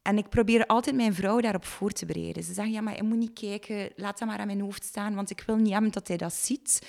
En 0.01 0.17
ik 0.17 0.29
probeer 0.29 0.65
altijd 0.65 0.95
mijn 0.95 1.13
vrouw 1.13 1.39
daarop 1.39 1.65
voor 1.65 1.91
te 1.91 2.05
bereiden. 2.05 2.43
Ze 2.43 2.53
zeggen, 2.53 2.73
ja, 2.73 2.81
maar 2.81 2.95
je 2.95 3.03
moet 3.03 3.17
niet 3.17 3.33
kijken, 3.33 3.89
laat 3.95 4.19
dat 4.19 4.27
maar 4.27 4.39
aan 4.39 4.47
mijn 4.47 4.61
hoofd 4.61 4.83
staan, 4.83 5.15
want 5.15 5.29
ik 5.29 5.43
wil 5.45 5.55
niet 5.55 5.71
hebben 5.71 5.91
dat 5.91 6.07
hij 6.07 6.17
dat 6.17 6.33
ziet. 6.33 6.81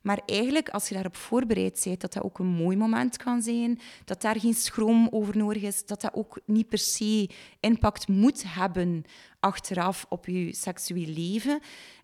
Maar 0.00 0.20
eigenlijk, 0.26 0.68
als 0.68 0.88
je 0.88 0.94
daarop 0.94 1.16
voorbereid 1.16 1.80
bent, 1.84 2.00
dat 2.00 2.12
dat 2.12 2.22
ook 2.22 2.38
een 2.38 2.46
mooi 2.46 2.76
moment 2.76 3.16
kan 3.16 3.42
zijn, 3.42 3.78
dat 4.04 4.20
daar 4.22 4.40
geen 4.40 4.54
schroom 4.54 5.08
over 5.10 5.36
nodig 5.36 5.62
is, 5.62 5.86
dat 5.86 6.00
dat 6.00 6.14
ook 6.14 6.40
niet 6.44 6.68
per 6.68 6.78
se 6.78 7.30
impact 7.60 8.08
moet 8.08 8.44
hebben 8.46 9.04
achteraf 9.46 10.06
op 10.08 10.26
je 10.26 10.54
seksueel 10.54 11.06
leven. 11.06 11.56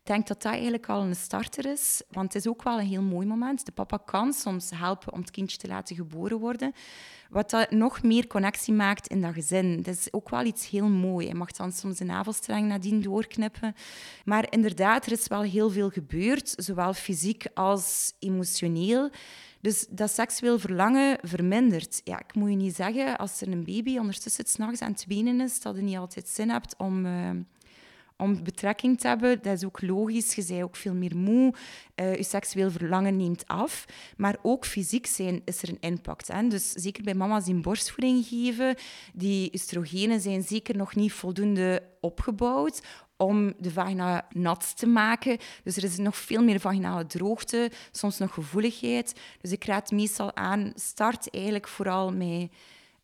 Ik 0.03 0.09
denk 0.09 0.27
dat 0.27 0.43
dat 0.43 0.53
eigenlijk 0.53 0.89
al 0.89 1.03
een 1.03 1.17
starter 1.17 1.67
is, 1.67 2.03
want 2.11 2.33
het 2.33 2.45
is 2.45 2.51
ook 2.51 2.63
wel 2.63 2.79
een 2.79 2.87
heel 2.87 3.03
mooi 3.03 3.27
moment. 3.27 3.65
De 3.67 3.73
papa 3.73 3.97
kan 4.05 4.33
soms 4.33 4.71
helpen 4.75 5.13
om 5.13 5.21
het 5.21 5.31
kindje 5.31 5.59
te 5.59 5.69
laten 5.69 5.97
geboren 5.97 6.39
worden, 6.39 6.73
wat 7.31 7.51
dat 7.51 7.71
nog 7.71 8.03
meer 8.03 8.27
connectie 8.27 8.75
maakt 8.75 9.07
in 9.07 9.21
dat 9.21 9.35
gezin. 9.35 9.83
Dat 9.83 9.95
is 9.95 10.13
ook 10.13 10.29
wel 10.29 10.45
iets 10.45 10.71
heel 10.71 10.89
moois. 10.89 11.27
Je 11.27 11.35
mag 11.35 11.51
dan 11.51 11.73
soms 11.73 11.99
de 11.99 12.05
navelstreng 12.05 12.69
nadien 12.69 13.01
doorknippen. 13.01 13.75
Maar 14.25 14.47
inderdaad, 14.51 15.07
er 15.07 15.13
is 15.13 15.27
wel 15.27 15.43
heel 15.43 15.71
veel 15.71 15.91
gebeurd, 15.91 16.55
zowel 16.57 16.93
fysiek 16.93 17.45
als 17.55 18.13
emotioneel. 18.19 19.11
Dus 19.63 19.87
dat 19.91 20.11
seksueel 20.11 20.59
verlangen 20.59 21.19
vermindert. 21.23 22.01
Ja, 22.05 22.19
ik 22.19 22.35
moet 22.35 22.51
je 22.51 22.57
niet 22.57 22.75
zeggen, 22.75 23.19
als 23.19 23.41
er 23.41 23.49
een 23.49 23.65
baby 23.65 23.99
ondertussen 23.99 24.47
s'nachts 24.47 24.81
aan 24.81 24.93
het 24.93 25.05
wenen 25.09 25.41
is, 25.41 25.61
dat 25.61 25.77
je 25.77 25.83
niet 25.83 25.97
altijd 25.97 26.29
zin 26.29 26.51
hebt 26.51 26.75
om... 26.77 27.07
Uh, 27.07 27.31
om 28.17 28.43
betrekking 28.43 29.01
te 29.01 29.09
hebben. 29.09 29.43
Dat 29.43 29.57
is 29.57 29.65
ook 29.65 29.83
logisch. 29.83 30.35
Je 30.35 30.45
bent 30.49 30.63
ook 30.63 30.77
veel 30.77 30.95
meer 30.95 31.17
moe. 31.17 31.55
Uh, 31.97 32.17
je 32.17 32.23
seksueel 32.23 32.71
verlangen 32.71 33.17
neemt 33.17 33.47
af. 33.47 33.85
Maar 34.17 34.37
ook 34.43 34.67
fysiek 34.67 35.07
zijn 35.07 35.43
is 35.45 35.63
er 35.63 35.69
een 35.69 35.81
impact. 35.81 36.29
Hè? 36.29 36.49
Dus 36.49 36.73
zeker 36.73 37.03
bij 37.03 37.15
mama's 37.15 37.45
die 37.45 37.55
borstvoeding 37.55 38.27
geven, 38.27 38.77
die 39.15 39.51
oestrogenen 39.53 40.21
zijn 40.21 40.43
zeker 40.43 40.77
nog 40.77 40.95
niet 40.95 41.13
voldoende 41.13 41.83
opgebouwd 42.01 42.83
om 43.23 43.53
de 43.59 43.71
vagina 43.71 44.27
nat 44.31 44.77
te 44.77 44.87
maken. 44.87 45.39
Dus 45.65 45.77
er 45.77 45.85
is 45.85 45.97
nog 45.97 46.17
veel 46.17 46.43
meer 46.43 46.61
vaginale 46.61 47.07
droogte, 47.07 47.71
soms 47.91 48.19
nog 48.19 48.35
gevoeligheid. 48.35 49.21
Dus 49.41 49.53
ik 49.53 49.65
raad 49.65 49.91
meestal 49.91 50.37
aan, 50.37 50.73
start 50.75 51.31
eigenlijk 51.31 51.69
vooral 51.69 52.13
met 52.13 52.51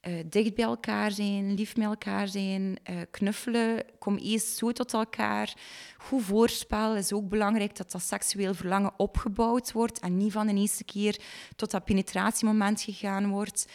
uh, 0.09 0.15
dicht 0.27 0.55
bij 0.55 0.65
elkaar 0.65 1.11
zijn, 1.11 1.55
lief 1.55 1.77
met 1.77 1.87
elkaar 1.87 2.29
zijn, 2.29 2.79
uh, 2.91 2.97
knuffelen. 3.11 3.85
Kom 3.99 4.17
eerst 4.17 4.57
zo 4.57 4.73
tot 4.73 4.93
elkaar. 4.93 5.55
Goed 5.97 6.23
voorspel 6.23 6.97
is 6.97 7.13
ook 7.13 7.29
belangrijk 7.29 7.77
dat 7.77 7.91
dat 7.91 8.03
seksueel 8.03 8.55
verlangen 8.55 8.93
opgebouwd 8.97 9.73
wordt 9.73 9.99
en 10.01 10.17
niet 10.17 10.33
van 10.33 10.47
de 10.47 10.55
eerste 10.55 10.85
keer 10.85 11.21
tot 11.57 11.71
dat 11.71 11.85
penetratiemoment 11.85 12.83
gegaan 12.83 13.29
wordt. 13.29 13.67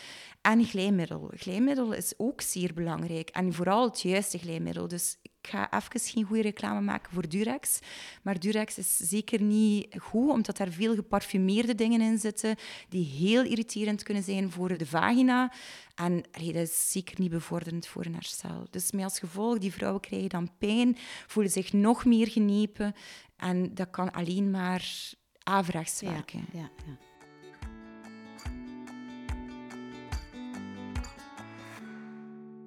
En 0.44 0.66
glijmiddel. 0.66 1.32
Glijmiddel 1.36 1.94
is 1.94 2.14
ook 2.18 2.42
zeer 2.42 2.74
belangrijk. 2.74 3.30
En 3.30 3.54
vooral 3.54 3.84
het 3.84 4.02
juiste 4.02 4.38
glijmiddel. 4.38 4.88
Dus 4.88 5.18
ik 5.22 5.32
ga 5.42 5.72
even 5.72 6.00
geen 6.00 6.24
goede 6.24 6.42
reclame 6.42 6.82
maken 6.82 7.14
voor 7.14 7.30
Durex. 7.30 7.80
Maar 8.24 8.40
Durex 8.40 8.78
is 8.78 8.98
zeker 8.98 9.42
niet 9.42 9.96
goed, 9.98 10.30
omdat 10.30 10.58
daar 10.58 10.72
veel 10.72 10.96
geparfumeerde 10.96 11.76
dingen 11.76 12.02
in 12.02 12.18
zitten 12.18 12.56
die 12.90 13.06
heel 13.06 13.44
irriterend 13.44 14.04
kunnen 14.04 14.24
zijn 14.24 14.52
voor 14.52 14.78
de 14.78 14.86
vagina. 14.86 15.52
En 15.96 16.24
allee, 16.32 16.54
dat 16.54 16.68
is 16.68 16.92
zeker 16.92 17.20
niet 17.20 17.32
bevorderend 17.32 17.88
voor 17.88 18.06
een 18.06 18.14
herstel. 18.14 18.68
Dus 18.70 18.92
met 18.92 19.04
als 19.04 19.20
gevolg, 19.20 19.58
die 19.58 19.74
vrouwen 19.74 20.02
krijgen 20.02 20.30
dan 20.30 20.58
pijn, 20.58 20.98
voelen 21.28 21.52
zich 21.52 21.74
nog 21.74 22.06
meer 22.06 22.28
genepen. 22.28 22.94
En 23.38 23.74
dat 23.74 23.90
kan 23.90 24.12
alleen 24.12 24.52
maar 24.52 25.12
averechts 25.44 26.02
werken. 26.02 26.46
Ja, 26.54 26.70
ja, 26.86 26.98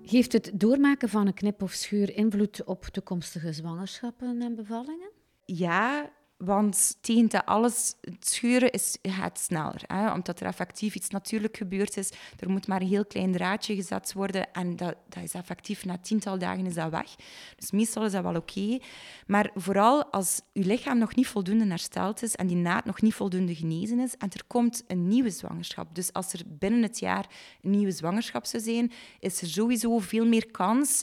Geeft 0.09 0.33
het 0.33 0.51
doormaken 0.55 1.09
van 1.09 1.27
een 1.27 1.35
knip 1.35 1.63
of 1.63 1.73
schuur 1.73 2.17
invloed 2.17 2.65
op 2.65 2.85
toekomstige 2.85 3.53
zwangerschappen 3.53 4.43
en 4.43 4.55
bevallingen? 4.55 5.11
Ja, 5.45 6.13
want 6.37 6.97
tegen 7.01 7.29
dat 7.29 7.47
alles, 7.47 7.95
het 8.01 8.29
schuren 8.29 8.71
is, 8.71 8.99
gaat 9.03 9.39
sneller. 9.39 9.83
Omdat 10.15 10.41
er 10.41 10.47
effectief 10.47 10.95
iets 10.95 11.09
natuurlijk 11.09 11.57
gebeurd 11.57 11.97
is. 11.97 12.13
Er 12.39 12.51
moet 12.51 12.67
maar 12.67 12.81
een 12.81 12.87
heel 12.87 13.05
klein 13.05 13.33
draadje 13.33 13.75
gezet 13.75 14.13
worden. 14.13 14.53
En 14.53 14.77
dat, 14.77 14.97
dat 15.09 15.23
is 15.23 15.33
effectief, 15.33 15.85
na 15.85 15.99
tiental 15.99 16.39
dagen 16.39 16.67
is 16.67 16.75
dat 16.75 16.91
weg. 16.91 17.15
Dus 17.57 17.71
meestal 17.71 18.05
is 18.05 18.13
dat 18.13 18.23
wel 18.23 18.37
oké. 18.37 18.79
Maar 19.27 19.51
vooral 19.55 20.05
als 20.05 20.41
je 20.53 20.65
lichaam 20.65 20.99
nog 20.99 21.15
niet 21.15 21.27
voldoende 21.27 21.67
hersteld 21.67 22.23
is 22.23 22.35
en 22.35 22.47
die 22.47 22.57
naad 22.57 22.85
nog 22.85 23.03
niet 23.03 23.15
voldoende 23.15 23.55
genezen 23.55 23.99
is 23.99 24.17
en 24.17 24.31
er 24.33 24.45
komt 24.47 24.85
een 24.87 25.09
nieuwe 25.09 25.31
zwangerschap. 25.31 25.95
Dus 25.95 26.13
als 26.13 26.33
er 26.33 26.43
binnen 26.47 26.83
het 26.83 26.99
jaar 26.99 27.27
een 27.63 27.71
nieuwe 27.71 27.93
zwangerschap 27.93 28.45
zou 28.45 28.63
zijn, 28.63 28.93
is 29.21 29.41
er 29.41 29.49
sowieso 29.49 29.99
veel 29.99 30.27
meer 30.27 30.51
kans 30.51 31.03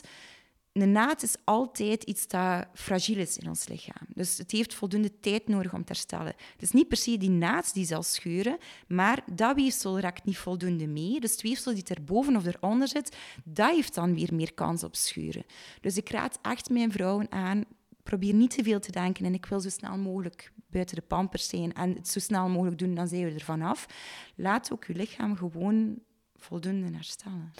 een 0.82 0.92
naad 0.92 1.22
is 1.22 1.36
altijd 1.44 2.02
iets 2.02 2.26
dat 2.26 2.66
fragiel 2.74 3.18
is 3.18 3.38
in 3.38 3.48
ons 3.48 3.68
lichaam. 3.68 4.06
Dus 4.08 4.38
het 4.38 4.50
heeft 4.50 4.74
voldoende 4.74 5.20
tijd 5.20 5.48
nodig 5.48 5.72
om 5.72 5.84
te 5.84 5.92
herstellen. 5.92 6.34
Het 6.52 6.62
is 6.62 6.70
niet 6.70 6.88
per 6.88 6.96
se 6.96 7.16
die 7.16 7.30
naad 7.30 7.74
die 7.74 7.86
zal 7.86 8.02
scheuren, 8.02 8.58
maar 8.88 9.24
dat 9.32 9.56
weefsel 9.56 10.00
raakt 10.00 10.24
niet 10.24 10.38
voldoende 10.38 10.86
mee. 10.86 11.20
Dus 11.20 11.30
het 11.30 11.42
weefsel 11.42 11.74
die 11.74 11.84
erboven 11.84 12.36
of 12.36 12.46
eronder 12.46 12.88
zit, 12.88 13.16
dat 13.44 13.70
heeft 13.70 13.94
dan 13.94 14.14
weer 14.14 14.34
meer 14.34 14.54
kans 14.54 14.84
op 14.84 14.96
scheuren. 14.96 15.44
Dus 15.80 15.96
ik 15.96 16.10
raad 16.10 16.38
echt 16.42 16.70
mijn 16.70 16.92
vrouwen 16.92 17.32
aan, 17.32 17.64
probeer 18.02 18.34
niet 18.34 18.50
te 18.50 18.62
veel 18.62 18.80
te 18.80 18.92
denken 18.92 19.24
en 19.24 19.34
ik 19.34 19.46
wil 19.46 19.60
zo 19.60 19.68
snel 19.68 19.96
mogelijk 19.96 20.52
buiten 20.70 20.96
de 20.96 21.02
pampers 21.02 21.48
zijn 21.48 21.72
en 21.72 21.94
het 21.94 22.08
zo 22.08 22.20
snel 22.20 22.48
mogelijk 22.48 22.78
doen, 22.78 22.94
dan 22.94 23.08
zijn 23.08 23.24
we 23.24 23.30
er 23.30 23.40
vanaf. 23.40 23.86
Laat 24.34 24.72
ook 24.72 24.84
je 24.84 24.94
lichaam 24.94 25.36
gewoon 25.36 25.98
voldoende 26.36 26.94
herstellen. 26.96 27.52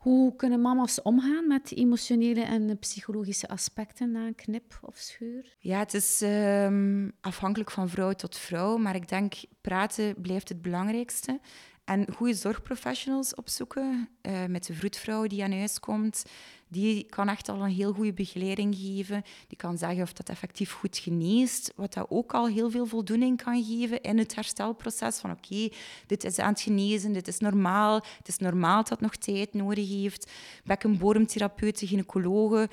Hoe 0.00 0.36
kunnen 0.36 0.60
mama's 0.60 1.02
omgaan 1.02 1.46
met 1.46 1.76
emotionele 1.76 2.42
en 2.42 2.78
psychologische 2.78 3.48
aspecten 3.48 4.10
na 4.10 4.26
een 4.26 4.34
knip 4.34 4.78
of 4.82 4.96
scheur? 4.96 5.56
Ja, 5.58 5.78
het 5.78 5.94
is 5.94 6.22
ehm, 6.22 7.10
afhankelijk 7.20 7.70
van 7.70 7.88
vrouw 7.88 8.12
tot 8.12 8.36
vrouw, 8.36 8.76
maar 8.76 8.94
ik 8.94 9.08
denk 9.08 9.34
praten 9.60 10.20
blijft 10.20 10.48
het 10.48 10.62
belangrijkste. 10.62 11.40
En 11.84 12.06
goede 12.14 12.34
zorgprofessionals 12.34 13.34
opzoeken 13.34 14.08
uh, 14.22 14.44
met 14.44 14.66
de 14.66 14.74
vroedvrouw 14.74 15.26
die 15.26 15.44
aan 15.44 15.52
huis 15.52 15.80
komt. 15.80 16.24
Die 16.68 17.04
kan 17.04 17.28
echt 17.28 17.48
al 17.48 17.62
een 17.62 17.70
heel 17.70 17.92
goede 17.92 18.12
begeleiding 18.12 18.76
geven. 18.76 19.22
Die 19.48 19.56
kan 19.56 19.78
zeggen 19.78 20.02
of 20.02 20.12
dat 20.12 20.28
effectief 20.28 20.72
goed 20.72 20.98
geneest. 20.98 21.72
Wat 21.76 21.94
dat 21.94 22.06
ook 22.08 22.32
al 22.32 22.48
heel 22.48 22.70
veel 22.70 22.86
voldoening 22.86 23.42
kan 23.42 23.64
geven 23.64 24.00
in 24.00 24.18
het 24.18 24.34
herstelproces. 24.34 25.18
Van 25.18 25.30
oké, 25.30 25.68
dit 26.06 26.24
is 26.24 26.38
aan 26.38 26.52
het 26.52 26.60
genezen, 26.60 27.12
dit 27.12 27.28
is 27.28 27.38
normaal. 27.38 27.94
Het 27.94 28.28
is 28.28 28.38
normaal 28.38 28.76
dat 28.76 28.88
het 28.88 29.00
nog 29.00 29.16
tijd 29.16 29.54
nodig 29.54 29.88
heeft. 29.88 30.30
Bekkenbodemtherapeuten, 30.64 31.88
gynaecologen. 31.88 32.68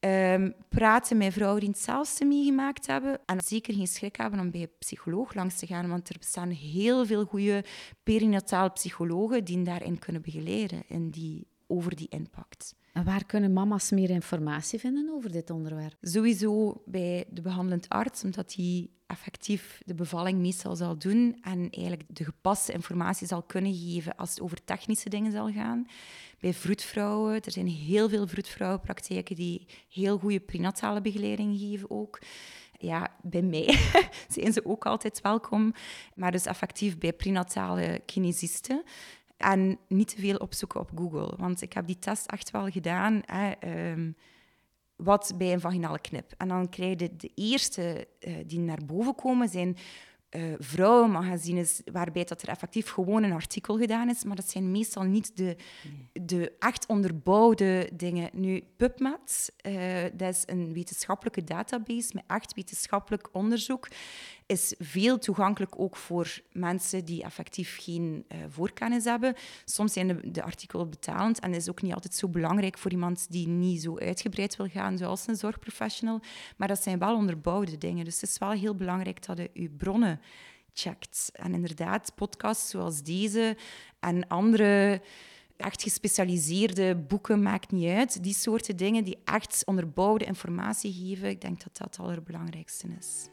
Um, 0.00 0.54
praten 0.68 1.16
met 1.16 1.32
vrouwen 1.32 1.60
die 1.60 1.68
hetzelfde 1.68 2.24
meegemaakt 2.24 2.86
hebben. 2.86 3.20
En 3.26 3.40
zeker 3.40 3.74
geen 3.74 3.86
schrik 3.86 4.16
hebben 4.16 4.40
om 4.40 4.50
bij 4.50 4.60
een 4.60 4.70
psycholoog 4.78 5.34
langs 5.34 5.58
te 5.58 5.66
gaan, 5.66 5.88
want 5.88 6.08
er 6.08 6.18
bestaan 6.18 6.50
heel 6.50 7.06
veel 7.06 7.24
goede 7.24 7.64
perinatale 8.02 8.70
psychologen 8.70 9.44
die 9.44 9.62
daarin 9.62 9.98
kunnen 9.98 10.22
begeleiden 10.22 10.82
in 10.88 11.10
die, 11.10 11.46
over 11.66 11.96
die 11.96 12.08
impact. 12.08 12.74
En 12.92 13.04
waar 13.04 13.26
kunnen 13.26 13.52
mama's 13.52 13.90
meer 13.90 14.10
informatie 14.10 14.78
vinden 14.78 15.10
over 15.10 15.32
dit 15.32 15.50
onderwerp? 15.50 15.96
Sowieso 16.00 16.82
bij 16.86 17.24
de 17.30 17.40
behandelend 17.40 17.88
arts, 17.88 18.24
omdat 18.24 18.50
die 18.50 18.90
effectief 19.06 19.80
de 19.84 19.94
bevalling 19.94 20.38
meestal 20.38 20.76
zal 20.76 20.98
doen 20.98 21.38
en 21.40 21.70
eigenlijk 21.70 22.04
de 22.08 22.24
gepaste 22.24 22.72
informatie 22.72 23.26
zal 23.26 23.42
kunnen 23.42 23.74
geven 23.74 24.16
als 24.16 24.30
het 24.30 24.40
over 24.40 24.64
technische 24.64 25.08
dingen 25.08 25.32
zal 25.32 25.52
gaan. 25.52 25.86
Bij 26.40 26.54
vroedvrouwen, 26.54 27.40
er 27.42 27.52
zijn 27.52 27.66
heel 27.66 28.08
veel 28.08 28.26
vroedvrouwenpraktijken 28.26 29.36
die 29.36 29.66
heel 29.88 30.18
goede 30.18 30.40
prenatale 30.40 31.00
begeleiding 31.00 31.58
geven 31.58 31.90
ook 31.90 32.18
ja, 32.78 33.16
bij 33.22 33.42
mij 33.42 33.78
zijn 34.36 34.52
ze 34.52 34.64
ook 34.64 34.86
altijd 34.86 35.20
welkom. 35.20 35.74
Maar 36.14 36.32
dus 36.32 36.46
effectief 36.46 36.98
bij 36.98 37.12
prenatale 37.12 38.02
kinesisten. 38.06 38.82
En 39.36 39.78
niet 39.88 40.08
te 40.08 40.20
veel 40.20 40.36
opzoeken 40.36 40.80
op 40.80 40.90
Google. 40.94 41.34
Want 41.36 41.62
ik 41.62 41.72
heb 41.72 41.86
die 41.86 41.98
test 41.98 42.26
echt 42.26 42.50
wel 42.50 42.68
gedaan. 42.68 43.22
Hè, 43.24 43.50
ehm, 43.50 44.12
wat 44.96 45.34
bij 45.36 45.52
een 45.52 45.60
vaginale 45.60 46.00
knip. 46.00 46.34
En 46.36 46.48
dan 46.48 46.68
krijg 46.68 47.00
je 47.00 47.16
de, 47.16 47.30
eerste 47.34 48.08
uh, 48.20 48.36
die 48.46 48.58
naar 48.58 48.84
boven 48.86 49.14
komen, 49.14 49.48
zijn 49.48 49.76
uh, 50.30 50.54
vrouwenmagazines 50.58 51.80
waarbij 51.92 52.24
dat 52.24 52.42
er 52.42 52.48
effectief 52.48 52.88
gewoon 52.90 53.22
een 53.22 53.32
artikel 53.32 53.78
gedaan 53.78 54.08
is, 54.08 54.24
maar 54.24 54.36
dat 54.36 54.50
zijn 54.50 54.70
meestal 54.70 55.02
niet 55.02 55.36
de, 55.36 55.56
de 56.12 56.52
echt 56.58 56.86
onderbouwde 56.86 57.90
dingen. 57.94 58.30
Nu, 58.32 58.62
PubMed, 58.76 59.52
uh, 59.66 60.02
dat 60.12 60.34
is 60.34 60.42
een 60.46 60.72
wetenschappelijke 60.72 61.44
database 61.44 62.10
met 62.14 62.24
echt 62.26 62.54
wetenschappelijk 62.54 63.28
onderzoek 63.32 63.88
is 64.48 64.74
veel 64.78 65.18
toegankelijk 65.18 65.80
ook 65.80 65.96
voor 65.96 66.40
mensen 66.52 67.04
die 67.04 67.22
effectief 67.22 67.78
geen 67.80 68.24
uh, 68.28 68.38
voorkennis 68.48 69.04
hebben. 69.04 69.34
Soms 69.64 69.92
zijn 69.92 70.08
de, 70.08 70.30
de 70.30 70.42
artikelen 70.42 70.90
betalend 70.90 71.40
en 71.40 71.54
is 71.54 71.70
ook 71.70 71.82
niet 71.82 71.94
altijd 71.94 72.14
zo 72.14 72.28
belangrijk 72.28 72.78
voor 72.78 72.90
iemand 72.90 73.26
die 73.30 73.48
niet 73.48 73.82
zo 73.82 73.98
uitgebreid 73.98 74.56
wil 74.56 74.68
gaan 74.68 74.98
zoals 74.98 75.26
een 75.26 75.36
zorgprofessional. 75.36 76.20
Maar 76.56 76.68
dat 76.68 76.82
zijn 76.82 76.98
wel 76.98 77.16
onderbouwde 77.16 77.78
dingen. 77.78 78.04
Dus 78.04 78.20
het 78.20 78.30
is 78.30 78.38
wel 78.38 78.50
heel 78.50 78.74
belangrijk 78.74 79.26
dat 79.26 79.38
je 79.38 79.50
je 79.52 79.68
bronnen 79.68 80.20
checkt. 80.72 81.30
En 81.32 81.54
inderdaad, 81.54 82.12
podcasts 82.14 82.70
zoals 82.70 83.02
deze 83.02 83.56
en 84.00 84.28
andere 84.28 85.02
echt 85.56 85.82
gespecialiseerde 85.82 86.96
boeken, 86.96 87.42
maakt 87.42 87.70
niet 87.70 87.90
uit. 87.90 88.22
Die 88.22 88.34
soorten 88.34 88.76
dingen 88.76 89.04
die 89.04 89.18
echt 89.24 89.62
onderbouwde 89.66 90.24
informatie 90.24 90.92
geven, 90.92 91.28
ik 91.28 91.40
denk 91.40 91.62
dat 91.62 91.76
dat 91.76 91.86
het 91.86 91.98
allerbelangrijkste 91.98 92.86
is. 92.98 93.28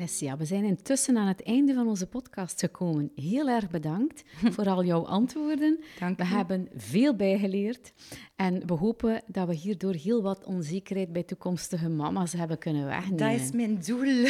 Alessia, 0.00 0.36
we 0.36 0.44
zijn 0.44 0.64
intussen 0.64 1.16
aan 1.16 1.26
het 1.26 1.42
einde 1.42 1.74
van 1.74 1.88
onze 1.88 2.06
podcast 2.06 2.60
gekomen. 2.60 3.12
Heel 3.14 3.48
erg 3.48 3.70
bedankt 3.70 4.24
voor 4.54 4.68
al 4.68 4.84
jouw 4.84 5.06
antwoorden. 5.06 5.80
Dank 5.98 6.18
we 6.18 6.24
hebben 6.24 6.68
veel 6.76 7.16
bijgeleerd 7.16 7.92
en 8.36 8.66
we 8.66 8.72
hopen 8.72 9.22
dat 9.26 9.46
we 9.46 9.54
hierdoor 9.54 9.94
heel 9.94 10.22
wat 10.22 10.44
onzekerheid 10.44 11.12
bij 11.12 11.22
toekomstige 11.22 11.88
mama's 11.88 12.32
hebben 12.32 12.58
kunnen 12.58 12.86
wegnemen. 12.86 13.16
Dat 13.16 13.40
is 13.40 13.52
mijn 13.52 13.78
doel. 13.86 14.26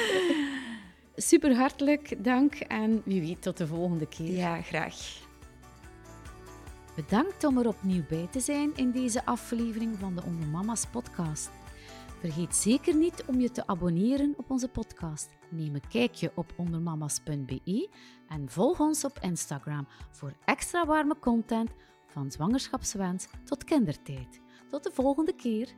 Super 1.30 1.56
hartelijk 1.56 2.24
dank 2.24 2.54
en 2.54 3.02
wie 3.04 3.20
weet 3.20 3.42
tot 3.42 3.56
de 3.56 3.66
volgende 3.66 4.08
keer. 4.08 4.36
Ja, 4.36 4.62
graag. 4.62 5.22
Bedankt 6.96 7.44
om 7.44 7.58
er 7.58 7.68
opnieuw 7.68 8.04
bij 8.08 8.28
te 8.30 8.40
zijn 8.40 8.72
in 8.76 8.90
deze 8.90 9.24
aflevering 9.24 9.98
van 9.98 10.14
de 10.14 10.22
Onder 10.24 10.48
Mama's 10.48 10.86
podcast. 10.86 11.50
Vergeet 12.24 12.56
zeker 12.56 12.96
niet 12.96 13.24
om 13.26 13.40
je 13.40 13.50
te 13.50 13.66
abonneren 13.66 14.34
op 14.36 14.50
onze 14.50 14.68
podcast. 14.68 15.28
Neem 15.48 15.74
een 15.74 15.88
kijkje 15.88 16.32
op 16.34 16.52
ondermamas.be 16.56 17.88
en 18.28 18.48
volg 18.48 18.80
ons 18.80 19.04
op 19.04 19.18
Instagram 19.20 19.86
voor 20.10 20.32
extra 20.44 20.86
warme 20.86 21.18
content 21.18 21.70
van 22.06 22.30
zwangerschapswens 22.30 23.26
tot 23.44 23.64
kindertijd. 23.64 24.40
Tot 24.70 24.82
de 24.82 24.90
volgende 24.92 25.34
keer. 25.34 25.74